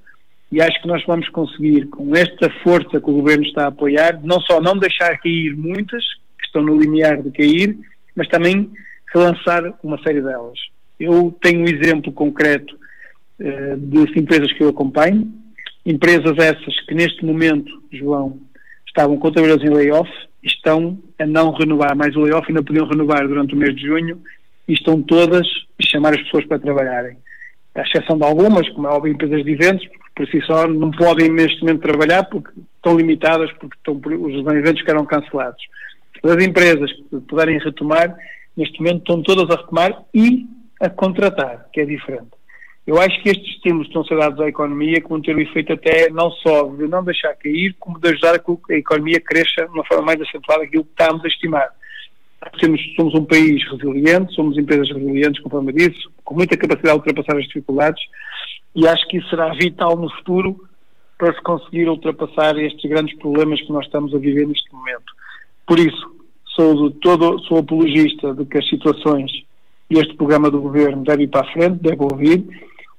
e 0.52 0.62
acho 0.62 0.82
que 0.82 0.90
nós 0.90 1.02
vamos 1.06 1.30
conseguir, 1.30 1.86
com 1.86 2.14
esta 2.14 2.50
força 2.66 3.00
que 3.00 3.10
o 3.10 3.14
Governo 3.14 3.46
está 3.46 3.64
a 3.64 3.68
apoiar, 3.68 4.20
não 4.22 4.42
só 4.42 4.60
não 4.60 4.78
deixar 4.78 5.18
cair 5.20 5.56
muitas, 5.56 6.04
que 6.38 6.46
estão 6.48 6.62
no 6.62 6.78
limiar 6.78 7.24
de 7.24 7.32
cair, 7.32 7.78
mas 8.14 8.28
também 8.28 8.70
relançar 9.14 9.74
uma 9.82 9.98
série 10.04 10.20
delas. 10.20 10.60
Eu 11.00 11.34
tenho 11.42 11.62
um 11.62 11.66
exemplo 11.66 12.12
concreto 12.12 12.78
uh, 13.40 13.78
de 13.78 14.20
empresas 14.20 14.52
que 14.52 14.62
eu 14.62 14.68
acompanho, 14.68 15.32
empresas 15.86 16.38
essas 16.38 16.78
que 16.82 16.94
neste 16.94 17.24
momento, 17.24 17.82
João, 17.90 18.38
estavam 18.94 19.18
contabilizadas 19.18 19.66
em 19.66 19.74
layoff, 19.74 20.10
estão 20.44 21.00
a 21.18 21.26
não 21.26 21.52
renovar 21.52 21.96
mais 21.96 22.16
o 22.16 22.22
layoff, 22.22 22.48
ainda 22.48 22.64
podiam 22.64 22.88
renovar 22.88 23.28
durante 23.28 23.56
o 23.56 23.58
mês 23.58 23.76
de 23.76 23.82
junho 23.82 24.22
e 24.68 24.74
estão 24.74 25.02
todas 25.02 25.48
a 25.80 25.84
chamar 25.84 26.14
as 26.14 26.22
pessoas 26.22 26.46
para 26.46 26.60
trabalharem. 26.60 27.18
À 27.76 27.82
exceção 27.82 28.18
de 28.18 28.24
algumas, 28.24 28.70
como 28.70 28.88
é 28.88 28.92
óbvio, 28.92 29.14
empresas 29.14 29.44
de 29.44 29.52
eventos, 29.52 29.88
porque 29.88 30.04
por 30.16 30.28
si 30.28 30.42
só 30.46 30.68
não 30.68 30.92
podem 30.92 31.32
neste 31.32 31.60
momento 31.62 31.82
trabalhar 31.82 32.24
porque 32.26 32.52
estão 32.76 32.96
limitadas, 32.96 33.52
porque 33.54 33.76
estão, 33.76 33.96
os 33.96 34.46
eventos 34.54 34.82
ficaram 34.82 35.06
cancelados. 35.06 35.64
As 36.24 36.44
empresas 36.44 36.92
que 36.92 37.20
puderem 37.22 37.58
retomar, 37.58 38.16
neste 38.56 38.80
momento 38.80 39.00
estão 39.00 39.24
todas 39.24 39.50
a 39.50 39.60
retomar 39.60 40.04
e 40.14 40.46
a 40.80 40.90
contratar, 40.90 41.68
que 41.74 41.82
é 41.82 41.86
diferente. 41.86 42.30
Eu 42.86 43.00
acho 43.00 43.22
que 43.22 43.30
estes 43.30 43.48
estímulos 43.56 43.88
estão 43.88 44.02
a 44.02 44.06
ser 44.06 44.18
dados 44.18 44.40
à 44.42 44.48
economia 44.48 45.00
que 45.00 45.08
vão 45.08 45.22
ter 45.22 45.36
o 45.36 45.40
efeito 45.40 45.72
até 45.72 46.10
não 46.10 46.30
só 46.32 46.64
de 46.64 46.86
não 46.88 47.04
deixar 47.04 47.34
cair, 47.36 47.74
como 47.80 47.98
de 47.98 48.10
ajudar 48.10 48.36
a 48.36 48.40
que 48.40 48.74
a 48.74 48.78
economia 48.78 49.22
cresça 49.22 49.66
de 49.66 49.72
uma 49.72 49.86
forma 49.86 50.08
mais 50.08 50.22
acentuada 50.22 50.64
aquilo 50.64 50.84
que 50.84 50.92
estamos 50.92 51.24
a 51.24 51.28
estimar. 51.28 51.70
Somos, 52.60 52.82
somos 52.98 53.16
um 53.16 53.24
país 53.24 53.64
resiliente, 53.72 54.34
somos 54.34 54.58
empresas 54.58 54.90
resilientes 54.90 55.42
conforme 55.42 55.72
disso, 55.72 56.12
com 56.26 56.36
muita 56.36 56.58
capacidade 56.58 57.02
de 57.02 57.08
ultrapassar 57.08 57.40
as 57.40 57.46
dificuldades 57.46 58.04
e 58.76 58.86
acho 58.86 59.08
que 59.08 59.18
isso 59.18 59.30
será 59.30 59.54
vital 59.54 59.96
no 59.96 60.10
futuro 60.18 60.68
para 61.18 61.34
se 61.34 61.42
conseguir 61.42 61.88
ultrapassar 61.88 62.58
estes 62.58 62.90
grandes 62.90 63.18
problemas 63.18 63.62
que 63.62 63.72
nós 63.72 63.86
estamos 63.86 64.14
a 64.14 64.18
viver 64.18 64.46
neste 64.46 64.74
momento. 64.74 65.06
Por 65.66 65.80
isso, 65.80 66.14
sou, 66.48 66.90
de 66.90 66.96
todo, 67.00 67.40
sou 67.44 67.60
apologista 67.60 68.34
de 68.34 68.44
que 68.46 68.58
as 68.58 68.68
situações 68.68 69.32
e 69.90 70.00
este 70.00 70.16
programa 70.16 70.52
do 70.52 70.60
governo 70.60 71.04
deve 71.04 71.24
ir 71.24 71.28
para 71.28 71.48
a 71.48 71.54
frente, 71.54 71.82
deve 71.82 72.02
ouvir 72.02 72.44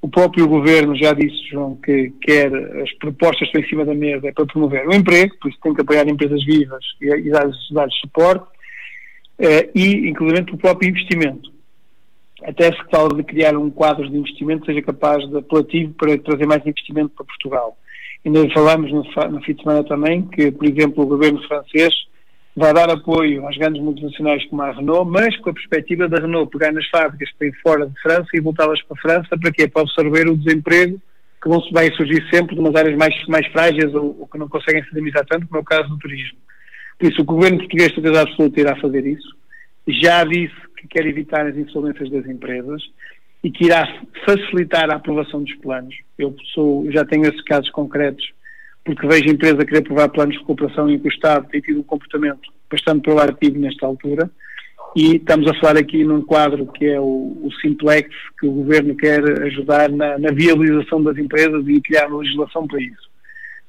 o 0.04 0.08
próprio 0.08 0.46
governo 0.46 0.94
já 0.94 1.14
disse, 1.14 1.48
João, 1.48 1.76
que 1.76 2.12
quer 2.20 2.54
as 2.82 2.92
propostas 2.98 3.38
que 3.38 3.44
estão 3.46 3.62
em 3.62 3.68
cima 3.68 3.84
da 3.86 3.94
mesa 3.94 4.28
é 4.28 4.32
para 4.32 4.44
promover 4.44 4.86
o 4.86 4.94
emprego, 4.94 5.34
por 5.40 5.50
isso 5.50 5.58
tem 5.62 5.72
que 5.72 5.80
apoiar 5.80 6.06
empresas 6.06 6.44
vivas 6.44 6.84
e, 7.00 7.06
e 7.06 7.30
dar 7.30 7.88
suporte, 8.02 8.44
eh, 9.38 9.70
e 9.74 10.06
inclusive 10.10 10.52
o 10.52 10.58
próprio 10.58 10.90
investimento. 10.90 11.50
Até 12.42 12.70
se 12.70 12.84
fala 12.90 13.16
de 13.16 13.22
criar 13.22 13.56
um 13.56 13.70
quadro 13.70 14.06
de 14.06 14.14
investimento 14.14 14.60
que 14.60 14.74
seja 14.74 14.82
capaz 14.82 15.26
de 15.26 15.38
apelativo 15.38 15.94
para 15.94 16.18
trazer 16.18 16.46
mais 16.46 16.60
investimento 16.66 17.14
para 17.16 17.24
Portugal. 17.24 17.74
Ainda 18.26 18.46
falamos 18.50 18.92
no, 18.92 19.04
no 19.30 19.42
fim 19.42 19.54
de 19.54 19.62
semana 19.62 19.84
também 19.84 20.20
que, 20.26 20.52
por 20.52 20.66
exemplo, 20.66 21.02
o 21.02 21.06
governo 21.06 21.42
francês 21.48 21.94
vai 22.56 22.72
dar 22.72 22.88
apoio 22.90 23.46
às 23.46 23.56
grandes 23.56 23.82
multinacionais 23.82 24.44
como 24.46 24.62
a 24.62 24.70
Renault, 24.70 25.10
mas 25.10 25.36
com 25.38 25.50
a 25.50 25.54
perspectiva 25.54 26.08
da 26.08 26.20
Renault 26.20 26.50
pegar 26.50 26.72
nas 26.72 26.86
fábricas 26.88 27.30
para 27.36 27.48
ir 27.48 27.54
fora 27.62 27.86
de 27.86 28.00
França 28.00 28.28
e 28.32 28.40
voltá-las 28.40 28.80
para 28.82 28.96
a 28.96 29.00
França, 29.00 29.38
para 29.38 29.52
quê? 29.52 29.66
Para 29.66 29.82
absorver 29.82 30.28
o 30.28 30.36
desemprego 30.36 31.00
que 31.42 31.48
vão, 31.48 31.60
vai 31.72 31.92
surgir 31.92 32.24
sempre 32.32 32.54
de 32.54 32.60
umas 32.60 32.74
áreas 32.74 32.96
mais, 32.96 33.14
mais 33.26 33.46
frágeis 33.48 33.92
ou, 33.94 34.20
ou 34.20 34.26
que 34.26 34.38
não 34.38 34.48
conseguem 34.48 34.82
se 34.84 34.90
dinamizar 34.90 35.26
tanto, 35.26 35.46
como 35.46 35.58
é 35.58 35.60
o 35.60 35.64
caso 35.64 35.88
do 35.88 35.98
turismo. 35.98 36.38
Por 36.98 37.10
isso, 37.10 37.20
o 37.20 37.24
governo 37.24 37.58
português, 37.58 37.88
de 37.88 37.94
certeza 37.96 38.22
absoluta, 38.22 38.60
irá 38.60 38.76
fazer 38.76 39.06
isso. 39.06 39.36
Já 39.86 40.24
disse 40.24 40.54
que 40.78 40.88
quer 40.88 41.06
evitar 41.06 41.46
as 41.46 41.56
insolências 41.56 42.08
das 42.10 42.26
empresas 42.26 42.82
e 43.42 43.50
que 43.50 43.66
irá 43.66 43.86
facilitar 44.24 44.90
a 44.90 44.96
aprovação 44.96 45.42
dos 45.42 45.54
planos. 45.56 45.94
Eu 46.18 46.34
sou, 46.54 46.90
já 46.90 47.04
tenho 47.04 47.26
esses 47.26 47.42
casos 47.42 47.68
concretos 47.70 48.32
porque 48.84 49.06
vejo 49.06 49.24
a 49.28 49.32
empresa 49.32 49.64
querer 49.64 49.82
provar 49.82 50.08
planos 50.10 50.34
de 50.34 50.40
recuperação 50.40 50.90
em 50.90 50.98
que 50.98 51.08
o 51.08 51.10
Estado 51.10 51.48
tem 51.48 51.60
tido 51.60 51.80
um 51.80 51.84
comportamento 51.84 52.52
bastante 52.70 53.02
proativo 53.02 53.58
nesta 53.58 53.86
altura. 53.86 54.30
E 54.94 55.16
estamos 55.16 55.50
a 55.50 55.54
falar 55.58 55.78
aqui 55.78 56.04
num 56.04 56.22
quadro 56.22 56.66
que 56.66 56.86
é 56.86 57.00
o, 57.00 57.04
o 57.42 57.50
Simplex, 57.60 58.08
que 58.38 58.46
o 58.46 58.52
Governo 58.52 58.94
quer 58.94 59.20
ajudar 59.44 59.90
na, 59.90 60.18
na 60.18 60.30
viabilização 60.30 61.02
das 61.02 61.16
empresas 61.18 61.66
e 61.66 61.80
criar 61.80 62.06
uma 62.06 62.18
legislação 62.18 62.66
para 62.66 62.80
isso. 62.80 63.10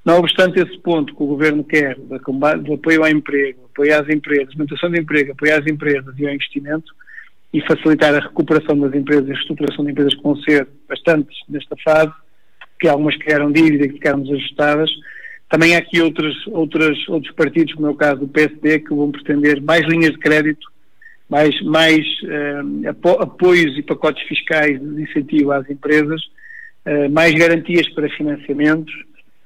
Não 0.03 0.19
obstante 0.19 0.59
esse 0.59 0.77
ponto 0.79 1.15
que 1.15 1.23
o 1.23 1.27
Governo 1.27 1.63
quer, 1.63 1.97
de 1.97 2.73
apoio 2.73 3.03
ao 3.03 3.09
emprego, 3.09 3.67
apoio 3.73 3.99
às 3.99 4.07
empresas, 4.07 4.53
manutenção 4.53 4.91
de 4.91 4.99
emprego, 4.99 5.31
apoio 5.31 5.57
às 5.57 5.65
empresas 5.65 6.13
e 6.19 6.27
ao 6.27 6.33
investimento, 6.33 6.93
e 7.51 7.61
facilitar 7.61 8.13
a 8.13 8.19
recuperação 8.19 8.77
das 8.77 8.93
empresas 8.93 9.27
e 9.27 9.31
a 9.31 9.33
reestruturação 9.33 9.83
de 9.83 9.91
empresas 9.91 10.13
que 10.13 10.21
vão 10.21 10.35
ser 10.41 10.67
bastantes 10.87 11.35
nesta 11.49 11.75
fase, 11.83 12.13
que 12.79 12.87
algumas 12.87 13.17
criaram 13.17 13.51
dívida 13.51 13.85
e 13.85 13.89
que 13.89 13.95
ficaram 13.95 14.21
desajustadas. 14.21 14.89
Também 15.49 15.75
há 15.75 15.79
aqui 15.79 16.01
outros, 16.01 16.35
outros, 16.47 17.07
outros 17.07 17.33
partidos, 17.35 17.73
como 17.73 17.87
é 17.87 17.89
o 17.91 17.95
caso 17.95 18.21
do 18.21 18.27
PSD, 18.27 18.79
que 18.79 18.93
vão 18.93 19.11
pretender 19.11 19.61
mais 19.61 19.85
linhas 19.87 20.11
de 20.11 20.19
crédito, 20.19 20.67
mais, 21.29 21.59
mais 21.63 22.05
apo 22.89 23.21
apoios 23.21 23.77
e 23.77 23.83
pacotes 23.83 24.27
fiscais 24.27 24.79
de 24.79 25.01
incentivo 25.01 25.51
às 25.51 25.69
empresas, 25.69 26.21
uh, 26.85 27.09
mais 27.11 27.33
garantias 27.33 27.87
para 27.89 28.09
financiamentos, 28.09 28.93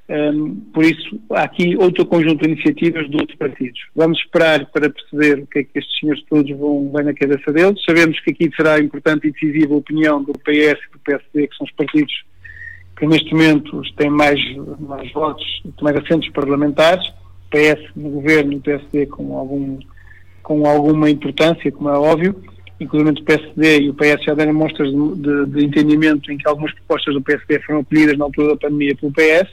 um, 0.10 0.56
por 0.74 0.84
isso, 0.84 1.22
há 1.30 1.44
aqui 1.44 1.78
outro 1.78 2.04
conjunto 2.04 2.44
de 2.44 2.54
iniciativas 2.54 3.08
de 3.08 3.16
outros 3.16 3.38
partidos. 3.38 3.80
Vamos 3.96 4.18
esperar 4.18 4.66
para 4.72 4.90
perceber 4.90 5.44
o 5.44 5.46
que 5.46 5.60
é 5.60 5.64
que 5.64 5.78
estes 5.78 6.00
senhores 6.00 6.24
todos 6.28 6.50
vão 6.58 6.92
bem 6.92 7.06
na 7.06 7.14
cabeça 7.14 7.54
deles. 7.54 7.80
Sabemos 7.86 8.20
que 8.22 8.32
aqui 8.32 8.50
será 8.56 8.80
importante 8.80 9.28
e 9.28 9.32
decisiva 9.32 9.76
a 9.76 9.78
opinião 9.78 10.24
do 10.24 10.34
PS 10.34 10.80
e 10.88 10.92
do 10.92 11.00
PSD, 11.06 11.48
que 11.48 11.56
são 11.56 11.66
os 11.66 11.72
partidos 11.74 12.14
que 13.00 13.08
neste 13.08 13.32
momento 13.34 13.82
têm 13.96 14.10
mais, 14.10 14.40
mais 14.80 15.12
votos, 15.12 15.64
mais 15.82 15.96
assentos 15.98 16.30
parlamentares. 16.30 17.04
PS 17.50 17.82
no 17.96 18.10
governo 18.12 18.54
e 18.54 18.60
PSD 18.60 19.08
com, 19.08 19.36
algum, 19.36 19.80
com 20.44 20.68
alguma 20.68 21.10
importância, 21.10 21.72
como 21.72 21.90
é 21.90 21.98
óbvio. 21.98 22.36
Inclusive 22.80 23.20
o 23.20 23.24
PSD 23.24 23.80
e 23.82 23.90
o 23.90 23.94
PS 23.96 24.24
já 24.24 24.36
deram 24.36 24.54
mostras 24.54 24.92
de, 24.92 25.16
de, 25.16 25.46
de 25.48 25.66
entendimento 25.66 26.32
em 26.32 26.38
que 26.38 26.48
algumas 26.48 26.72
propostas 26.74 27.16
do 27.16 27.22
PSD 27.22 27.60
foram 27.62 27.80
acolhidas 27.80 28.18
na 28.18 28.26
altura 28.26 28.50
da 28.50 28.58
pandemia 28.58 28.96
pelo 28.96 29.12
PS 29.12 29.50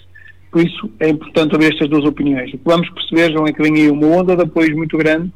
por 0.57 0.65
isso 0.65 0.91
é 1.01 1.11
importante 1.11 1.55
ouvir 1.55 1.73
estas 1.73 1.87
duas 1.87 2.05
opiniões. 2.07 2.49
O 2.49 2.57
que 2.57 2.65
vamos 2.65 2.89
perceber, 2.89 3.31
João, 3.31 3.47
é 3.47 3.53
que 3.53 3.63
vem 3.63 3.75
aí 3.75 3.91
uma 3.91 4.07
onda 4.07 4.35
de 4.35 4.43
apoios 4.43 4.75
muito 4.75 4.97
grande, 4.97 5.31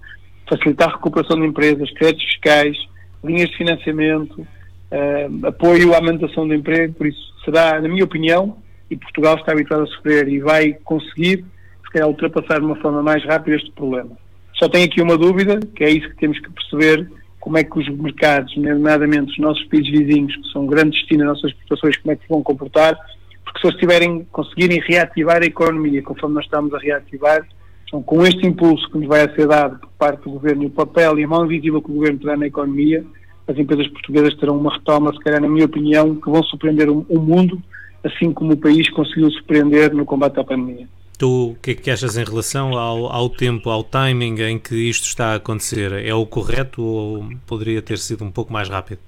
facilitar 0.49 0.89
a 0.89 0.93
recuperação 0.93 1.39
de 1.39 1.47
empresas, 1.47 1.91
créditos 1.91 2.25
fiscais, 2.25 2.77
linhas 3.23 3.51
de 3.51 3.57
financiamento, 3.59 4.47
uh, 4.93 5.47
apoio 5.47 5.95
à 5.95 6.01
manutenção 6.01 6.47
do 6.47 6.55
emprego, 6.55 6.95
por 6.95 7.07
isso 7.07 7.21
será, 7.45 7.81
na 7.81 7.89
minha 7.89 8.05
opinião, 8.05 8.57
e 8.91 8.97
Portugal 8.97 9.37
está 9.37 9.53
habituado 9.53 9.85
a 9.85 9.87
sofrer 9.87 10.29
e 10.29 10.41
vai 10.41 10.73
conseguir, 10.85 11.45
se 11.85 11.93
calhar, 11.93 12.09
ultrapassar 12.09 12.59
de 12.59 12.67
uma 12.67 12.77
forma 12.77 13.03
mais 13.03 13.25
rápida 13.25 13.57
este 13.57 13.71
problema. 13.73 14.11
Só 14.55 14.69
tenho 14.69 14.87
aqui 14.87 15.01
uma 15.01 15.17
dúvida, 15.17 15.59
que 15.75 15.85
é 15.85 15.91
isso 15.91 16.09
que 16.11 16.17
temos 16.17 16.39
que 16.39 16.51
perceber, 16.51 17.11
como 17.39 17.57
é 17.57 17.65
que 17.65 17.79
os 17.79 17.89
mercados, 17.89 18.55
nomeadamente 18.57 19.33
os 19.33 19.39
nossos 19.39 19.65
países 19.65 19.91
vizinhos, 19.91 20.37
que 20.37 20.53
são 20.53 20.67
grande 20.67 20.91
destino 20.91 21.21
das 21.25 21.29
nossas 21.29 21.53
exportações, 21.53 21.97
como 21.97 22.13
é 22.13 22.17
que 22.17 22.23
se 22.23 22.29
vão 22.29 22.43
comportar, 22.43 22.99
porque 23.45 23.61
se 23.61 23.67
eles 23.67 23.81
tiverem, 23.81 24.27
conseguirem 24.31 24.81
reativar 24.81 25.43
a 25.43 25.47
economia 25.47 26.03
conforme 26.03 26.35
nós 26.35 26.45
estamos 26.45 26.75
a 26.75 26.79
reativar, 26.79 27.47
então, 27.91 28.03
com 28.03 28.23
este 28.23 28.47
impulso 28.47 28.89
que 28.89 28.99
nos 28.99 29.09
vai 29.09 29.29
ser 29.35 29.49
dado 29.49 29.81
por 29.81 29.89
parte 29.99 30.23
do 30.23 30.31
Governo 30.31 30.67
o 30.67 30.71
papel 30.71 31.19
e 31.19 31.25
a 31.25 31.29
mão 31.29 31.45
invisível 31.45 31.83
que 31.83 31.91
o 31.91 31.95
Governo 31.95 32.21
terá 32.21 32.37
na 32.37 32.47
economia, 32.47 33.05
as 33.51 33.59
empresas 33.59 33.89
portuguesas 33.89 34.35
terão 34.37 34.57
uma 34.57 34.73
retoma, 34.73 35.13
se 35.13 35.19
calhar, 35.19 35.41
na 35.41 35.49
minha 35.49 35.67
opinião, 35.67 36.15
que 36.15 36.31
vão 36.31 36.43
surpreender 36.45 36.89
o, 36.89 37.05
o 37.09 37.21
mundo, 37.21 37.61
assim 38.05 38.33
como 38.33 38.53
o 38.53 38.57
país 38.57 38.89
conseguiu 38.91 39.31
surpreender 39.33 39.93
no 39.93 40.05
combate 40.05 40.39
à 40.39 40.45
pandemia. 40.45 40.87
Tu, 41.19 41.51
o 41.51 41.57
que 41.61 41.73
é 41.73 41.75
que 41.75 41.91
achas 41.91 42.17
em 42.17 42.25
relação 42.25 42.79
ao, 42.79 43.07
ao, 43.13 43.29
tempo, 43.29 43.69
ao 43.69 43.83
timing 43.83 44.41
em 44.41 44.59
que 44.59 44.75
isto 44.75 45.05
está 45.05 45.33
a 45.33 45.35
acontecer? 45.35 45.93
É 45.93 46.15
o 46.15 46.25
correto 46.25 46.83
ou 46.83 47.29
poderia 47.47 47.83
ter 47.83 47.99
sido 47.99 48.25
um 48.25 48.31
pouco 48.31 48.53
mais 48.53 48.69
rápido? 48.69 49.01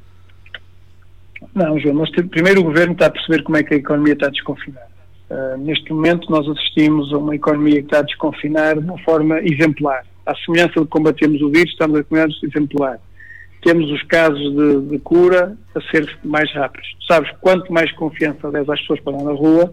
Não, 1.54 1.78
João, 1.78 1.94
nós 1.94 2.10
primeiro 2.10 2.60
o 2.60 2.64
Governo 2.64 2.92
está 2.92 3.06
a 3.06 3.10
perceber 3.10 3.42
como 3.42 3.56
é 3.56 3.62
que 3.62 3.74
a 3.74 3.76
economia 3.76 4.12
está 4.12 4.26
a 4.26 4.30
desconfinar. 4.30 4.86
Uh, 5.30 5.56
neste 5.58 5.90
momento 5.92 6.30
nós 6.30 6.46
assistimos 6.46 7.12
a 7.14 7.16
uma 7.16 7.34
economia 7.34 7.76
que 7.76 7.86
está 7.86 8.00
a 8.00 8.02
desconfinar 8.02 8.78
de 8.78 8.84
uma 8.84 8.98
forma 8.98 9.40
exemplar. 9.40 10.04
À 10.26 10.34
semelhança 10.36 10.80
de 10.80 10.86
combatermos 10.86 11.40
o 11.40 11.48
vírus, 11.48 11.70
estamos 11.72 11.98
a 11.98 12.04
comunidade 12.04 12.38
exemplar. 12.44 13.00
Temos 13.62 13.90
os 13.90 14.02
casos 14.04 14.54
de, 14.54 14.80
de, 14.88 14.98
cura 14.98 15.56
a 15.74 15.80
ser 15.90 16.18
mais 16.24 16.52
rápidos. 16.52 16.88
Sabes, 17.06 17.30
quanto 17.40 17.72
mais 17.72 17.90
confiança 17.92 18.50
des 18.50 18.68
às 18.68 18.80
pessoas 18.80 19.00
para 19.00 19.14
andar 19.14 19.24
na 19.24 19.32
rua, 19.32 19.72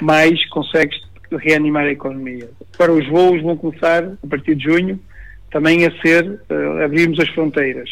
mais 0.00 0.44
consegues 0.50 0.96
reanimar 1.30 1.84
a 1.84 1.92
economia. 1.92 2.50
Agora 2.74 2.92
os 2.92 3.08
voos 3.08 3.42
vão 3.42 3.56
começar, 3.56 4.04
a 4.04 4.26
partir 4.28 4.54
de 4.54 4.64
junho, 4.64 5.00
também 5.50 5.86
a 5.86 5.90
ser, 6.02 6.40
uh, 6.50 6.84
abrirmos 6.84 7.18
as 7.20 7.28
fronteiras. 7.30 7.88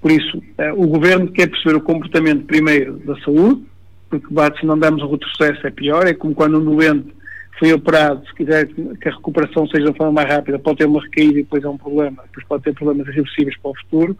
Por 0.00 0.10
isso, 0.10 0.42
eh, 0.56 0.72
o 0.72 0.86
governo 0.86 1.30
quer 1.30 1.46
perceber 1.46 1.76
o 1.76 1.80
comportamento 1.82 2.46
primeiro 2.46 2.94
da 3.00 3.14
saúde, 3.20 3.62
porque 4.08 4.26
se 4.58 4.64
não 4.64 4.78
damos 4.78 5.02
o 5.02 5.10
retrocesso 5.10 5.66
é 5.66 5.70
pior, 5.70 6.06
é 6.06 6.14
como 6.14 6.34
quando 6.34 6.58
um 6.58 6.64
doente 6.64 7.12
foi 7.60 7.74
operado, 7.74 8.26
se 8.26 8.34
quiser 8.34 8.66
que 8.68 9.08
a 9.08 9.12
recuperação 9.12 9.66
seja 9.68 9.92
de 9.92 9.96
forma 9.96 10.14
mais 10.14 10.32
rápida, 10.32 10.58
pode 10.58 10.78
ter 10.78 10.86
uma 10.86 11.02
recaída 11.02 11.40
e 11.40 11.42
depois 11.42 11.62
é 11.62 11.68
um 11.68 11.76
problema, 11.76 12.22
depois 12.24 12.46
pode 12.46 12.62
ter 12.62 12.74
problemas 12.74 13.06
irreversíveis 13.08 13.54
para 13.58 13.70
o 13.70 13.76
futuro, 13.76 14.16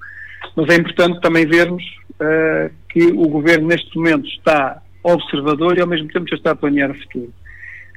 mas 0.54 0.68
é 0.68 0.76
importante 0.76 1.20
também 1.22 1.46
vermos 1.46 1.82
uh, 2.20 2.70
que 2.90 3.06
o 3.06 3.26
governo 3.28 3.68
neste 3.68 3.96
momento 3.96 4.28
está 4.28 4.82
observador 5.02 5.78
e 5.78 5.80
ao 5.80 5.86
mesmo 5.86 6.08
tempo 6.08 6.28
já 6.28 6.36
está 6.36 6.50
a 6.50 6.54
planear 6.54 6.90
o 6.90 6.94
futuro. 6.94 7.32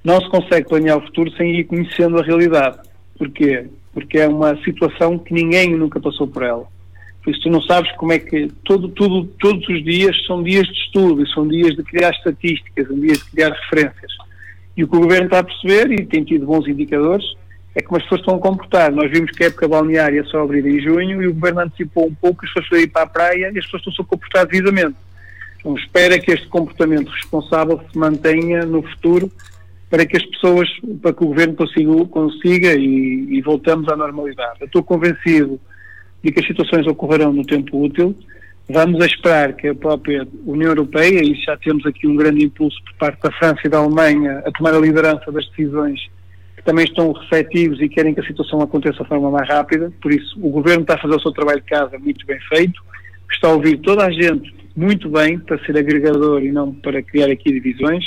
Não 0.01 0.21
se 0.21 0.29
consegue 0.29 0.69
planear 0.69 0.97
o 0.97 1.01
futuro 1.01 1.29
sem 1.33 1.59
ir 1.59 1.65
conhecendo 1.65 2.17
a 2.17 2.23
realidade. 2.23 2.77
Porquê? 3.17 3.67
Porque 3.93 4.19
é 4.19 4.27
uma 4.27 4.55
situação 4.63 5.19
que 5.19 5.33
ninguém 5.33 5.75
nunca 5.75 5.99
passou 5.99 6.25
por 6.25 6.43
ela. 6.43 6.65
Por 7.21 7.31
isso 7.31 7.41
tu 7.41 7.49
não 7.49 7.61
sabes 7.61 7.91
como 7.97 8.13
é 8.13 8.19
que 8.19 8.47
todo, 8.63 8.87
tudo, 8.89 9.25
todos 9.39 9.67
os 9.67 9.83
dias 9.83 10.15
são 10.25 10.41
dias 10.41 10.67
de 10.67 10.73
estudo, 10.73 11.27
são 11.27 11.45
dias 11.45 11.75
de 11.75 11.83
criar 11.83 12.11
estatísticas, 12.11 12.87
são 12.87 12.97
dias 12.97 13.17
de 13.17 13.31
criar 13.31 13.49
referências. 13.51 14.13
E 14.75 14.83
o 14.83 14.87
que 14.87 14.95
o 14.95 15.01
Governo 15.01 15.25
está 15.25 15.39
a 15.39 15.43
perceber, 15.43 15.91
e 15.91 16.05
tem 16.05 16.23
tido 16.23 16.45
bons 16.45 16.67
indicadores, 16.67 17.25
é 17.75 17.81
como 17.81 17.97
as 17.97 18.03
pessoas 18.03 18.21
estão 18.21 18.35
a 18.35 18.39
comportar. 18.39 18.91
Nós 18.91 19.09
vimos 19.11 19.31
que 19.31 19.43
a 19.43 19.47
época 19.47 19.67
balneária 19.67 20.23
só 20.25 20.43
abrir 20.43 20.65
em 20.65 20.79
junho 20.79 21.21
e 21.21 21.27
o 21.27 21.33
Governo 21.33 21.61
antecipou 21.61 22.07
um 22.07 22.13
pouco, 22.13 22.45
as 22.45 22.53
pessoas 22.53 22.81
a 22.81 22.83
ir 22.83 22.87
para 22.87 23.03
a 23.03 23.07
praia 23.07 23.51
e 23.53 23.57
as 23.57 23.65
pessoas 23.65 23.81
estão-se 23.81 24.01
a 24.01 24.05
comportar 24.05 24.45
devidamente. 24.45 24.95
Então 25.59 25.75
espera 25.75 26.19
que 26.19 26.31
este 26.31 26.47
comportamento 26.47 27.09
responsável 27.09 27.79
se 27.91 27.97
mantenha 27.97 28.65
no 28.65 28.83
futuro 28.83 29.31
para 29.89 30.05
que 30.05 30.17
as 30.17 30.25
pessoas, 30.25 30.69
para 31.01 31.13
que 31.13 31.23
o 31.23 31.27
Governo 31.27 31.55
consiga, 31.55 32.05
consiga 32.05 32.73
e, 32.73 33.27
e 33.29 33.41
voltamos 33.41 33.87
à 33.89 33.95
normalidade. 33.95 34.57
Eu 34.59 34.65
estou 34.65 34.83
convencido 34.83 35.59
e 36.23 36.31
que 36.31 36.39
as 36.39 36.47
situações 36.47 36.85
ocorrerão 36.87 37.33
no 37.33 37.43
tempo 37.43 37.83
útil. 37.83 38.15
Vamos 38.69 39.05
esperar 39.05 39.53
que 39.53 39.67
a 39.67 39.75
própria 39.75 40.25
União 40.45 40.69
Europeia, 40.69 41.21
e 41.21 41.35
já 41.35 41.57
temos 41.57 41.85
aqui 41.85 42.07
um 42.07 42.15
grande 42.15 42.45
impulso 42.45 42.81
por 42.85 42.93
parte 42.93 43.21
da 43.21 43.31
França 43.33 43.59
e 43.65 43.69
da 43.69 43.79
Alemanha 43.79 44.41
a 44.45 44.51
tomar 44.51 44.73
a 44.73 44.79
liderança 44.79 45.31
das 45.31 45.45
decisões 45.49 45.99
que 46.55 46.63
também 46.63 46.85
estão 46.85 47.11
receptivos 47.11 47.81
e 47.81 47.89
querem 47.89 48.13
que 48.13 48.21
a 48.21 48.25
situação 48.25 48.61
aconteça 48.61 49.03
de 49.03 49.09
forma 49.09 49.29
mais 49.29 49.47
rápida. 49.49 49.91
Por 50.01 50.13
isso, 50.13 50.37
o 50.41 50.49
Governo 50.49 50.83
está 50.83 50.95
a 50.95 51.01
fazer 51.01 51.15
o 51.15 51.19
seu 51.19 51.31
trabalho 51.31 51.59
de 51.59 51.67
casa 51.67 51.99
muito 51.99 52.25
bem 52.25 52.39
feito, 52.49 52.81
está 53.31 53.49
a 53.49 53.53
ouvir 53.53 53.77
toda 53.77 54.05
a 54.05 54.11
gente 54.11 54.53
muito 54.75 55.09
bem 55.09 55.37
para 55.39 55.63
ser 55.65 55.77
agregador 55.77 56.41
e 56.43 56.51
não 56.51 56.73
para 56.73 57.01
criar 57.03 57.29
aqui 57.29 57.51
divisões 57.51 58.05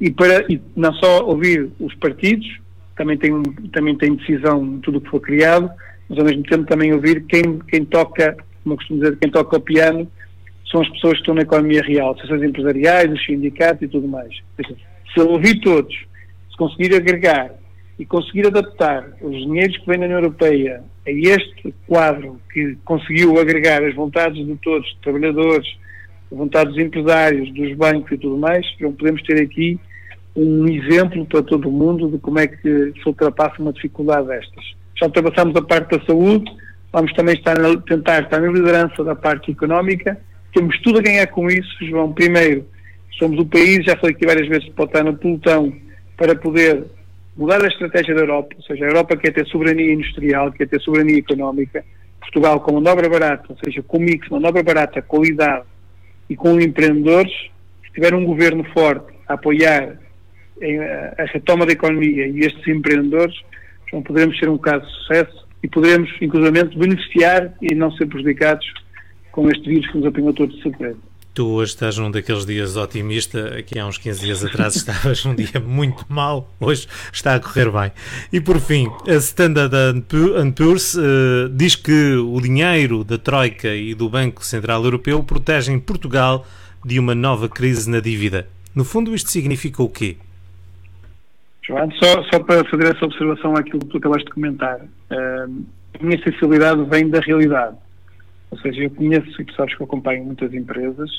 e 0.00 0.10
para 0.10 0.44
e 0.48 0.60
não 0.76 0.92
só 0.94 1.24
ouvir 1.24 1.70
os 1.80 1.94
partidos, 1.94 2.46
também 2.96 3.16
tem, 3.16 3.42
também 3.72 3.96
tem 3.96 4.14
decisão 4.14 4.64
em 4.64 4.80
tudo 4.80 4.98
o 4.98 5.00
que 5.00 5.10
for 5.10 5.20
criado, 5.20 5.70
mas 6.08 6.18
ao 6.18 6.24
mesmo 6.24 6.42
tempo 6.44 6.64
também 6.66 6.92
ouvir 6.92 7.24
quem, 7.24 7.58
quem 7.68 7.84
toca, 7.84 8.36
como 8.68 8.74
eu 8.74 8.76
costumo 8.76 9.00
dizer, 9.00 9.16
quem 9.18 9.30
toca 9.30 9.56
o 9.56 9.60
piano 9.60 10.06
são 10.70 10.82
as 10.82 10.88
pessoas 10.90 11.14
que 11.14 11.20
estão 11.20 11.34
na 11.34 11.42
economia 11.42 11.82
real, 11.82 12.10
associações 12.10 12.42
empresariais, 12.42 13.10
os 13.10 13.24
sindicatos 13.24 13.82
e 13.82 13.88
tudo 13.88 14.06
mais. 14.06 14.34
Se 14.58 15.20
eu 15.20 15.28
ouvir 15.28 15.60
todos, 15.60 15.94
se 16.50 16.56
conseguir 16.58 16.94
agregar 16.94 17.54
e 17.98 18.04
conseguir 18.04 18.46
adaptar 18.46 19.08
os 19.22 19.34
dinheiros 19.34 19.76
que 19.78 19.86
vêm 19.86 19.98
da 19.98 20.04
União 20.04 20.20
Europeia 20.20 20.82
a 21.06 21.10
este 21.10 21.74
quadro 21.86 22.38
que 22.52 22.76
conseguiu 22.84 23.38
agregar 23.40 23.82
as 23.82 23.94
vontades 23.94 24.44
de 24.44 24.56
todos, 24.56 24.86
dos 24.92 25.00
trabalhadores, 25.00 25.66
as 26.30 26.36
vontades 26.36 26.74
dos 26.74 26.84
empresários, 26.84 27.50
dos 27.54 27.74
bancos 27.74 28.12
e 28.12 28.18
tudo 28.18 28.36
mais, 28.36 28.66
então 28.76 28.92
podemos 28.92 29.22
ter 29.22 29.42
aqui 29.42 29.80
um 30.36 30.68
exemplo 30.68 31.24
para 31.24 31.42
todo 31.42 31.68
o 31.68 31.72
mundo 31.72 32.10
de 32.10 32.18
como 32.18 32.38
é 32.38 32.46
que 32.46 32.92
se 32.92 33.02
ultrapassa 33.06 33.60
uma 33.60 33.72
dificuldade 33.72 34.28
destas 34.28 34.78
já 34.98 35.06
ultrapassamos 35.06 35.54
a 35.56 35.62
parte 35.62 35.96
da 35.96 36.04
saúde, 36.04 36.50
vamos 36.92 37.12
também 37.12 37.34
estar 37.34 37.58
a 37.58 37.76
tentar 37.80 38.22
estar 38.22 38.40
na 38.40 38.50
liderança 38.50 39.04
da 39.04 39.14
parte 39.14 39.50
económica, 39.50 40.18
temos 40.52 40.78
tudo 40.80 40.98
a 40.98 41.02
ganhar 41.02 41.26
com 41.28 41.48
isso, 41.48 41.86
João. 41.86 42.12
Primeiro, 42.12 42.66
somos 43.18 43.38
o 43.38 43.46
país, 43.46 43.84
já 43.84 43.96
falei 43.96 44.14
aqui 44.14 44.26
várias 44.26 44.48
vezes, 44.48 44.68
pode 44.70 44.90
estar 44.90 45.04
no 45.04 45.16
pelotão 45.16 45.72
para 46.16 46.34
poder 46.34 46.84
mudar 47.36 47.62
a 47.62 47.68
estratégia 47.68 48.14
da 48.14 48.22
Europa, 48.22 48.54
ou 48.56 48.62
seja, 48.62 48.84
a 48.84 48.88
Europa 48.88 49.16
quer 49.16 49.32
ter 49.32 49.46
soberania 49.46 49.92
industrial, 49.92 50.50
quer 50.52 50.66
ter 50.66 50.80
soberania 50.80 51.18
económica, 51.18 51.84
Portugal 52.20 52.60
com 52.60 52.72
manobra 52.72 53.08
barata, 53.08 53.44
ou 53.48 53.56
seja, 53.64 53.82
com 53.82 53.98
mix, 53.98 54.28
manobra 54.28 54.62
barata, 54.62 55.00
qualidade 55.00 55.64
e 56.28 56.34
com 56.34 56.60
empreendedores, 56.60 57.32
se 57.86 57.92
tiver 57.92 58.14
um 58.14 58.24
governo 58.24 58.64
forte 58.72 59.14
a 59.28 59.34
apoiar 59.34 59.98
a 61.16 61.24
retoma 61.32 61.64
da 61.64 61.72
economia 61.72 62.26
e 62.26 62.40
estes 62.40 62.66
empreendedores, 62.66 63.36
então 63.86 64.02
poderemos 64.02 64.36
ser 64.38 64.48
um 64.48 64.58
caso 64.58 64.84
de 64.84 64.92
sucesso 64.92 65.47
e 65.62 65.68
poderemos, 65.68 66.10
inclusive, 66.20 66.76
beneficiar 66.76 67.52
e 67.60 67.74
não 67.74 67.90
ser 67.92 68.06
prejudicados 68.06 68.66
com 69.32 69.48
este 69.50 69.68
vírus 69.68 69.90
que 69.90 69.98
nos 69.98 70.06
apanhou 70.06 70.32
todos 70.32 70.54
de 70.56 70.62
surpresa. 70.62 70.98
Tu 71.34 71.46
hoje 71.46 71.70
estás 71.70 71.96
num 71.96 72.10
daqueles 72.10 72.44
dias 72.44 72.76
otimista, 72.76 73.56
aqui 73.56 73.78
há 73.78 73.86
uns 73.86 73.96
15 73.96 74.20
dias 74.24 74.44
atrás 74.44 74.74
estavas 74.76 75.24
um 75.24 75.34
dia 75.36 75.60
muito 75.64 76.04
mal, 76.08 76.52
hoje 76.58 76.88
está 77.12 77.36
a 77.36 77.40
correr 77.40 77.70
bem. 77.70 77.92
E 78.32 78.40
por 78.40 78.58
fim, 78.58 78.88
a 79.06 79.14
Standard 79.14 79.72
Poor's 80.56 80.94
uh, 80.94 81.48
diz 81.52 81.76
que 81.76 82.16
o 82.16 82.40
dinheiro 82.40 83.04
da 83.04 83.18
Troika 83.18 83.68
e 83.68 83.94
do 83.94 84.08
Banco 84.08 84.44
Central 84.44 84.82
Europeu 84.82 85.22
protegem 85.22 85.78
Portugal 85.78 86.44
de 86.84 86.98
uma 86.98 87.14
nova 87.14 87.48
crise 87.48 87.88
na 87.88 88.00
dívida. 88.00 88.48
No 88.74 88.84
fundo, 88.84 89.14
isto 89.14 89.30
significa 89.30 89.80
o 89.80 89.88
quê? 89.88 90.16
João, 91.68 91.90
só, 91.92 92.22
só 92.32 92.42
para 92.42 92.64
fazer 92.64 92.96
essa 92.96 93.04
observação 93.04 93.54
àquilo 93.54 93.80
que 93.80 93.88
tu 93.88 93.98
acabaste 93.98 94.24
de 94.24 94.32
comentar, 94.32 94.80
uh, 94.80 95.66
a 96.00 96.02
minha 96.02 96.18
sensibilidade 96.24 96.82
vem 96.84 97.10
da 97.10 97.20
realidade. 97.20 97.76
Ou 98.50 98.58
seja, 98.58 98.84
eu 98.84 98.90
conheço 98.90 99.42
e 99.42 99.44
tu 99.44 99.54
sabes 99.54 99.74
que 99.76 99.82
eu 99.82 99.84
acompanho 99.84 100.24
muitas 100.24 100.54
empresas, 100.54 101.10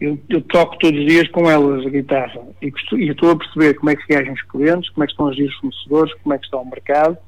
eu, 0.00 0.18
eu 0.28 0.40
toco 0.40 0.76
todos 0.78 0.98
os 0.98 1.06
dias 1.06 1.28
com 1.28 1.48
elas 1.48 1.86
a 1.86 1.90
guitarra. 1.90 2.40
E, 2.60 2.72
e 2.94 3.10
estou 3.10 3.30
a 3.30 3.36
perceber 3.36 3.74
como 3.74 3.90
é 3.90 3.96
que 3.96 4.12
reagem 4.12 4.32
os 4.32 4.42
clientes, 4.42 4.90
como 4.90 5.04
é 5.04 5.06
que 5.06 5.12
estão 5.12 5.28
a 5.28 5.30
agir 5.30 5.44
os 5.44 5.54
fornecedores, 5.56 6.14
como 6.22 6.34
é 6.34 6.38
que 6.38 6.44
está 6.46 6.58
o 6.58 6.68
mercado. 6.68 7.18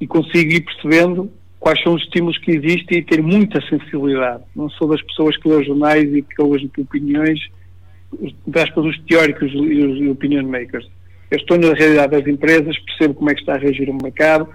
E 0.00 0.06
consigo 0.06 0.52
ir 0.52 0.60
percebendo 0.60 1.32
quais 1.58 1.82
são 1.82 1.94
os 1.94 2.02
estímulos 2.02 2.38
que 2.38 2.52
existem 2.52 2.98
e 2.98 3.02
ter 3.02 3.20
muita 3.20 3.60
sensibilidade. 3.62 4.44
Não 4.54 4.68
sou 4.70 4.86
das 4.86 5.02
pessoas 5.02 5.36
que 5.38 5.48
lê 5.48 5.64
jornais 5.64 6.04
e 6.14 6.22
que 6.22 6.40
ouvem 6.40 6.70
opiniões, 6.78 7.40
aspas, 8.54 8.84
os 8.84 8.98
teóricos 9.06 9.50
e 9.52 9.82
os 9.82 10.10
opinion 10.10 10.46
makers. 10.46 10.86
Eu 11.30 11.38
estou 11.38 11.58
na 11.58 11.72
realidade 11.72 12.12
das 12.12 12.26
empresas, 12.26 12.78
percebo 12.78 13.14
como 13.14 13.30
é 13.30 13.34
que 13.34 13.40
está 13.40 13.54
a 13.54 13.58
reagir 13.58 13.88
o 13.90 13.98
mercado, 14.02 14.48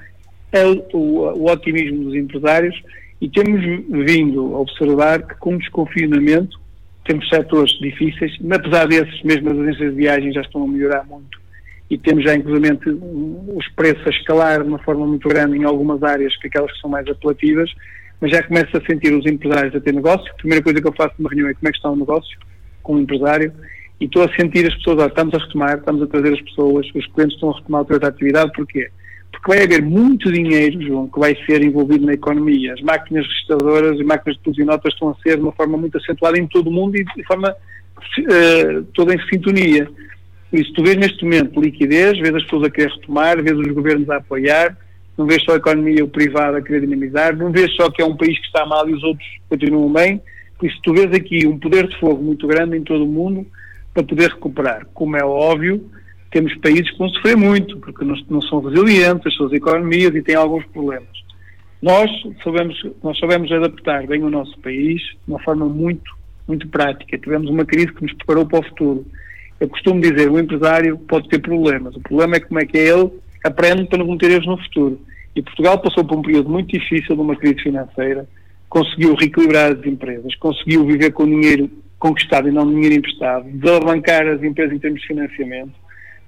o, 0.93 0.97
o, 0.97 1.43
o 1.43 1.51
otimismo 1.51 2.05
dos 2.05 2.15
empresários 2.15 2.81
e 3.21 3.29
temos 3.29 3.61
vindo 4.05 4.55
a 4.55 4.59
observar 4.59 5.21
que 5.23 5.35
com 5.35 5.55
o 5.55 5.59
desconfinamento 5.59 6.59
temos 7.05 7.27
setores 7.27 7.71
difíceis, 7.79 8.37
apesar 8.51 8.87
desses, 8.87 9.21
mesmo 9.23 9.49
as 9.49 9.57
agências 9.57 9.91
de 9.91 9.97
viagem 9.97 10.31
já 10.31 10.41
estão 10.41 10.63
a 10.63 10.67
melhorar 10.67 11.05
muito 11.05 11.39
e 11.89 11.97
temos 11.97 12.23
já 12.23 12.35
inclusive 12.35 12.77
os 13.55 13.67
preços 13.69 14.05
a 14.05 14.09
escalar 14.11 14.61
de 14.61 14.69
uma 14.69 14.79
forma 14.79 15.07
muito 15.07 15.27
grande 15.27 15.57
em 15.57 15.63
algumas 15.63 16.03
áreas 16.03 16.35
que 16.37 16.47
aquelas 16.47 16.71
que 16.71 16.79
são 16.79 16.89
mais 16.89 17.07
apelativas, 17.07 17.73
mas 18.21 18.31
já 18.31 18.43
começa 18.43 18.77
a 18.77 18.85
sentir 18.85 19.11
os 19.13 19.25
empresários 19.25 19.75
a 19.75 19.79
ter 19.79 19.93
negócio. 19.93 20.31
A 20.31 20.35
primeira 20.35 20.63
coisa 20.63 20.79
que 20.79 20.87
eu 20.87 20.93
faço 20.93 21.15
numa 21.17 21.29
reunião 21.29 21.49
é 21.49 21.53
como 21.53 21.67
é 21.67 21.71
que 21.71 21.77
está 21.77 21.89
o 21.89 21.95
negócio 21.95 22.37
com 22.83 22.95
o 22.95 22.99
empresário 22.99 23.51
e 23.99 24.05
estou 24.05 24.23
a 24.23 24.35
sentir 24.35 24.65
as 24.65 24.75
pessoas, 24.75 24.99
olha, 24.99 25.07
estamos 25.07 25.33
a 25.33 25.37
retomar, 25.37 25.77
estamos 25.77 26.01
a 26.01 26.07
trazer 26.07 26.33
as 26.33 26.41
pessoas, 26.41 26.87
os 26.95 27.05
clientes 27.07 27.35
estão 27.35 27.51
a 27.51 27.57
retomar 27.57 27.85
a 27.89 28.07
atividade, 28.07 28.51
porquê? 28.53 28.89
porque 29.31 29.55
vai 29.55 29.63
haver 29.63 29.81
muito 29.81 30.31
dinheiro, 30.31 30.81
João, 30.81 31.07
que 31.07 31.19
vai 31.19 31.35
ser 31.45 31.63
envolvido 31.63 32.05
na 32.05 32.13
economia. 32.13 32.73
As 32.73 32.81
máquinas 32.81 33.25
registradoras 33.25 33.99
e 33.99 34.03
máquinas 34.03 34.37
de 34.45 34.61
e 34.61 34.65
notas 34.65 34.93
estão 34.93 35.09
a 35.09 35.15
ser 35.21 35.37
de 35.37 35.43
uma 35.43 35.51
forma 35.51 35.77
muito 35.77 35.97
acentuada 35.97 36.37
em 36.37 36.47
todo 36.47 36.67
o 36.67 36.73
mundo 36.73 36.97
e 36.97 37.03
de 37.03 37.23
forma 37.25 37.49
uh, 37.51 38.83
toda 38.93 39.13
em 39.13 39.19
sintonia. 39.29 39.89
E 40.51 40.63
se 40.63 40.73
tu 40.73 40.83
vês 40.83 40.97
neste 40.97 41.23
momento 41.23 41.61
liquidez, 41.61 42.17
vês 42.19 42.33
as 42.35 42.43
pessoas 42.43 42.67
a 42.67 42.69
querer 42.71 42.91
retomar, 42.91 43.41
vês 43.41 43.57
os 43.57 43.67
governos 43.67 44.09
a 44.09 44.17
apoiar, 44.17 44.75
não 45.15 45.27
vês 45.27 45.43
só 45.43 45.53
a 45.53 45.57
economia 45.57 46.03
o 46.03 46.09
privado 46.09 46.57
a 46.57 46.61
querer 46.61 46.81
dinamizar, 46.81 47.35
não 47.35 47.51
vês 47.51 47.73
só 47.75 47.89
que 47.89 48.01
é 48.01 48.05
um 48.05 48.17
país 48.17 48.37
que 48.39 48.47
está 48.47 48.65
mal 48.65 48.89
e 48.89 48.93
os 48.93 49.03
outros 49.03 49.27
continuam 49.47 49.91
bem, 49.93 50.19
por 50.57 50.67
isso 50.67 50.79
tu 50.81 50.93
vês 50.93 51.13
aqui 51.13 51.45
um 51.45 51.59
poder 51.59 51.87
de 51.87 51.99
fogo 51.99 52.23
muito 52.23 52.47
grande 52.47 52.75
em 52.75 52.83
todo 52.83 53.03
o 53.03 53.07
mundo 53.07 53.45
para 53.99 54.03
poder 54.03 54.29
recuperar. 54.29 54.85
Como 54.93 55.17
é 55.17 55.23
óbvio, 55.23 55.89
temos 56.31 56.55
países 56.57 56.89
que 56.91 56.97
vão 56.97 57.09
sofrer 57.09 57.35
muito, 57.35 57.77
porque 57.79 58.05
não, 58.05 58.15
não 58.29 58.41
são 58.41 58.61
resilientes, 58.61 59.27
as 59.27 59.33
suas 59.33 59.51
economias 59.51 60.15
e 60.15 60.21
têm 60.21 60.35
alguns 60.35 60.65
problemas. 60.67 61.09
Nós 61.81 62.09
sabemos, 62.43 62.81
nós 63.03 63.17
sabemos 63.19 63.51
adaptar 63.51 64.05
bem 64.07 64.23
o 64.23 64.29
nosso 64.29 64.57
país 64.59 65.01
de 65.01 65.17
uma 65.27 65.39
forma 65.39 65.65
muito, 65.65 66.11
muito 66.47 66.67
prática. 66.67 67.17
Tivemos 67.17 67.49
uma 67.49 67.65
crise 67.65 67.93
que 67.93 68.03
nos 68.03 68.13
preparou 68.13 68.45
para 68.45 68.59
o 68.59 68.63
futuro. 68.63 69.05
Eu 69.59 69.67
costumo 69.67 70.01
dizer, 70.01 70.29
o 70.29 70.39
empresário 70.39 70.97
pode 70.97 71.27
ter 71.29 71.39
problemas. 71.39 71.95
O 71.95 72.01
problema 72.01 72.35
é 72.35 72.39
como 72.39 72.59
é 72.59 72.65
que 72.65 72.77
é 72.77 72.89
ele 72.89 73.11
aprende 73.43 73.85
para 73.85 73.99
não 73.99 74.05
cometer 74.05 74.31
erros 74.31 74.47
no 74.47 74.57
futuro. 74.57 75.01
E 75.35 75.41
Portugal 75.41 75.79
passou 75.79 76.03
por 76.03 76.17
um 76.17 76.21
período 76.21 76.49
muito 76.49 76.77
difícil 76.77 77.15
de 77.15 77.21
uma 77.21 77.35
crise 77.35 77.61
financeira, 77.61 78.27
conseguiu 78.67 79.15
reequilibrar 79.15 79.71
as 79.71 79.85
empresas, 79.85 80.35
conseguiu 80.35 80.85
viver 80.85 81.11
com 81.11 81.25
dinheiro 81.25 81.69
conquistado 81.99 82.47
e 82.47 82.51
não 82.51 82.67
dinheiro 82.67 82.95
emprestado, 82.95 83.49
desalavancar 83.49 84.25
as 84.27 84.41
empresas 84.41 84.73
em 84.73 84.79
termos 84.79 85.01
de 85.01 85.07
financiamento, 85.07 85.73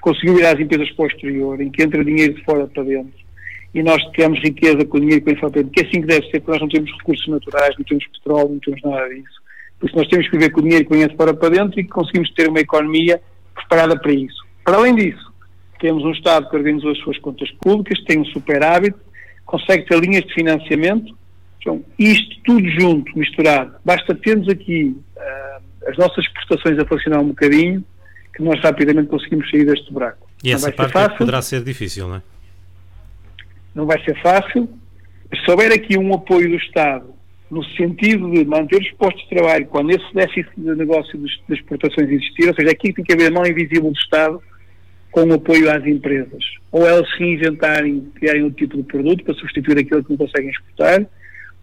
conseguiu 0.01 0.37
ir 0.37 0.45
às 0.45 0.59
empresas 0.59 0.91
para 0.91 1.05
o 1.05 1.07
exterior, 1.07 1.61
em 1.61 1.71
que 1.71 1.81
entra 1.81 2.03
dinheiro 2.03 2.33
de 2.33 2.43
fora 2.43 2.67
para 2.67 2.83
dentro, 2.83 3.19
e 3.73 3.81
nós 3.81 4.03
temos 4.11 4.39
riqueza 4.41 4.83
com 4.85 4.97
o 4.97 4.99
dinheiro 4.99 5.23
que 5.23 5.31
vem 5.31 5.39
para 5.39 5.49
dentro, 5.49 5.71
que 5.71 5.81
é 5.81 5.87
assim 5.87 6.01
que 6.01 6.07
deve 6.07 6.29
ser, 6.29 6.41
porque 6.41 6.51
nós 6.51 6.61
não 6.61 6.67
temos 6.67 6.91
recursos 6.91 7.27
naturais, 7.27 7.75
não 7.77 7.85
temos 7.85 8.05
petróleo, 8.07 8.49
não 8.49 8.59
temos 8.59 8.81
nada 8.83 9.07
disso. 9.09 9.41
Por 9.79 9.87
isso 9.87 9.97
nós 9.97 10.07
temos 10.09 10.25
que 10.27 10.37
viver 10.37 10.51
com 10.51 10.59
o 10.59 10.63
dinheiro 10.63 10.85
que 10.85 10.95
vem 10.95 11.07
de 11.07 11.15
fora 11.15 11.33
para 11.33 11.49
dentro 11.49 11.79
e 11.79 11.83
que 11.83 11.89
conseguimos 11.89 12.31
ter 12.33 12.49
uma 12.49 12.59
economia 12.59 13.21
preparada 13.55 13.97
para 13.97 14.11
isso. 14.11 14.45
Para 14.63 14.77
além 14.77 14.93
disso, 14.93 15.31
temos 15.79 16.03
um 16.03 16.11
Estado 16.11 16.49
que 16.49 16.55
organizou 16.55 16.91
as 16.91 16.97
suas 16.99 17.17
contas 17.19 17.49
públicas, 17.61 18.03
tem 18.03 18.19
um 18.19 18.25
superávit, 18.25 18.95
consegue 19.45 19.85
ter 19.85 19.99
linhas 19.99 20.23
de 20.25 20.33
financiamento, 20.33 21.15
então, 21.61 21.83
isto 21.97 22.35
tudo 22.43 22.67
junto, 22.69 23.17
misturado, 23.17 23.75
basta 23.85 24.15
termos 24.15 24.49
aqui 24.49 24.95
uh, 25.15 25.50
as 25.87 25.97
nossas 25.97 26.27
prestações 26.29 26.77
a 26.79 26.85
funcionar 26.85 27.19
um 27.19 27.29
bocadinho, 27.29 27.83
que 28.35 28.41
nós 28.41 28.59
rapidamente 28.61 29.07
conseguimos 29.07 29.49
sair 29.49 29.65
deste 29.65 29.91
buraco. 29.91 30.29
E 30.43 30.49
não 30.49 30.55
essa 30.55 30.71
parte 30.71 30.93
fácil, 30.93 31.17
poderá 31.17 31.41
ser 31.41 31.63
difícil, 31.63 32.07
não 32.07 32.15
é? 32.15 32.21
Não 33.73 33.85
vai 33.85 34.03
ser 34.03 34.19
fácil, 34.21 34.69
se 35.33 35.51
houver 35.51 35.71
aqui 35.71 35.97
um 35.97 36.13
apoio 36.13 36.49
do 36.49 36.55
Estado 36.55 37.13
no 37.49 37.63
sentido 37.75 38.31
de 38.31 38.45
manter 38.45 38.81
os 38.81 38.91
postos 38.91 39.21
de 39.23 39.29
trabalho 39.29 39.65
quando 39.67 39.91
esse 39.91 40.13
déficit 40.13 40.49
de 40.57 40.73
negócio 40.73 41.17
das 41.19 41.59
exportações 41.59 42.09
existir, 42.09 42.47
ou 42.47 42.55
seja, 42.55 42.71
aqui 42.71 42.93
tem 42.93 43.03
que 43.03 43.13
haver 43.13 43.27
a 43.27 43.31
mão 43.31 43.45
invisível 43.45 43.91
do 43.91 43.97
Estado 43.97 44.41
com 45.11 45.25
o 45.25 45.33
apoio 45.33 45.69
às 45.69 45.85
empresas. 45.85 46.43
Ou 46.71 46.87
elas 46.87 47.09
se 47.11 47.17
reinventarem, 47.19 48.09
criarem 48.15 48.43
outro 48.43 48.57
tipo 48.57 48.77
de 48.77 48.83
produto 48.83 49.23
para 49.25 49.33
substituir 49.33 49.79
aquilo 49.79 50.03
que 50.03 50.11
não 50.11 50.17
conseguem 50.17 50.49
exportar, 50.49 51.05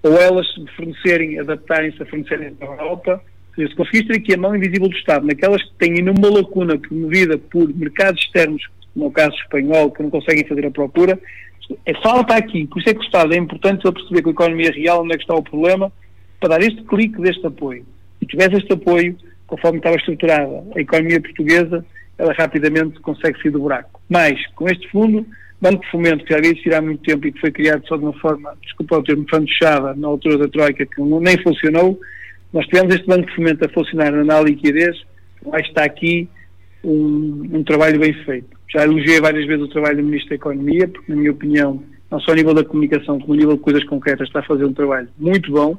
ou 0.02 0.12
elas 0.20 0.46
fornecerem, 0.76 1.38
adaptarem-se 1.38 2.02
a 2.02 2.06
fornecerem 2.06 2.54
na 2.60 2.66
Europa, 2.66 3.22
se 3.66 3.74
conseguiste 3.74 4.08
ter 4.08 4.16
aqui 4.18 4.34
a 4.34 4.38
mão 4.38 4.54
invisível 4.54 4.88
do 4.88 4.96
Estado, 4.96 5.26
naquelas 5.26 5.62
que 5.62 5.72
têm 5.78 6.00
uma 6.08 6.30
lacuna 6.30 6.78
promovida 6.78 7.38
por 7.38 7.68
mercados 7.74 8.22
externos, 8.22 8.62
como 8.94 9.08
é 9.08 9.10
caso 9.10 9.34
espanhol, 9.36 9.90
que 9.90 10.02
não 10.02 10.10
conseguem 10.10 10.46
fazer 10.46 10.66
a 10.66 10.70
procura, 10.70 11.18
é 11.84 11.94
falta 12.02 12.34
aqui. 12.34 12.66
Por 12.66 12.80
isso 12.80 12.90
é 12.90 12.94
que 12.94 13.00
o 13.00 13.04
Estado 13.04 13.34
é 13.34 13.36
importante 13.36 13.86
ele 13.86 13.94
perceber 13.94 14.22
com 14.22 14.28
a 14.28 14.32
economia 14.32 14.72
real 14.72 15.02
onde 15.02 15.14
é 15.14 15.16
que 15.16 15.22
está 15.22 15.34
o 15.34 15.42
problema, 15.42 15.92
para 16.40 16.50
dar 16.50 16.60
este 16.60 16.82
clique 16.82 17.20
deste 17.20 17.46
apoio. 17.46 17.84
E 18.20 18.26
tivesse 18.26 18.56
este 18.56 18.72
apoio, 18.72 19.16
conforme 19.46 19.78
estava 19.78 19.96
estruturada 19.96 20.64
a 20.74 20.80
economia 20.80 21.20
portuguesa, 21.20 21.84
ela 22.16 22.32
rapidamente 22.32 23.00
consegue 23.00 23.40
sair 23.40 23.50
do 23.50 23.60
buraco. 23.60 24.00
Mas, 24.08 24.44
com 24.54 24.68
este 24.68 24.88
fundo, 24.88 25.26
Banco 25.60 25.84
de 25.84 25.90
Fomento, 25.90 26.24
que 26.24 26.32
já 26.32 26.38
havia 26.38 26.50
existido 26.50 26.76
há 26.76 26.82
muito 26.82 27.02
tempo 27.02 27.26
e 27.26 27.32
que 27.32 27.40
foi 27.40 27.50
criado 27.50 27.86
só 27.86 27.96
de 27.96 28.04
uma 28.04 28.12
forma, 28.14 28.56
desculpa 28.62 28.98
o 28.98 29.02
termo, 29.02 29.26
fantochada 29.28 29.94
na 29.94 30.08
altura 30.08 30.38
da 30.38 30.48
Troika, 30.48 30.86
que 30.86 31.00
nem 31.00 31.42
funcionou, 31.42 31.98
nós 32.52 32.66
tivemos 32.66 32.94
este 32.94 33.06
banco 33.06 33.26
de 33.26 33.34
fomento 33.34 33.64
a 33.64 33.68
funcionar 33.68 34.12
na 34.12 34.40
liquidez, 34.40 34.96
lá 35.44 35.58
está 35.60 35.84
aqui 35.84 36.28
um, 36.82 37.48
um, 37.52 37.64
trabalho 37.64 37.98
bem 37.98 38.12
feito. 38.24 38.48
Já 38.72 38.84
elogiei 38.84 39.20
várias 39.20 39.46
vezes 39.46 39.64
o 39.64 39.68
trabalho 39.68 39.98
do 39.98 40.04
Ministro 40.04 40.30
da 40.30 40.36
Economia, 40.36 40.88
porque, 40.88 41.12
na 41.12 41.18
minha 41.18 41.30
opinião, 41.30 41.82
não 42.10 42.20
só 42.20 42.32
a 42.32 42.34
nível 42.34 42.54
da 42.54 42.64
comunicação, 42.64 43.18
como 43.20 43.34
a 43.34 43.36
nível 43.36 43.56
de 43.56 43.62
coisas 43.62 43.84
concretas, 43.84 44.26
está 44.26 44.40
a 44.40 44.44
fazer 44.44 44.64
um 44.64 44.72
trabalho 44.72 45.08
muito 45.18 45.50
bom. 45.50 45.76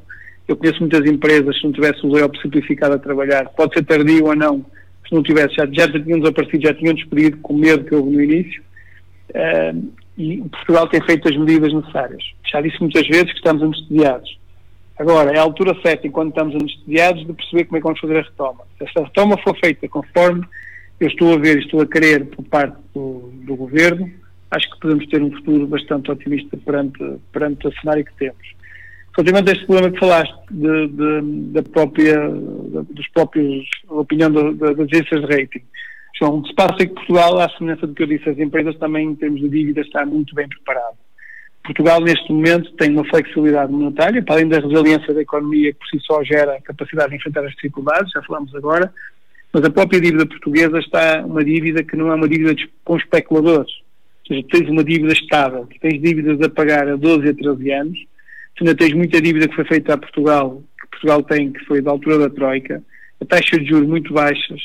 Eu 0.47 0.55
conheço 0.55 0.79
muitas 0.79 1.05
empresas, 1.05 1.58
se 1.58 1.63
não 1.63 1.71
tivesse 1.71 2.05
o 2.05 2.12
layoff 2.12 2.39
simplificado 2.41 2.95
a 2.95 2.99
trabalhar, 2.99 3.45
pode 3.49 3.73
ser 3.73 3.86
tardio 3.86 4.25
ou 4.25 4.36
não, 4.36 4.65
se 5.08 5.13
não 5.13 5.23
tivesse, 5.23 5.55
já, 5.55 5.65
já 5.71 5.88
tinham 5.91 6.19
desaparecido, 6.19 6.63
já 6.63 6.73
tinham 6.73 6.93
despedido 6.93 7.38
com 7.38 7.55
medo 7.55 7.84
que 7.86 7.95
houve 7.95 8.12
no 8.12 8.21
início. 8.21 8.62
Uh, 9.29 9.91
e 10.17 10.38
Portugal 10.49 10.88
tem 10.89 11.01
feito 11.01 11.29
as 11.29 11.38
medidas 11.38 11.73
necessárias. 11.73 12.21
Já 12.51 12.62
disse 12.62 12.79
muitas 12.79 13.08
vezes 13.08 13.32
que 13.32 13.38
estamos 13.38 13.63
anestesiados. 13.63 14.39
Agora, 15.00 15.32
é 15.32 15.39
a 15.39 15.41
altura 15.41 15.74
certa, 15.82 16.06
enquanto 16.06 16.32
estamos 16.32 16.56
anestesiados, 16.56 17.26
de 17.26 17.32
perceber 17.32 17.64
como 17.64 17.78
é 17.78 17.80
que 17.80 17.84
vamos 17.86 18.00
fazer 18.02 18.18
a 18.18 18.22
retoma. 18.22 18.66
Se 18.78 18.84
essa 18.84 19.06
retoma 19.06 19.38
for 19.38 19.58
feita 19.58 19.88
conforme 19.88 20.45
eu 21.00 21.08
estou 21.08 21.34
a 21.34 21.38
ver 21.38 21.58
e 21.58 21.62
estou 21.62 21.82
a 21.82 21.88
querer 21.88 22.26
por 22.26 22.43
parte 22.43 22.76
do, 22.93 23.32
do, 23.45 23.56
Governo, 23.56 24.12
acho 24.52 24.70
que 24.70 24.80
podemos 24.82 25.08
ter 25.08 25.24
um 25.24 25.32
futuro 25.32 25.66
bastante 25.68 26.12
otimista 26.12 26.58
perante, 26.58 27.00
perante 27.32 27.66
o 27.66 27.74
cenário 27.80 28.04
que 28.04 28.14
temos. 28.16 28.60
Relativamente 29.16 29.50
a 29.50 29.54
este 29.54 29.66
problema 29.66 29.91
que 29.91 30.00
falaste 30.00 30.36
de, 30.52 30.88
de, 30.89 31.22
da 31.54 31.64
própria, 31.64 32.30
dos 32.30 33.08
próprios, 33.14 33.70
a 33.89 33.93
opinião 33.93 34.30
das 34.30 34.80
agências 34.80 35.22
de 35.22 35.28
rating, 35.28 35.64
João, 36.20 36.39
o 36.39 36.41
que 36.41 36.50
se 36.50 36.56
passa 36.56 36.76
é 36.84 36.86
que 36.86 36.93
Portugal, 36.93 37.39
à 37.39 37.50
semelhança 37.52 37.88
do 37.88 37.93
que 37.93 38.04
eu 38.04 38.08
disse, 38.08 38.30
as 38.30 38.38
empresas 38.38 38.76
também, 38.78 39.08
em 39.08 39.16
termos 39.16 39.39
de 39.39 39.47
dívida, 39.47 39.80
está 39.80 40.06
muito 40.06 40.36
bem 40.36 40.50
preparado. 40.50 40.97
Portugal, 41.70 42.01
neste 42.01 42.32
momento, 42.32 42.72
tem 42.78 42.89
uma 42.89 43.05
flexibilidade 43.05 43.72
monetária, 43.72 44.24
para 44.24 44.36
além 44.36 44.49
da 44.49 44.59
resiliência 44.59 45.13
da 45.13 45.22
economia, 45.22 45.72
que 45.72 45.78
por 45.78 45.88
si 45.88 45.99
só 46.03 46.24
gera 46.24 46.59
capacidade 46.61 47.11
de 47.11 47.17
enfrentar 47.17 47.45
as 47.45 47.53
dificuldades, 47.53 48.11
já 48.11 48.24
falamos 48.24 48.53
agora, 48.55 48.91
Mas 49.53 49.63
a 49.63 49.70
própria 49.70 50.01
dívida 50.01 50.26
portuguesa 50.26 50.80
está 50.80 51.24
uma 51.26 51.43
dívida 51.43 51.84
que 51.84 51.95
não 51.95 52.11
é 52.11 52.15
uma 52.15 52.28
dívida 52.28 52.55
com 52.84 52.97
especuladores. 52.97 53.72
Ou 53.72 54.36
seja, 54.36 54.47
tens 54.49 54.70
uma 54.70 54.84
dívida 54.84 55.13
estável, 55.13 55.67
tens 55.80 56.01
dívidas 56.01 56.41
a 56.41 56.49
pagar 56.49 56.88
a 56.88 56.95
12 56.95 57.30
a 57.30 57.34
13 57.36 57.72
anos, 57.72 57.99
tu 58.55 58.63
ainda 58.63 58.76
tens 58.76 58.93
muita 58.93 59.22
dívida 59.22 59.47
que 59.47 59.55
foi 59.55 59.65
feita 59.65 59.93
a 59.93 59.97
Portugal, 59.97 60.63
que 60.82 60.88
Portugal 60.88 61.22
tem, 61.24 61.51
que 61.51 61.65
foi 61.65 61.82
da 61.82 61.91
altura 61.91 62.17
da 62.17 62.30
Troika, 62.30 62.82
a 63.22 63.26
taxa 63.26 63.59
de 63.59 63.65
juros 63.65 63.88
muito 63.88 64.11
baixas, 64.11 64.61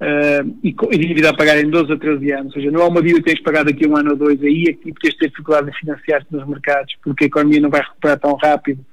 uh, 0.00 0.58
e, 0.62 0.98
dívida 0.98 1.30
a 1.30 1.36
pagar 1.36 1.58
em 1.58 1.68
12 1.68 1.92
a 1.92 1.96
13 1.96 2.32
anos, 2.32 2.46
ou 2.46 2.52
seja, 2.52 2.70
não 2.70 2.82
há 2.82 2.88
uma 2.88 3.02
dívida 3.02 3.22
que 3.22 3.30
tens 3.30 3.42
pagado 3.42 3.70
aqui 3.70 3.86
um 3.86 3.96
ano 3.96 4.10
ou 4.10 4.16
dois, 4.16 4.42
aí 4.42 4.68
aqui 4.68 4.92
tens 5.00 5.12
de 5.12 5.18
ter 5.18 5.28
dificuldade 5.28 5.70
em 5.70 5.74
financiar-te 5.74 6.32
nos 6.32 6.46
mercados, 6.46 6.94
porque 7.02 7.24
a 7.24 7.26
economia 7.26 7.60
não 7.60 7.70
vai 7.70 7.80
recuperar 7.80 8.18
tão 8.18 8.34
rápido, 8.34 8.84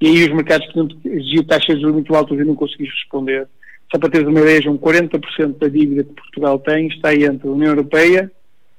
e 0.00 0.06
aí 0.06 0.24
os 0.24 0.32
mercados 0.32 0.66
exigiam 1.04 1.44
taxas 1.44 1.78
de 1.78 1.86
muito 1.86 2.14
altas 2.14 2.38
e 2.38 2.44
não 2.44 2.54
conseguis 2.54 2.90
responder. 2.90 3.48
Só 3.90 3.98
para 3.98 4.10
teres 4.10 4.26
uma 4.26 4.40
ideia, 4.40 4.70
um 4.70 4.76
40% 4.76 5.58
da 5.58 5.68
dívida 5.68 6.04
que 6.04 6.12
Portugal 6.12 6.58
tem 6.58 6.88
está 6.88 7.14
entre 7.14 7.48
a 7.48 7.50
União 7.50 7.70
Europeia, 7.70 8.30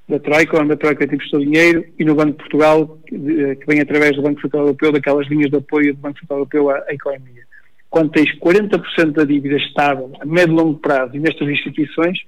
da 0.08 0.20
Troika, 0.20 0.62
onde 0.62 0.74
a 0.74 0.78
Troika 0.78 1.08
tem 1.08 1.18
o 1.18 1.40
dinheiro, 1.40 1.86
e 1.98 2.06
no 2.06 2.16
Banco 2.16 2.32
de 2.32 2.38
Portugal, 2.38 3.00
que 3.08 3.66
vem 3.68 3.82
através 3.82 4.16
do 4.16 4.22
Banco 4.22 4.42
Central 4.42 4.64
Europeu, 4.64 4.92
daquelas 4.92 5.28
linhas 5.28 5.50
de 5.50 5.58
apoio 5.58 5.94
do 5.94 6.00
Banco 6.00 6.20
Central 6.20 6.40
Europeu 6.40 6.70
à, 6.70 6.84
à 6.88 6.94
economia. 6.94 7.47
Quando 7.90 8.12
tens 8.12 8.38
40% 8.40 9.12
da 9.12 9.24
dívida 9.24 9.58
estável, 9.58 10.12
a 10.20 10.26
médio 10.26 10.54
e 10.54 10.56
longo 10.56 10.80
prazo, 10.80 11.16
e 11.16 11.20
nestas 11.20 11.48
instituições, 11.48 12.20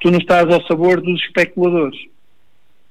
tu 0.00 0.10
não 0.10 0.18
estás 0.18 0.46
ao 0.52 0.64
sabor 0.66 1.00
dos 1.00 1.20
especuladores. 1.22 1.98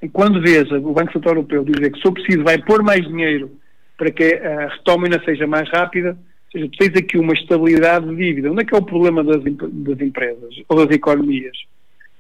E 0.02 0.08
quando 0.08 0.42
vês 0.42 0.72
o 0.72 0.94
Banco 0.94 1.12
Central 1.12 1.36
Europeu 1.36 1.64
dizer 1.64 1.92
que, 1.92 1.98
se 1.98 2.04
for 2.04 2.14
preciso, 2.14 2.44
vai 2.44 2.58
pôr 2.58 2.84
mais 2.84 3.06
dinheiro 3.08 3.52
para 3.98 4.12
que 4.12 4.36
a 4.36 4.68
retoma 4.68 5.08
seja 5.26 5.48
mais 5.48 5.68
rápida, 5.70 6.12
ou 6.12 6.52
seja, 6.52 6.70
tu 6.70 6.78
tens 6.78 6.96
aqui 6.96 7.18
uma 7.18 7.34
estabilidade 7.34 8.08
de 8.08 8.16
dívida. 8.16 8.52
Onde 8.52 8.62
é 8.62 8.66
que 8.66 8.76
é 8.76 8.78
o 8.78 8.84
problema 8.84 9.24
das, 9.24 9.44
das 9.44 10.02
empresas 10.02 10.56
ou 10.70 10.86
das 10.86 10.96
economias? 10.96 11.58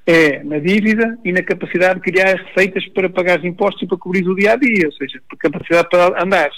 É 0.05 0.43
na 0.43 0.57
dívida 0.57 1.19
e 1.23 1.31
na 1.31 1.43
capacidade 1.43 1.95
de 1.95 2.11
criar 2.11 2.35
receitas 2.35 2.85
para 2.87 3.09
pagar 3.09 3.39
os 3.39 3.45
impostos 3.45 3.83
e 3.83 3.87
para 3.87 3.97
cobrir 3.97 4.27
o 4.27 4.35
dia 4.35 4.53
a 4.53 4.55
dia, 4.55 4.87
ou 4.87 4.93
seja, 4.93 5.21
capacidade 5.37 5.89
para 5.89 6.23
andar. 6.23 6.49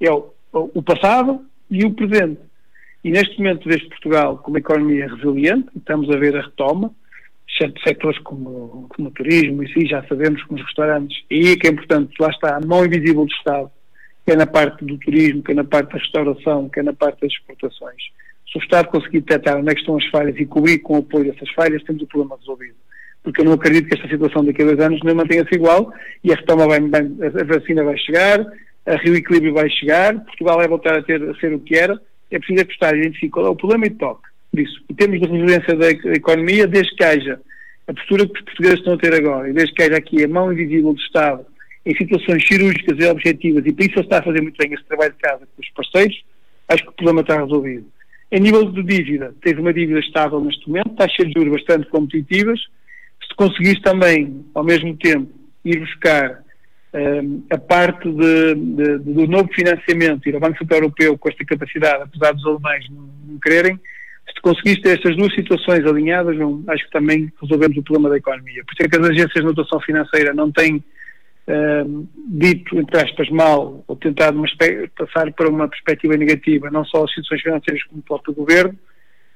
É 0.00 0.10
o, 0.10 0.30
o 0.52 0.82
passado 0.82 1.44
e 1.70 1.84
o 1.84 1.92
presente. 1.92 2.40
E 3.02 3.10
neste 3.10 3.38
momento 3.38 3.68
vês 3.68 3.82
Portugal 3.88 4.38
como 4.38 4.58
economia 4.58 5.08
resiliente, 5.08 5.68
estamos 5.76 6.10
a 6.10 6.16
ver 6.18 6.36
a 6.36 6.42
retoma, 6.42 6.92
certos 7.56 7.82
setores 7.82 8.18
como, 8.20 8.86
como 8.88 9.08
o 9.08 9.10
turismo, 9.10 9.62
e 9.62 9.72
sim, 9.72 9.86
já 9.86 10.02
sabemos, 10.04 10.42
como 10.44 10.60
os 10.60 10.66
restaurantes, 10.66 11.16
e 11.30 11.48
é 11.48 11.56
que 11.56 11.66
é 11.66 11.70
importante, 11.70 12.14
lá 12.20 12.28
está 12.28 12.56
a 12.56 12.60
mão 12.60 12.84
invisível 12.84 13.24
do 13.24 13.32
Estado, 13.32 13.70
quer 14.26 14.36
na 14.36 14.46
parte 14.46 14.84
do 14.84 14.98
turismo, 14.98 15.42
quer 15.42 15.54
na 15.54 15.64
parte 15.64 15.92
da 15.92 15.98
restauração, 15.98 16.68
quer 16.68 16.84
na 16.84 16.92
parte 16.92 17.22
das 17.22 17.32
exportações. 17.32 18.02
Se 18.50 18.58
o 18.58 18.62
Estado 18.62 18.88
conseguir 18.88 19.20
detectar 19.20 19.56
onde 19.56 19.70
é 19.70 19.74
estão 19.74 19.96
as 19.96 20.06
falhas 20.06 20.36
e 20.36 20.44
cobrir 20.44 20.78
com 20.80 20.96
o 20.96 20.98
apoio 20.98 21.32
dessas 21.32 21.50
falhas, 21.50 21.82
temos 21.84 22.02
o 22.02 22.06
problema 22.06 22.36
resolvido. 22.36 22.76
Porque 23.22 23.40
eu 23.40 23.44
não 23.44 23.52
acredito 23.52 23.88
que 23.88 23.94
esta 23.94 24.08
situação 24.08 24.44
daqui 24.44 24.62
a 24.62 24.66
dois 24.66 24.80
anos 24.80 25.00
não 25.02 25.14
mantenha-se 25.14 25.54
igual 25.54 25.92
e 26.24 26.32
a 26.32 26.36
retoma 26.36 26.66
vai, 26.66 26.78
a 26.78 27.44
vacina 27.44 27.84
vai 27.84 27.96
chegar, 27.98 28.44
a 28.86 28.96
Rio 28.96 29.14
Equilíbrio 29.14 29.54
vai 29.54 29.68
chegar, 29.70 30.18
Portugal 30.24 30.56
vai 30.56 30.68
voltar 30.68 30.98
a, 30.98 31.02
ter, 31.02 31.22
a 31.22 31.34
ser 31.34 31.52
o 31.52 31.60
que 31.60 31.76
era. 31.76 32.00
É 32.30 32.38
preciso 32.38 32.62
apostar 32.62 32.94
e 32.94 33.00
identificar 33.00 33.32
qual 33.32 33.46
é 33.46 33.50
o 33.50 33.56
problema 33.56 33.86
e 33.86 33.90
toque 33.90 34.28
disso. 34.52 34.82
E 34.88 34.94
temos 34.94 35.20
de 35.20 35.26
resiliência 35.26 35.76
da 35.76 35.90
economia, 35.90 36.66
desde 36.66 36.94
que 36.94 37.04
haja 37.04 37.40
a 37.86 37.94
postura 37.94 38.26
que 38.26 38.32
os 38.32 38.40
portugueses 38.42 38.78
estão 38.78 38.94
a 38.94 38.98
ter 38.98 39.14
agora, 39.14 39.48
e 39.48 39.52
desde 39.52 39.74
que 39.74 39.82
haja 39.82 39.96
aqui 39.96 40.24
a 40.24 40.28
mão 40.28 40.52
invisível 40.52 40.92
do 40.92 41.00
Estado 41.00 41.44
em 41.84 41.96
situações 41.96 42.46
cirúrgicas 42.46 42.98
e 42.98 43.08
objetivas, 43.08 43.64
e 43.64 43.72
por 43.72 43.82
isso 43.82 43.94
ele 43.94 44.00
está 44.00 44.18
a 44.18 44.22
fazer 44.22 44.40
muito 44.42 44.56
bem 44.56 44.72
esse 44.72 44.84
trabalho 44.84 45.12
de 45.12 45.18
casa 45.18 45.46
com 45.46 45.62
os 45.62 45.70
parceiros, 45.70 46.24
acho 46.68 46.82
que 46.82 46.88
o 46.90 46.92
problema 46.92 47.22
está 47.22 47.40
resolvido. 47.40 47.86
Em 48.30 48.40
nível 48.40 48.70
de 48.70 48.82
dívida, 48.82 49.34
tens 49.42 49.58
uma 49.58 49.72
dívida 49.72 49.98
estável 49.98 50.40
neste 50.40 50.68
momento, 50.68 50.90
taxas 50.90 51.26
de 51.26 51.32
juros 51.32 51.52
bastante 51.52 51.88
competitivas. 51.88 52.60
Se 53.26 53.34
conseguires 53.34 53.80
também, 53.80 54.44
ao 54.54 54.62
mesmo 54.62 54.96
tempo, 54.96 55.32
ir 55.64 55.80
buscar 55.80 56.44
um, 56.92 57.44
a 57.50 57.58
parte 57.58 58.10
de, 58.10 58.54
de, 58.54 58.98
do 58.98 59.26
novo 59.26 59.48
financiamento, 59.52 60.28
ir 60.28 60.34
ao 60.34 60.40
Banco 60.40 60.58
Central 60.58 60.80
Europeu 60.80 61.16
com 61.16 61.28
esta 61.28 61.44
capacidade, 61.44 62.02
apesar 62.02 62.32
dos 62.32 62.44
alemães 62.44 62.88
não, 62.90 63.08
não 63.26 63.38
quererem, 63.38 63.78
se 64.34 64.40
conseguiste 64.42 64.82
ter 64.82 64.98
estas 64.98 65.16
duas 65.16 65.34
situações 65.34 65.84
alinhadas, 65.84 66.36
não, 66.36 66.62
acho 66.68 66.84
que 66.84 66.90
também 66.90 67.32
resolvemos 67.40 67.76
o 67.76 67.82
problema 67.82 68.10
da 68.10 68.16
economia. 68.16 68.64
Por 68.64 68.72
isso 68.72 68.82
é 68.82 68.88
que 68.88 68.96
as 68.96 69.08
agências 69.08 69.34
de 69.34 69.42
notação 69.42 69.80
financeira 69.80 70.32
não 70.32 70.50
têm 70.50 70.76
uh, 70.76 72.08
dito, 72.28 72.78
entre 72.78 73.02
aspas, 73.02 73.28
mal, 73.30 73.84
ou 73.86 73.96
tentado 73.96 74.40
passar 74.96 75.32
para 75.32 75.48
uma 75.48 75.68
perspectiva 75.68 76.16
negativa, 76.16 76.70
não 76.70 76.84
só 76.84 77.04
as 77.04 77.10
instituições 77.10 77.42
financeiras 77.42 77.82
como 77.84 78.00
o 78.00 78.04
próprio 78.04 78.34
governo, 78.34 78.78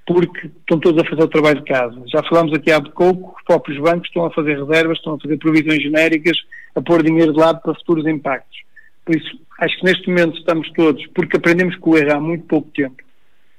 porque 0.07 0.47
estão 0.47 0.79
todos 0.79 1.03
a 1.03 1.09
fazer 1.09 1.23
o 1.23 1.29
trabalho 1.29 1.61
de 1.61 1.65
casa. 1.65 2.03
Já 2.07 2.23
falámos 2.25 2.53
aqui 2.53 2.71
há 2.71 2.81
pouco, 2.81 3.35
os 3.37 3.45
próprios 3.45 3.81
bancos 3.81 4.09
estão 4.09 4.27
a 4.27 4.31
fazer 4.31 4.59
reservas, 4.59 4.99
estão 4.99 5.15
a 5.15 5.21
fazer 5.21 5.39
provisões 5.39 5.83
genéricas, 5.83 6.37
a 6.75 6.83
pôr 6.83 7.03
dinheiro 7.03 7.33
de 7.33 7.39
lado 7.39 7.61
para 7.61 7.75
futuros 7.75 8.07
impactos. 8.07 8.59
Por 9.05 9.17
isso, 9.17 9.39
acho 9.61 9.79
que 9.79 9.85
neste 9.85 10.09
momento 10.09 10.39
estamos 10.39 10.71
todos, 10.73 11.07
porque 11.09 11.37
aprendemos 11.37 11.77
com 11.77 11.91
o 11.91 11.99
erro 11.99 12.13
há 12.13 12.21
muito 12.21 12.45
pouco 12.47 12.71
tempo, 12.71 12.97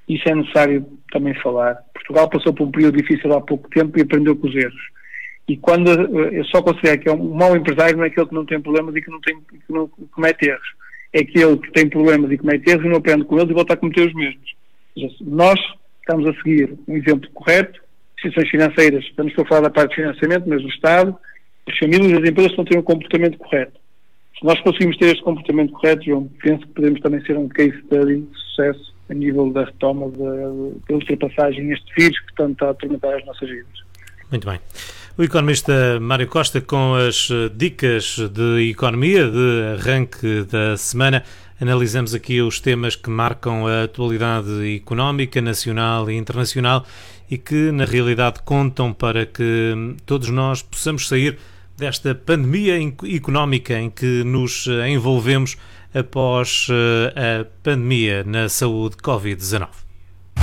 isso 0.07 0.27
é 0.27 0.35
necessário 0.35 0.85
também 1.11 1.33
falar. 1.41 1.75
Portugal 1.93 2.29
passou 2.29 2.53
por 2.53 2.67
um 2.67 2.71
período 2.71 2.97
difícil 2.97 3.33
há 3.33 3.41
pouco 3.41 3.69
tempo 3.69 3.97
e 3.97 4.01
aprendeu 4.01 4.35
com 4.35 4.47
os 4.47 4.55
erros. 4.55 4.95
E 5.47 5.57
quando 5.57 5.89
eu 5.89 6.43
só 6.45 6.61
considero 6.61 6.99
que 6.99 7.09
é 7.09 7.13
um 7.13 7.33
mau 7.35 7.55
empresário 7.55 7.97
não 7.97 8.03
é 8.03 8.07
aquele 8.07 8.27
que 8.27 8.33
não 8.33 8.45
tem 8.45 8.59
problemas 8.59 8.95
e 8.95 9.01
que 9.01 9.11
não, 9.11 9.21
tem, 9.21 9.39
que 9.41 9.59
não 9.69 9.87
comete 10.11 10.47
erros. 10.47 10.67
É 11.13 11.19
aquele 11.19 11.57
que 11.57 11.71
tem 11.71 11.87
problemas 11.87 12.31
e 12.31 12.37
comete 12.37 12.69
erros 12.69 12.85
e 12.85 12.89
não 12.89 12.97
aprende 12.97 13.25
com 13.25 13.37
eles 13.37 13.49
e 13.49 13.53
volta 13.53 13.73
a 13.73 13.77
cometer 13.77 14.07
os 14.07 14.13
mesmos. 14.13 14.55
Nós 15.21 15.59
estamos 15.99 16.27
a 16.27 16.33
seguir 16.35 16.75
um 16.87 16.95
exemplo 16.95 17.29
correto, 17.31 17.79
instituições 18.17 18.49
financeiras, 18.49 19.03
estamos 19.03 19.33
a 19.37 19.45
falar 19.45 19.61
da 19.61 19.69
parte 19.69 19.91
de 19.91 19.95
financiamento, 19.97 20.47
mas 20.47 20.63
o 20.63 20.67
Estado, 20.67 21.15
as 21.67 21.77
famílias 21.77 22.11
e 22.11 22.23
as 22.23 22.29
empresas 22.29 22.51
estão 22.51 22.63
a 22.63 22.67
ter 22.67 22.77
um 22.77 22.83
comportamento 22.83 23.37
correto. 23.37 23.79
Se 24.39 24.45
nós 24.45 24.59
conseguimos 24.61 24.97
ter 24.97 25.07
este 25.07 25.23
comportamento 25.23 25.71
correto, 25.71 26.05
João, 26.05 26.29
penso 26.41 26.65
que 26.67 26.73
podemos 26.73 26.99
também 26.99 27.21
ser 27.21 27.37
um 27.37 27.47
case 27.47 27.77
study 27.85 28.21
de 28.21 28.39
sucesso 28.39 28.93
a 29.09 29.13
nível 29.13 29.51
da 29.51 29.65
retoma, 29.65 30.09
da 30.09 30.93
ultrapassagem 30.93 31.71
este 31.71 31.93
vírus 31.95 32.19
que 32.19 32.35
tanto 32.35 32.53
está 32.53 32.67
a 32.67 32.71
atormentar 32.71 33.15
as 33.15 33.25
nossas 33.25 33.49
vidas. 33.49 33.85
Muito 34.31 34.47
bem. 34.47 34.59
O 35.17 35.23
economista 35.23 35.99
Mário 36.01 36.27
Costa 36.27 36.59
com 36.59 36.95
as 36.95 37.29
dicas 37.55 38.17
de 38.17 38.69
economia 38.69 39.29
de 39.29 39.79
arranque 39.79 40.43
da 40.43 40.75
semana. 40.75 41.23
Analisamos 41.61 42.13
aqui 42.13 42.41
os 42.41 42.59
temas 42.59 42.97
que 42.97 43.09
marcam 43.09 43.65
a 43.65 43.83
atualidade 43.83 44.75
económica 44.75 45.41
nacional 45.41 46.09
e 46.09 46.15
internacional 46.15 46.85
e 47.31 47.37
que, 47.37 47.71
na 47.71 47.85
realidade, 47.85 48.41
contam 48.43 48.91
para 48.91 49.25
que 49.25 49.95
todos 50.05 50.29
nós 50.29 50.61
possamos 50.61 51.07
sair 51.07 51.37
desta 51.77 52.15
pandemia 52.15 52.75
económica 53.03 53.77
em 53.77 53.89
que 53.89 54.23
nos 54.23 54.67
envolvemos 54.87 55.57
após 55.93 56.67
eh, 56.69 57.41
a 57.41 57.45
pandemia 57.63 58.23
na 58.23 58.49
saúde 58.49 58.97
Covid-19. 58.97 59.84